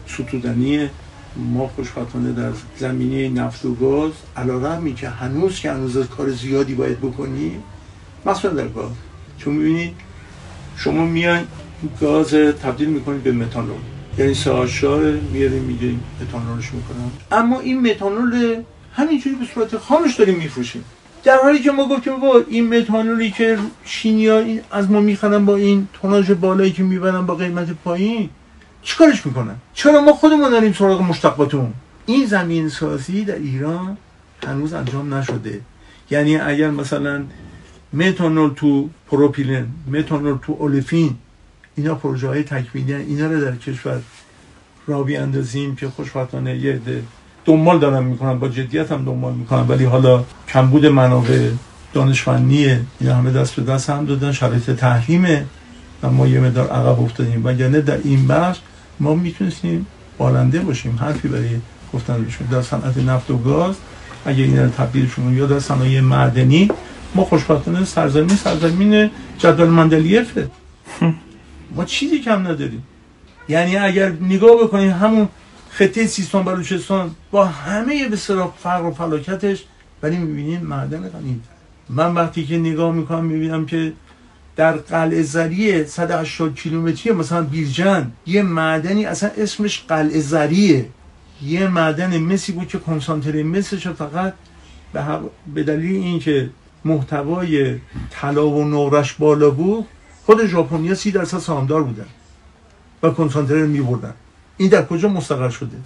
ستودنی 0.06 0.88
ما 1.36 1.68
خوشبختانه 1.68 2.32
در 2.32 2.50
زمینه 2.76 3.28
نفت 3.28 3.64
و 3.64 3.74
گاز. 3.74 4.12
علیرغمی 4.36 4.94
که 4.94 5.08
هنوز 5.08 5.60
که 5.60 5.72
هنوز 5.72 6.08
کار 6.08 6.30
زیادی 6.30 6.74
باید 6.74 7.00
بکنی 7.00 7.60
مثلا 8.26 8.50
در 8.50 8.68
گاز. 8.68 8.90
چون 9.38 9.54
می‌بینید 9.54 9.94
شما 10.76 11.06
میان 11.06 11.46
گاز 12.00 12.30
تبدیل 12.34 12.88
می‌کنید 12.88 13.22
به 13.22 13.32
متانول. 13.32 13.80
یعنی 14.18 14.34
ساشا 14.34 14.98
میاریم 15.32 15.62
میگیم 15.62 16.00
متانولش 16.20 16.72
می‌کنن 16.72 17.10
اما 17.32 17.60
این 17.60 17.90
متانول 17.90 18.62
همینجوری 18.94 19.36
به 19.36 19.44
صورت 19.54 19.76
خامش 19.76 20.14
داریم 20.14 20.38
میفروشیم. 20.38 20.84
در 21.24 21.38
حالی 21.42 21.58
که 21.58 21.70
ما 21.70 21.88
گفتیم 21.88 22.20
با 22.20 22.44
این 22.48 22.78
متانولی 22.78 23.30
که 23.30 23.58
شینیا 23.84 24.44
از 24.70 24.90
ما 24.90 25.00
می‌خرن 25.00 25.44
با 25.44 25.56
این 25.56 25.88
توناژ 25.92 26.30
بالایی 26.30 26.72
که 26.72 26.82
می‌برن 26.82 27.26
با 27.26 27.34
قیمت 27.34 27.70
پایین 27.70 28.30
چیکارش 28.82 29.26
می‌کنن؟ 29.26 29.56
چرا 29.74 30.00
ما 30.00 30.12
خودمون 30.12 30.50
داریم 30.50 30.72
سراغ 30.72 31.02
مشتقاتمون 31.02 31.72
این 32.06 32.26
زمین 32.26 32.68
سازی 32.68 33.24
در 33.24 33.34
ایران 33.34 33.96
هنوز 34.46 34.72
انجام 34.72 35.14
نشده. 35.14 35.60
یعنی 36.10 36.36
اگر 36.36 36.70
مثلا 36.70 37.24
متانول 37.92 38.54
تو 38.54 38.88
پروپیلن 39.06 39.66
متانول 39.92 40.38
تو 40.42 40.56
اولفین 40.58 41.14
اینا 41.76 41.94
پروژه 41.94 42.28
های 42.28 42.42
تکمیلی 42.42 42.94
اینا 42.94 43.26
رو 43.26 43.40
در 43.40 43.56
کشور 43.56 44.00
را 44.86 45.02
بیاندازیم 45.02 45.76
که 45.76 45.88
خوشبختانه 45.88 46.56
یه 46.56 46.80
دنبال 47.44 47.78
دارم 47.78 48.04
می‌کنم 48.04 48.38
با 48.38 48.48
جدیت 48.48 48.92
هم 48.92 49.04
دنبال 49.04 49.34
می‌کنم 49.34 49.66
ولی 49.68 49.84
حالا 49.84 50.24
کمبود 50.48 50.86
منابع 50.86 51.50
دانشمندیه 51.92 52.80
اینا 53.00 53.14
همه 53.14 53.30
دست 53.30 53.56
به 53.56 53.72
دست 53.72 53.90
هم 53.90 54.04
دادن 54.04 54.32
شرایط 54.32 54.70
تحریمه 54.70 55.44
و 56.02 56.10
ما 56.10 56.26
یه 56.26 56.40
مدار 56.40 56.68
عقب 56.68 57.00
افتادیم. 57.00 57.46
و 57.46 57.52
یعنی 57.52 57.80
در 57.80 57.98
این 58.04 58.26
بخش 58.26 58.58
ما 59.00 59.14
می‌تونستیم 59.14 59.86
بالنده 60.18 60.58
باشیم 60.58 60.98
حرفی 61.00 61.28
برای 61.28 61.48
گفتن 61.94 62.24
بشون 62.24 62.46
در 62.46 62.62
صنعت 62.62 62.96
نفت 62.96 63.30
و 63.30 63.36
گاز 63.36 63.74
اگه 64.24 64.42
این 64.42 64.70
تبدیلشون 64.70 65.36
یا 65.36 65.46
در 65.46 65.60
صنایع 65.60 66.00
معدنی 66.00 66.70
ما 67.14 67.24
خوشبختانه 67.24 67.84
سرزمین 67.84 68.36
سرزمین 68.36 69.10
جدول 69.38 69.68
مندلیفه 69.68 70.48
ما 71.76 71.84
چیزی 71.84 72.18
کم 72.18 72.40
نداریم. 72.40 72.82
یعنی 73.48 73.76
اگر 73.76 74.12
نگاه 74.20 74.56
بکنیم 74.62 74.90
همون 74.90 75.28
خطه 75.74 76.06
سیستان 76.06 76.44
بلوچستان 76.44 77.10
با 77.30 77.44
همه 77.44 78.08
به 78.08 78.16
فقر 78.16 78.82
و 78.82 78.90
فلاکتش. 78.90 79.64
ولی 80.02 80.16
می‌بینیم 80.16 80.60
معدن 80.60 81.08
غنی. 81.08 81.40
من 81.88 82.14
وقتی 82.14 82.44
که 82.44 82.58
نگاه 82.58 82.94
می‌کنم 82.94 83.24
می‌بینم 83.24 83.66
که 83.66 83.92
در 84.56 84.72
قلعه 84.72 85.22
زریه 85.22 85.84
180 85.84 86.54
کیلومتری 86.54 87.12
مثلا 87.12 87.42
بیرجن 87.42 88.12
یه 88.26 88.42
معدنی 88.42 89.04
اصلا 89.04 89.30
اسمش 89.36 89.82
قلعه 89.88 90.20
زریه. 90.20 90.88
یه 91.42 91.66
معدن 91.66 92.18
مسی 92.18 92.52
بود 92.52 92.68
که 92.68 92.78
کنسانتره 92.78 93.42
مسش 93.42 93.88
فقط 93.88 94.34
به 95.54 95.62
دلیل 95.62 96.02
اینکه 96.02 96.50
محتوای 96.84 97.78
طلا 98.10 98.48
و 98.48 98.64
نورش 98.64 99.12
بالا 99.12 99.50
بود 99.50 99.86
خود 100.26 100.46
ژاپنیا 100.46 100.94
سی 100.94 101.10
درصد 101.10 101.38
سهامدار 101.38 101.82
بودن 101.82 102.06
و 103.02 103.10
کنسانتره 103.10 103.66
میبردن. 103.66 104.14
این 104.56 104.68
در 104.68 104.84
کجا 104.84 105.08
مستقر 105.08 105.50
شده؟ 105.50 105.76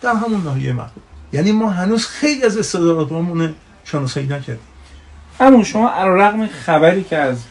در 0.00 0.14
همون 0.14 0.42
ناحیه 0.42 0.72
محبوب 0.72 1.02
یعنی 1.32 1.52
ما 1.52 1.70
هنوز 1.70 2.06
خیلی 2.06 2.44
از 2.44 2.58
استعداداتمون 2.58 3.54
شناسایی 3.84 4.26
نکردیم. 4.26 4.58
همون 5.38 5.64
شما 5.64 5.90
رغم 6.04 6.46
خبری 6.46 7.04
که 7.04 7.16
از 7.16 7.44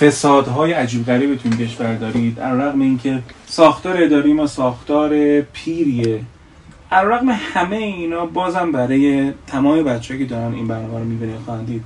فسادهای 0.00 0.72
عجیب 0.72 1.06
غریبی 1.06 1.36
تو 1.36 1.40
این 1.44 1.58
کشور 1.58 1.94
دارید 1.94 2.40
رغم 2.40 2.80
اینکه 2.80 3.22
ساختار 3.46 4.02
اداری 4.02 4.32
ما 4.32 4.46
ساختار 4.46 5.40
پیریه 5.40 6.22
رغم 6.92 7.28
همه 7.54 7.76
اینا 7.76 8.26
بازم 8.26 8.72
برای 8.72 9.32
تمام 9.46 9.82
بچه‌ای 9.82 10.20
که 10.20 10.26
دارن 10.26 10.54
این 10.54 10.66
برنامه 10.66 10.98
رو 10.98 11.04
می‌بینن 11.04 11.38
خواهند 11.38 11.66
دید 11.66 11.84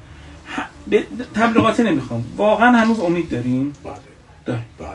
تبلیغاتی 1.35 1.83
نمی‌خوام. 1.83 2.25
واقعا 2.37 2.73
هنوز 2.73 3.01
امید 3.01 3.31
داریم 3.31 3.73
بله. 3.85 4.59
بله. 4.79 4.89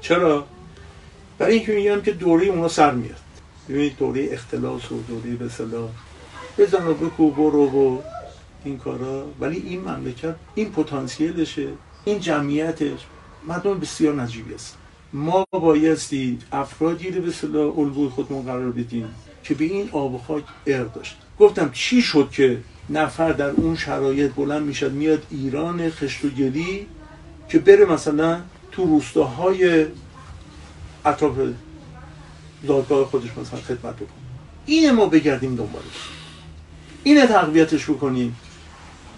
چرا؟ 0.00 0.44
برای 1.38 1.54
اینکه 1.54 1.72
میگم 1.72 2.00
که 2.00 2.12
دوره 2.12 2.46
اونا 2.46 2.68
سر 2.68 2.94
میاد. 2.94 3.16
ببینید 3.68 3.96
دوره 3.98 4.28
اختلاس 4.30 4.92
و 4.92 5.02
دوره 5.08 5.30
به 5.30 5.48
صلاح. 5.48 5.90
بزن 6.58 6.86
و 6.86 6.94
بکو 6.94 7.30
برو 7.30 7.66
و 7.66 7.98
این 8.64 8.78
کارا. 8.78 9.26
ولی 9.40 9.62
این 9.66 9.80
مملکت 9.80 10.34
این 10.54 10.72
پتانسیلشه 10.72 11.68
این 12.04 12.20
جمعیتش. 12.20 13.00
مردم 13.48 13.78
بسیار 13.78 14.22
نجیبی 14.22 14.54
است 14.54 14.76
ما 15.12 15.46
بایستی 15.52 16.38
افرادی 16.52 17.10
رو 17.10 17.22
به 17.22 17.30
صلاح 17.30 17.78
الگوی 17.78 18.08
خودمون 18.08 18.42
قرار 18.42 18.70
بدیم 18.70 19.08
که 19.44 19.54
به 19.54 19.64
این 19.64 19.88
آب 19.92 20.14
و 20.14 20.18
خاک 20.18 20.44
ارد 20.66 20.92
داشت. 20.92 21.16
گفتم 21.38 21.70
چی 21.72 22.02
شد 22.02 22.30
که 22.30 22.58
نفر 22.90 23.32
در 23.32 23.50
اون 23.50 23.76
شرایط 23.76 24.32
بلند 24.32 24.62
می‌شد 24.62 24.92
میاد 24.92 25.26
ایران 25.30 25.90
خشت 25.90 26.24
و 26.24 26.28
گلی 26.28 26.86
که 27.48 27.58
بره 27.58 27.84
مثلا 27.84 28.40
تو 28.72 28.84
روستاهای 28.84 29.86
اطراف 31.04 31.32
زادگاه 32.66 33.04
خودش 33.04 33.38
مثلا 33.38 33.60
خدمت 33.60 33.96
بکنه. 33.96 34.22
این 34.66 34.90
ما 34.90 35.06
بگردیم 35.06 35.56
دنبالش. 35.56 36.08
اینه 37.02 37.26
تقویتش 37.26 37.90
بکنیم. 37.90 38.36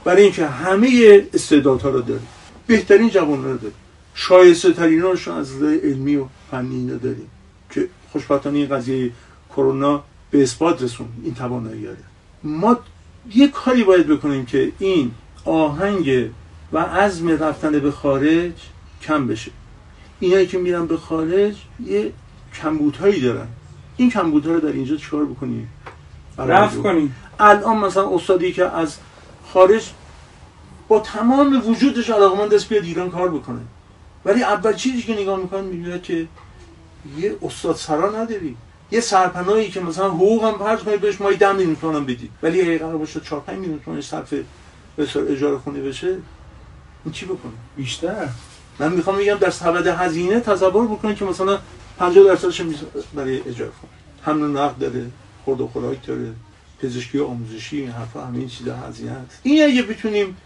برای 0.05 0.23
اینکه 0.23 0.47
همه 0.47 1.23
استعدادها 1.35 1.91
رو 1.91 2.01
داریم. 2.01 2.27
بهترین 2.67 3.11
جوان 3.11 3.45
رو 3.45 3.57
داریم. 3.57 3.77
شایسته 4.15 4.73
ترین 4.73 5.03
رو 5.03 5.33
از 5.33 5.63
علمی 5.63 6.17
و 6.17 6.27
فنی 6.51 6.87
داریم. 6.87 7.31
که 7.71 7.89
خوشبختانه 8.13 8.59
این 8.59 8.69
قضیه 8.69 9.11
کرونا 9.51 10.05
به 10.31 10.43
اثبات 10.43 10.83
رسون. 10.83 11.09
این 11.23 11.35
توانایی 11.35 11.83
داره 11.83 11.97
ما 12.43 12.79
یه 13.35 13.49
کاری 13.49 13.85
باید 13.85 14.07
بکنیم 14.07 14.47
که 14.47 14.73
این 14.79 15.11
آهنگ 15.45 16.31
و 16.73 16.79
عزم 16.79 17.29
رفتن 17.29 17.79
به 17.79 17.91
خارج 17.91 18.53
کم 19.03 19.27
بشه. 19.27 19.51
اینایی 20.25 20.47
که 20.47 20.59
میرن 20.59 20.87
به 20.87 20.97
خارج 20.97 21.57
یه 21.87 22.13
کمبودهایی 22.63 23.21
دارن. 23.21 23.47
این 23.97 24.11
کمبودها 24.11 24.53
رو 24.53 24.61
در 24.61 24.73
اینجا 24.73 24.97
چیکار 24.97 25.25
بکنیم 25.25 25.69
رفت 26.39 26.83
کنیم 26.83 27.17
الان 27.41 27.77
مثلا 27.77 28.15
استادی 28.15 28.53
که 28.53 28.65
از 28.65 28.97
خارج 29.53 29.91
با 30.89 31.01
تمام 31.01 31.63
وجودش 31.69 32.11
علاقمند 32.11 32.55
دست 32.55 32.69
بیاد 32.69 32.85
ایران 32.85 33.11
کار 33.11 33.29
بکنه. 33.29 33.61
ولی 34.25 34.43
اول 34.43 34.73
چیزی 34.73 35.03
که 35.03 35.15
نگاه 35.15 35.39
می‌کنن 35.39 35.65
می‌بینه 35.65 36.01
که 36.01 36.27
یه 37.19 37.37
استاد 37.43 37.77
سرا 37.77 38.23
نداری. 38.23 38.57
یه 38.91 39.01
سرپناهی 39.01 39.71
که 39.71 39.81
مثلا 39.81 40.11
حقوق 40.11 40.45
هم 40.45 40.59
فرض 40.59 40.79
کنید 40.79 41.01
بهش 41.01 41.21
مایی 41.21 41.37
10 41.37 41.53
میلیون 41.53 42.05
بدید 42.05 42.31
ولی 42.43 42.61
اگه 42.61 42.79
قرار 42.79 42.99
باشه 42.99 43.21
4 43.21 43.41
5 43.41 43.59
میلیون 43.59 44.01
صرف 44.01 44.35
به 44.97 45.09
اجاره 45.31 45.59
خونه 45.59 45.81
بشه 45.81 46.17
این 47.05 47.13
چی 47.13 47.27
بکنه؟ 47.27 47.53
بیشتر. 47.77 48.29
من 48.79 48.93
می‌خوام 48.93 49.17
بگم 49.17 49.35
در 49.35 49.51
سبد 49.51 49.87
هزینه 49.87 50.41
تصور 50.41 50.87
بکنید 50.87 51.17
که 51.17 51.25
مثلا 51.25 51.59
50 51.99 52.25
درصدش 52.25 52.63
برای 53.15 53.41
اجاره 53.41 53.71
کنه 53.71 53.91
حمل 54.23 54.61
نقد 54.61 54.79
داره 54.79 55.07
خورد 55.45 55.61
و 55.61 55.67
خوراک 55.67 56.07
داره 56.07 56.33
پزشکی 56.83 57.19
و 57.19 57.25
آموزشی 57.25 57.81
این 57.81 57.91
حرفا 57.91 58.27
همین 58.27 58.49
چیزا 58.49 58.77
هزینه 58.77 59.11
هست 59.11 59.41
این 59.43 59.65
اگه 59.65 59.83
بتونیم 59.83 60.37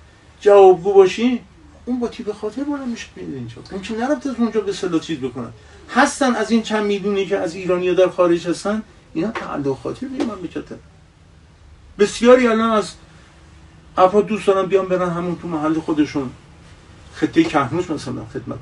جوابگو 0.40 0.92
باشیم 0.92 1.40
اون 1.84 2.00
با 2.00 2.08
تیپ 2.08 2.32
خاطر 2.32 2.64
بالا 2.64 2.84
میشه 2.84 3.06
میاد 3.16 3.34
اینجا. 3.34 3.56
اون 3.72 3.82
که 3.82 4.28
از 4.28 4.34
اونجا 4.38 4.60
به 4.60 4.72
سلا 4.72 4.98
چیز 4.98 5.18
بکنن. 5.18 5.52
هستن 5.90 6.34
از 6.34 6.50
این 6.50 6.62
چند 6.62 6.86
میلیونی 6.86 7.26
که 7.26 7.38
از 7.38 7.54
ایرانی 7.54 7.94
در 7.94 8.08
خارج 8.08 8.48
هستن 8.48 8.82
اینا 9.14 9.30
تعلق 9.30 9.78
خاطر 9.82 10.06
به 10.08 10.24
مملکت. 10.24 10.64
بسیاری 11.98 12.46
الان 12.46 12.70
از 12.70 12.92
افراد 13.96 14.26
دوست 14.26 14.46
دارن 14.46 14.66
بیان 14.66 14.88
برن 14.88 15.10
همون 15.10 15.38
تو 15.42 15.48
محل 15.48 15.74
خودشون. 15.74 16.30
خطه 17.20 17.44
کهنوش 17.44 17.90
مثلا 17.90 18.24
خدمت 18.34 18.58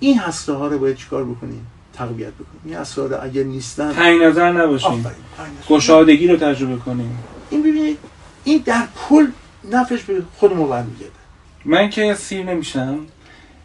این 0.00 0.18
هسته 0.18 0.52
ها 0.52 0.66
رو 0.66 0.78
باید 0.78 0.96
چیکار 0.96 1.24
بکنیم؟ 1.24 1.66
تقویت 1.92 2.32
بکنیم. 2.32 2.60
این 2.64 2.74
هسته 2.74 3.02
ها 3.02 3.16
اگر 3.16 3.42
نیستن 3.42 3.92
تنگ 3.92 4.22
نظر 4.22 4.52
نباشیم. 4.52 5.06
گشادگی 5.68 6.28
رو 6.28 6.36
تجربه 6.36 6.76
کنیم. 6.76 7.18
این 7.50 7.60
ببینید 7.60 7.98
این 8.44 8.62
در 8.64 8.86
کل 9.08 9.26
نفش 9.70 10.02
به 10.02 10.22
خودمون 10.36 10.70
برمیگرده. 10.70 11.12
من 11.64 11.90
که 11.90 12.14
سیر 12.14 12.42
نمیشم 12.44 12.98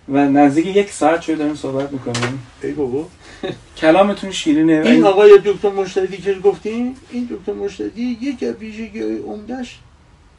و 0.10 0.18
نزدیک 0.18 0.66
یک 0.66 0.92
ساعت 0.92 1.22
شده 1.22 1.36
داریم 1.36 1.56
صحبت 1.56 1.92
می‌کنیم. 1.92 2.44
ای 2.64 2.72
بابا. 2.72 3.08
کلامتون 3.78 4.32
شیرینه. 4.32 4.82
این 4.86 5.04
آقای 5.04 5.42
دکتر 5.46 5.70
مشتدی 5.70 6.18
که 6.18 6.34
گفتیم 6.34 6.96
این 7.12 7.30
دکتر 7.32 7.54
مشتدی 7.54 8.18
یک 8.22 8.44
از 8.44 8.56
ویژگی 8.56 9.02
عمدهش 9.02 9.80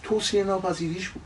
توصیه 0.03 0.45
ناپذیریش 0.45 1.09
بود. 1.09 1.23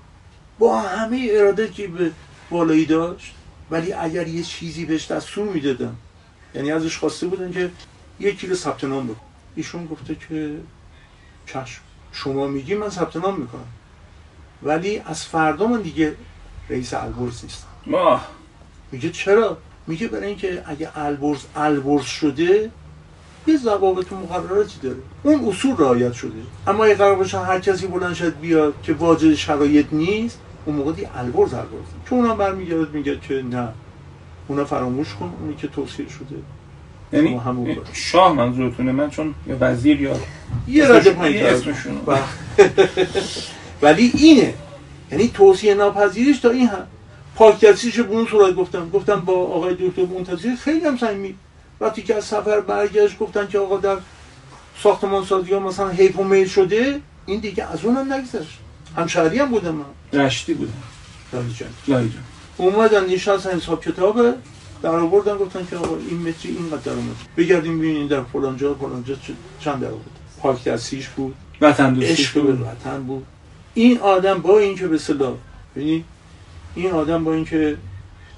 با 0.59 0.81
همه 0.81 1.29
اراده 1.31 1.69
که 1.69 1.89
به 1.89 2.11
بالایی 2.51 2.87
داشت 2.87 3.35
ولی 3.71 3.93
اگر 3.93 4.29
یه 4.29 4.43
چیزی 4.43 4.85
بهش 4.85 5.11
دستور 5.11 5.49
می‌دادن 5.49 5.95
یعنی 6.55 6.73
ازش 6.73 6.99
خواسته 6.99 7.27
بودن 7.27 7.53
که 7.53 7.71
یک 8.21 8.41
کیلو 8.41 8.55
ثبت 8.55 8.85
نام 8.85 9.07
بکن 9.07 9.21
ایشون 9.57 9.87
گفته 9.87 10.17
که 10.29 10.57
چشم 11.47 11.81
شما 12.13 12.47
میگی 12.47 12.75
من 12.75 12.89
ثبت 12.89 13.17
نام 13.17 13.41
می‌کنم. 13.41 13.67
ولی 14.63 14.99
از 14.99 15.25
فردا 15.25 15.67
من 15.67 15.83
دیگه 15.83 16.17
رئیس 16.71 16.95
البرز 16.95 17.45
نیستم. 17.45 17.67
ماه. 17.87 18.29
میگه 18.93 19.11
چرا؟ 19.11 19.59
میگه 19.87 20.09
برای 20.09 20.27
اینکه 20.27 20.63
اگه 20.67 20.99
البرز 20.99 21.41
البرز 21.57 22.05
شده 22.05 22.71
یه 23.47 23.57
ضوابط 23.57 24.13
و 24.13 24.17
مقرراتی 24.17 24.79
داره. 24.83 24.97
اون 25.23 25.49
اصول 25.49 25.77
رعایت 25.77 26.13
شده. 26.13 26.43
اما 26.67 26.85
اگه 26.85 26.95
قرار 26.95 27.15
باشه 27.15 27.39
هر 27.39 27.61
کسی 27.61 27.87
بلند 27.87 28.15
شد 28.15 28.41
بیاد 28.41 28.75
که 28.83 28.93
واجد 28.93 29.35
شرایط 29.35 29.87
نیست 29.93 30.39
اون 30.65 30.77
موقع 30.77 30.93
دی 30.93 31.09
البرز 31.15 31.55
البرز. 31.55 31.87
چون 32.09 32.19
اونم 32.19 32.37
برمیگرد 32.37 32.95
میگه 32.95 33.19
که 33.29 33.43
نه. 33.43 33.69
اونا 34.49 34.65
فراموش 34.65 35.15
کن 35.15 35.33
اونی 35.41 35.55
که 35.55 35.69
توصیه 35.69 36.09
شده. 36.09 36.37
یعنی 37.13 37.37
همون 37.37 37.77
شاه 37.93 38.33
منظورتونه. 38.33 38.93
من 38.93 39.11
چون 39.11 39.35
یا 39.47 39.57
وزیر 39.61 40.01
یا 40.01 40.17
یه 40.69 40.89
رده 40.89 41.11
پایین 41.11 41.47
اسمشون 41.47 42.01
ولی 43.83 44.13
اینه. 44.15 44.55
یعنی 45.11 45.29
توصیه 45.29 45.75
ناپذیریش 45.75 46.39
تا 46.41 46.51
این 46.51 46.69
هم. 46.69 46.87
پاکدستیش 47.35 48.01
به 48.01 48.13
اون 48.13 48.27
صورت 48.27 48.55
گفتم. 48.55 48.91
گفتم 48.91 49.21
با 49.21 49.33
آقای 49.33 49.75
دکتر 49.75 50.07
منتظری 50.07 50.57
خیلی 50.57 50.85
هم 50.85 50.97
صمیمی. 50.97 51.35
وقتی 51.81 52.03
که 52.03 52.15
از 52.15 52.25
سفر 52.25 52.61
برگشت 52.61 53.19
گفتن 53.19 53.47
که 53.47 53.59
آقا 53.59 53.77
در 53.77 53.97
ساختمان 54.83 55.25
سازی 55.25 55.53
ها 55.53 55.59
مثلا 55.59 55.89
حیف 55.89 56.19
و 56.19 56.25
میل 56.25 56.49
شده 56.49 57.01
این 57.27 57.41
دیگه 57.41 57.73
از 57.73 57.85
اونم 57.85 58.13
نگذشت. 58.13 58.59
همشهری 58.97 59.39
هم 59.39 59.49
بودم. 59.49 59.75
من 59.75 60.21
رشتی 60.21 60.55
بودم. 60.55 60.73
لایجان. 61.33 61.69
لایجان. 61.89 62.23
اومدن 62.57 63.07
نشستن 63.07 63.51
حساب 63.51 63.85
کتابه 63.85 64.35
در 64.83 64.91
آوردن 64.91 65.37
گفتن 65.37 65.67
که 65.71 65.77
آقا 65.77 65.97
این 66.09 66.29
متری 66.29 66.57
اینقدر 66.57 66.77
درآمد. 66.77 67.17
بگردیم 67.37 67.79
ببینید 67.79 68.09
در 68.09 68.23
فلان 68.23 68.57
جا 68.57 68.75
فلان 68.75 69.05
جا 69.05 69.15
چند 69.61 69.81
درآمد 69.81 70.23
پاک 70.41 70.65
دستیش 70.65 71.09
بود. 71.09 71.35
وطن 71.61 71.95
دوستیش 71.95 72.31
بود. 72.31 72.61
وطن 72.61 73.03
بود. 73.03 73.27
این 73.75 73.99
آدم 73.99 74.39
با 74.39 74.59
اینکه 74.59 74.89
به 74.89 74.99
صلاح 74.99 75.35
ببینید 75.77 76.05
این 76.75 76.91
آدم 76.91 77.25
با 77.25 77.35
اینکه 77.35 77.77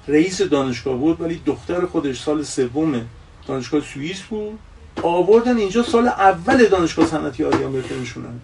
رئیس 0.07 0.41
دانشگاه 0.41 0.97
بود 0.97 1.21
ولی 1.21 1.41
دختر 1.45 1.85
خودش 1.85 2.21
سال 2.21 2.43
سوم 2.43 3.01
دانشگاه 3.47 3.81
سوئیس 3.81 4.21
بود. 4.21 4.59
آوردن 5.03 5.57
اینجا 5.57 5.83
سال 5.83 6.07
اول 6.07 6.65
دانشگاه 6.65 7.05
صنعتی 7.05 7.43
آریان 7.43 7.71
بفرستشونن 7.73 8.39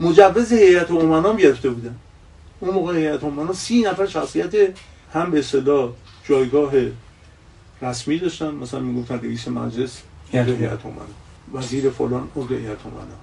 مجوز 0.00 0.52
هیئت 0.52 0.90
امنا 0.90 1.36
گرفته 1.36 1.70
بودن. 1.70 1.96
اون 2.60 2.74
موقع 2.74 2.96
هیئت 2.96 3.24
امنا 3.24 3.52
سی 3.52 3.82
نفر 3.82 4.06
شخصیت 4.06 4.74
هم 5.12 5.30
به 5.30 5.38
اصطلاح 5.38 5.90
جایگاه 6.28 6.72
رسمی 7.82 8.18
داشتن. 8.18 8.50
مثلا 8.50 8.80
می‌گفتن 8.80 9.18
رئیس 9.18 9.48
مجلس 9.48 10.02
هیئت 10.32 10.48
عضو 10.48 10.56
هیئت 10.56 10.86
امنا 10.86 11.06
وزیر 11.54 11.90
فلان 11.90 12.28
عضو 12.36 12.54
هیئت 12.54 12.86
امنا 12.86 13.16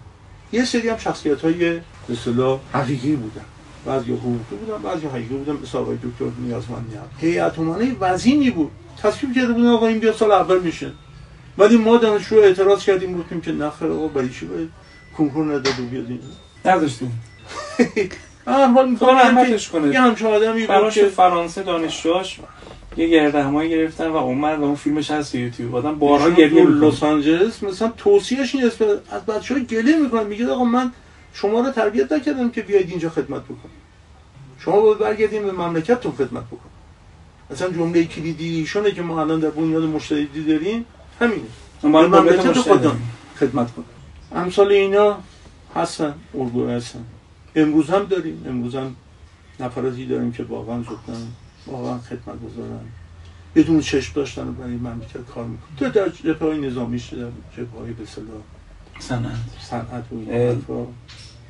یه 0.51 0.65
سری 0.65 0.89
هم 0.89 0.97
شخصیت 0.97 1.41
های 1.41 1.53
به 1.53 1.81
اصطلاح 2.09 2.59
حقیقی 2.73 3.15
بودن. 3.15 3.45
بعضی 3.85 4.11
حقوقی 4.11 4.55
بودن 4.55 4.81
بعضی 4.81 5.07
حقیقی 5.07 5.35
بودن. 5.35 5.59
مثل 5.63 5.77
آقای 5.77 5.97
دکتر 5.97 6.25
نیازمندی 6.39 6.95
هم 6.95 7.03
هیئت 7.17 7.59
امنا 7.59 7.85
وزینی 7.99 8.49
بود. 8.49 8.71
تصمیم 8.97 9.33
کرده 9.33 9.53
بودن 9.53 9.67
آقا 9.67 9.87
این 9.87 9.99
بیاد 9.99 10.15
سال 10.15 10.31
اول 10.31 10.59
میشه. 10.59 10.91
ولی 11.57 11.77
ما 11.77 11.97
دانشجو 11.97 12.35
اعتراض 12.35 12.83
کردیم 12.83 13.17
گفتیم 13.17 13.41
که 13.41 13.51
نخیر 13.51 13.87
آقا 13.87 14.07
برای 14.07 14.29
چی 14.29 14.45
باید 14.45 14.69
کنکور 15.17 15.45
نداد 15.45 15.79
و 15.79 15.85
بیاد 15.85 16.07
نداشتیم. 16.65 17.21
هر 18.47 18.65
حال 18.65 18.73
خدا 18.73 18.85
می‌خوام 18.85 19.17
رحمتش 19.17 19.69
کنه 19.69 19.87
یه 19.87 20.01
همچه 20.01 20.27
آدمی 20.27 20.67
براش 20.67 20.95
که 20.95 21.05
فرانسه 21.05 21.63
دانشجوهاش 21.63 22.39
یه 22.97 23.07
گردهمایی 23.07 23.69
گرفتن 23.69 24.07
و 24.07 24.15
اومد 24.15 24.59
و 24.59 24.63
اون 24.63 24.75
فیلمش 24.75 25.11
هست 25.11 25.35
یوتیوب. 25.35 25.75
آدم 25.75 25.95
بارها 25.95 26.29
گریه 26.29 26.65
می‌کنه. 26.65 26.87
لس 26.87 27.03
آنجلس 27.03 27.63
مثلا 27.63 27.91
توصیهش 27.97 28.55
این 28.55 28.69
که 28.69 28.85
از 29.11 29.25
بچه 29.25 29.53
های 29.53 29.63
گله 29.63 29.95
می‌کنن. 29.95 30.23
میگه 30.27 30.47
آقا 30.47 30.63
من 30.63 30.91
شما 31.33 31.59
رو 31.59 31.71
تربیت 31.71 32.11
نکردم 32.11 32.49
که 32.49 32.61
بیاید 32.61 32.89
اینجا 32.89 33.09
خدمت 33.09 33.43
بکن 33.43 33.69
شما 34.59 34.81
باید 34.81 34.97
برگردیم 34.97 35.43
به 35.43 35.51
مملکتتون 35.51 36.11
خدمت 36.11 36.43
بکن 36.47 36.69
مثلا 37.51 37.69
جمله 37.69 38.05
کلیدی 38.05 38.55
ایشونه 38.55 38.91
که 38.91 39.01
ما 39.01 39.21
الان 39.21 39.39
در 39.39 39.49
بنیاد 39.49 39.83
مشتهدی 39.83 40.43
داریم. 40.43 40.85
همینه. 41.19 41.41
به 41.81 41.87
مملکت 41.87 42.45
مملکت 42.45 42.67
داریم. 42.67 43.13
خدمت 43.39 43.71
کن 43.75 43.85
امثال 44.35 44.71
اینا 44.71 45.17
هستن 45.75 46.13
الگو 46.33 46.67
هستن. 46.67 47.05
امروز 47.55 47.89
هم 47.89 48.03
داریم 48.03 48.43
امروز 48.47 48.75
هم 48.75 48.95
نفراتی 49.59 50.05
داریم 50.05 50.31
که 50.31 50.43
واقعا 50.43 50.83
زدن 50.83 51.27
واقعا 51.67 51.97
خدمت 51.97 52.43
گذارن 52.45 52.79
بدون 53.55 53.79
چشم 53.79 54.13
داشتن 54.13 54.47
و 54.47 54.51
برای 54.51 54.75
مملکت 54.75 55.25
کار 55.33 55.45
می‌کنن. 55.45 55.75
تو 55.77 55.89
در 55.89 56.09
جبهه 56.09 56.49
های 56.49 56.59
نظامی 56.59 56.99
شده 56.99 57.21
در 57.21 57.31
جبهه 57.57 57.79
های 57.79 57.93
به 57.93 58.03
اصطلاح 58.03 58.27
صنعت. 58.99 60.03
و 60.11 60.15
این 60.15 60.61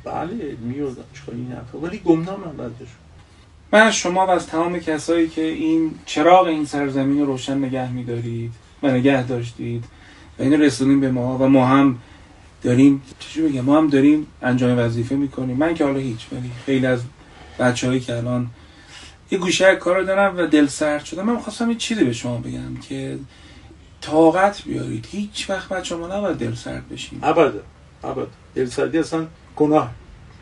بله 0.03 0.57
و 0.83 0.93
دانشگاهی 0.93 1.39
این 1.39 1.51
حرفا؟ 1.51 1.77
ولی 1.77 1.97
گمنام 1.97 2.43
هم 2.43 2.57
بعدش 2.57 2.87
من 3.71 3.81
از 3.81 3.95
شما 3.95 4.27
و 4.27 4.29
از 4.29 4.47
تمام 4.47 4.79
کسایی 4.79 5.27
که 5.27 5.41
این 5.41 5.91
چراغ 6.05 6.47
این 6.47 6.65
سرزمین 6.65 7.19
رو 7.19 7.25
روشن 7.25 7.57
نگه 7.57 7.91
میدارید 7.91 8.51
و 8.83 8.91
نگه 8.91 9.27
داشتید 9.27 9.83
و 10.39 10.43
اینو 10.43 10.57
رسونیم 10.57 10.99
به 10.99 11.11
ما 11.11 11.37
و 11.37 11.49
ما 11.49 11.65
هم 11.65 11.99
داریم 12.63 13.01
چجوری 13.19 13.53
بگم 13.53 13.61
ما 13.61 13.77
هم 13.77 13.87
داریم 13.87 14.27
انجام 14.41 14.79
وظیفه 14.79 15.15
می‌کنیم. 15.15 15.57
من 15.57 15.73
که 15.73 15.83
حالا 15.83 15.99
هیچ 15.99 16.27
ولی 16.31 16.51
خیلی 16.65 16.85
از 16.85 17.01
بچههایی 17.59 17.99
که 17.99 18.17
الان 18.17 18.47
یه 19.31 19.37
گوشه 19.37 19.75
کار 19.75 20.03
دارم 20.03 20.37
و 20.37 20.47
دل 20.47 20.67
سرد 20.67 21.05
شدم 21.05 21.25
من 21.25 21.37
خواستم 21.37 21.69
یه 21.69 21.75
چیزی 21.75 22.03
به 22.03 22.13
شما 22.13 22.37
بگم 22.37 22.77
که 22.89 23.17
طاقت 24.01 24.63
بیارید. 24.63 25.07
هیچ 25.11 25.49
وقت 25.49 25.69
بچه 25.69 25.95
ما 25.95 26.07
نباید 26.07 26.37
دل 26.37 26.55
سرد 26.55 26.89
بشیم. 26.89 27.19
ابدا 27.23 27.59
ابدا 28.03 28.27
دلسردی 28.55 28.97
اصلا 28.97 29.27
گناه. 29.55 29.91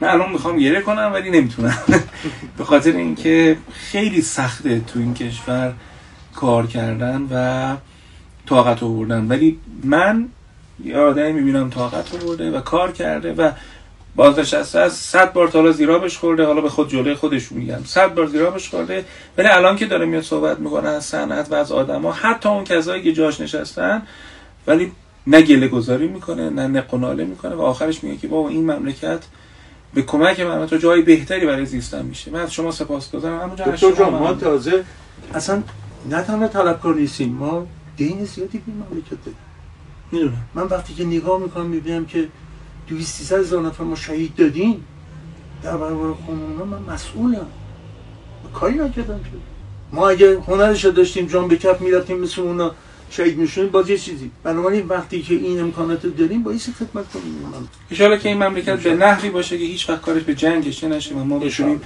من 0.01 0.07
الان 0.07 0.31
می‌خوام 0.31 0.57
گریه 0.57 0.81
کنم 0.81 1.11
ولی 1.13 1.29
نمی‌تونم. 1.29 1.77
به 2.57 2.63
خاطر 2.63 2.91
اینکه 2.91 3.57
خیلی 3.71 4.21
سخته 4.21 4.79
تو 4.79 4.99
این 4.99 5.13
کشور 5.13 5.73
کار 6.35 6.67
کردن 6.67 7.27
و 7.31 7.75
طاقت 8.45 8.83
آوردن. 8.83 9.27
ولی 9.27 9.59
من 9.83 10.27
یه 10.83 10.97
آدمی 10.97 11.31
می‌بینم 11.31 11.69
طاقت 11.69 12.23
آورده 12.23 12.51
و 12.51 12.61
کار 12.61 12.91
کرده 12.91 13.33
و 13.33 13.51
بازنشسته 14.15 14.79
از 14.79 14.93
صد 14.93 15.33
بار 15.33 15.47
تا 15.47 15.59
حالا 15.59 15.71
زیرابش 15.71 16.17
خورده 16.17 16.45
حالا 16.45 16.61
به 16.61 16.69
خود 16.69 16.89
جلوی 16.89 17.15
خودش 17.15 17.51
میگم. 17.51 17.83
صد 17.85 18.13
بار 18.13 18.25
زیرابش 18.25 18.69
خورده. 18.69 19.05
ولی 19.37 19.47
الان 19.47 19.75
که 19.75 19.85
داره 19.85 20.05
میاد 20.05 20.23
صحبت 20.23 20.59
می‌کنه 20.59 20.89
از 20.89 21.05
صنعت 21.05 21.51
و 21.51 21.55
از 21.55 21.71
آدما 21.71 22.11
حتی 22.11 22.49
اون 22.49 22.63
کسایی 22.63 23.03
که 23.03 23.13
جاش 23.13 23.41
نشستن 23.41 24.01
ولی 24.67 24.91
نه 25.27 25.41
گله 25.41 25.67
گذاری 25.67 26.07
می‌کنه 26.07 26.49
نه 26.49 26.67
نق 26.67 26.93
و 26.93 26.97
ناله 26.97 27.25
می‌کنه 27.25 27.55
و 27.55 27.61
آخرش 27.61 28.03
میگه 28.03 28.17
که 28.17 28.27
بابا 28.27 28.49
این 28.49 28.71
مملکت 28.71 29.19
به 29.93 30.01
کمک 30.01 30.39
من 30.39 30.67
تو 30.67 30.77
جای 30.77 31.01
بهتری 31.01 31.45
برای 31.45 31.65
زیستن 31.65 32.05
میشه. 32.05 32.31
من 32.31 32.39
از 32.41 32.53
شما 32.53 32.71
سپاسگزارم. 32.71 33.55
شما 33.75 33.91
جان 33.91 34.09
ما. 34.09 34.33
تازه 34.33 34.83
اصلا 35.33 35.63
نه 36.09 36.21
تنها 36.21 36.47
طلبکار 36.47 36.95
نیستیم 36.95 37.33
ما 37.33 37.67
دین 37.97 38.25
زیادی 38.25 38.57
به 38.57 38.71
مملکت 38.73 39.09
داریم. 39.09 39.37
می‌دونم. 40.11 40.37
من 40.55 40.63
وقتی 40.63 40.93
که 40.93 41.03
نگاه 41.03 41.39
می‌کنم 41.39 41.65
می‌بینم 41.65 42.05
که 42.05 42.27
200 42.87 43.31
هزار 43.33 43.61
نفر 43.61 43.83
ما 43.83 43.95
شهید 43.95 44.35
دادیم 44.35 44.85
در 45.63 45.77
برابر 45.77 46.15
خانونا 46.27 46.65
من 46.65 46.93
مسئولم. 46.93 47.47
من 48.43 48.51
کاری 48.53 48.75
نکردم 48.75 49.19
که. 49.19 49.29
ما 49.91 50.09
اگه 50.09 50.39
هنرش 50.39 50.85
داشتیم 50.85 51.25
جان 51.25 51.47
به 51.47 51.57
کف 51.57 51.81
می‌رفتیم 51.81 52.19
مثل 52.19 52.41
اونا 52.41 52.71
شهید 53.09 53.37
میشونیم 53.37 53.69
باز 53.69 53.89
یه 53.89 53.97
چیزی. 53.97 54.31
بنابراین 54.43 54.87
وقتی 54.87 55.21
که 55.21 55.33
این 55.33 55.59
امکانات 55.59 56.05
داریم 56.05 56.43
باید 56.43 56.61
خدمت 56.61 57.05
کنیم. 57.11 57.35
ان 57.91 58.19
که 58.19 58.29
این 58.29 58.43
مملکت 58.43 58.83
به 58.83 58.95
نحوی 58.95 59.29
باشه 59.29 59.57
که 59.57 59.63
هیچ 59.63 59.89
وقت 59.89 60.01
کارش 60.01 60.23
به 60.23 60.35
جنگش 60.35 60.83
نشه 60.83 61.15
و 61.15 61.23
ما 61.23 61.39
بتونیم 61.39 61.81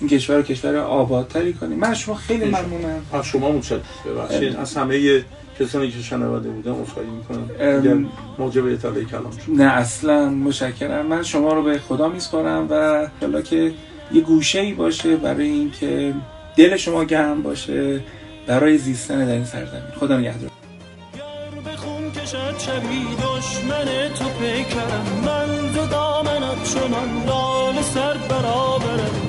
این 0.00 0.08
کشور 0.10 0.36
رو 0.36 0.42
کشور 0.42 0.76
آبادتری 0.76 1.52
کنیم. 1.52 1.78
من 1.78 1.94
شما 1.94 2.14
خیلی 2.14 2.44
ممنونم. 2.44 3.02
از 3.12 3.26
شما 3.26 3.52
متشکرم. 3.52 3.82
ببخشید 4.06 4.56
از 4.56 4.76
همه 4.76 5.24
کسانی 5.60 5.90
که 5.90 5.98
شنونده 5.98 6.48
بودن 6.48 6.72
عذرخواهی 6.72 7.08
می‌کنم. 7.08 7.50
اگر 7.60 7.96
موجب 8.38 8.66
اطلاع 8.66 9.02
کلام 9.02 9.30
شد. 9.30 9.52
نه 9.52 9.64
اصلا 9.64 10.28
متشکرم. 10.28 11.06
من 11.06 11.22
شما 11.22 11.52
رو 11.52 11.62
به 11.62 11.78
خدا 11.78 12.08
میسپارم 12.08 12.66
و 12.70 13.06
حالا 13.20 13.42
که 13.42 13.72
یه 14.12 14.20
گوشه 14.20 14.60
ای 14.60 14.72
باشه 14.72 15.16
برای 15.16 15.48
اینکه 15.48 16.14
دل 16.56 16.76
شما 16.76 17.04
گرم 17.04 17.42
باشه 17.42 18.00
برای 18.46 18.78
زیستن 18.78 19.26
در 19.26 19.32
این 19.32 19.44
سرزمین. 19.44 19.82
خدا 20.00 20.18
نگهدار. 20.18 20.50
کشد 22.14 22.58
شبی 22.58 23.04
دشمن 23.22 24.08
تو 24.18 24.24
پیکرم 24.24 25.06
من 25.26 25.72
دامنت 25.90 26.64
چنان 26.74 27.24
لال 27.26 27.82
سر 27.82 28.16
برابرم. 28.28 29.23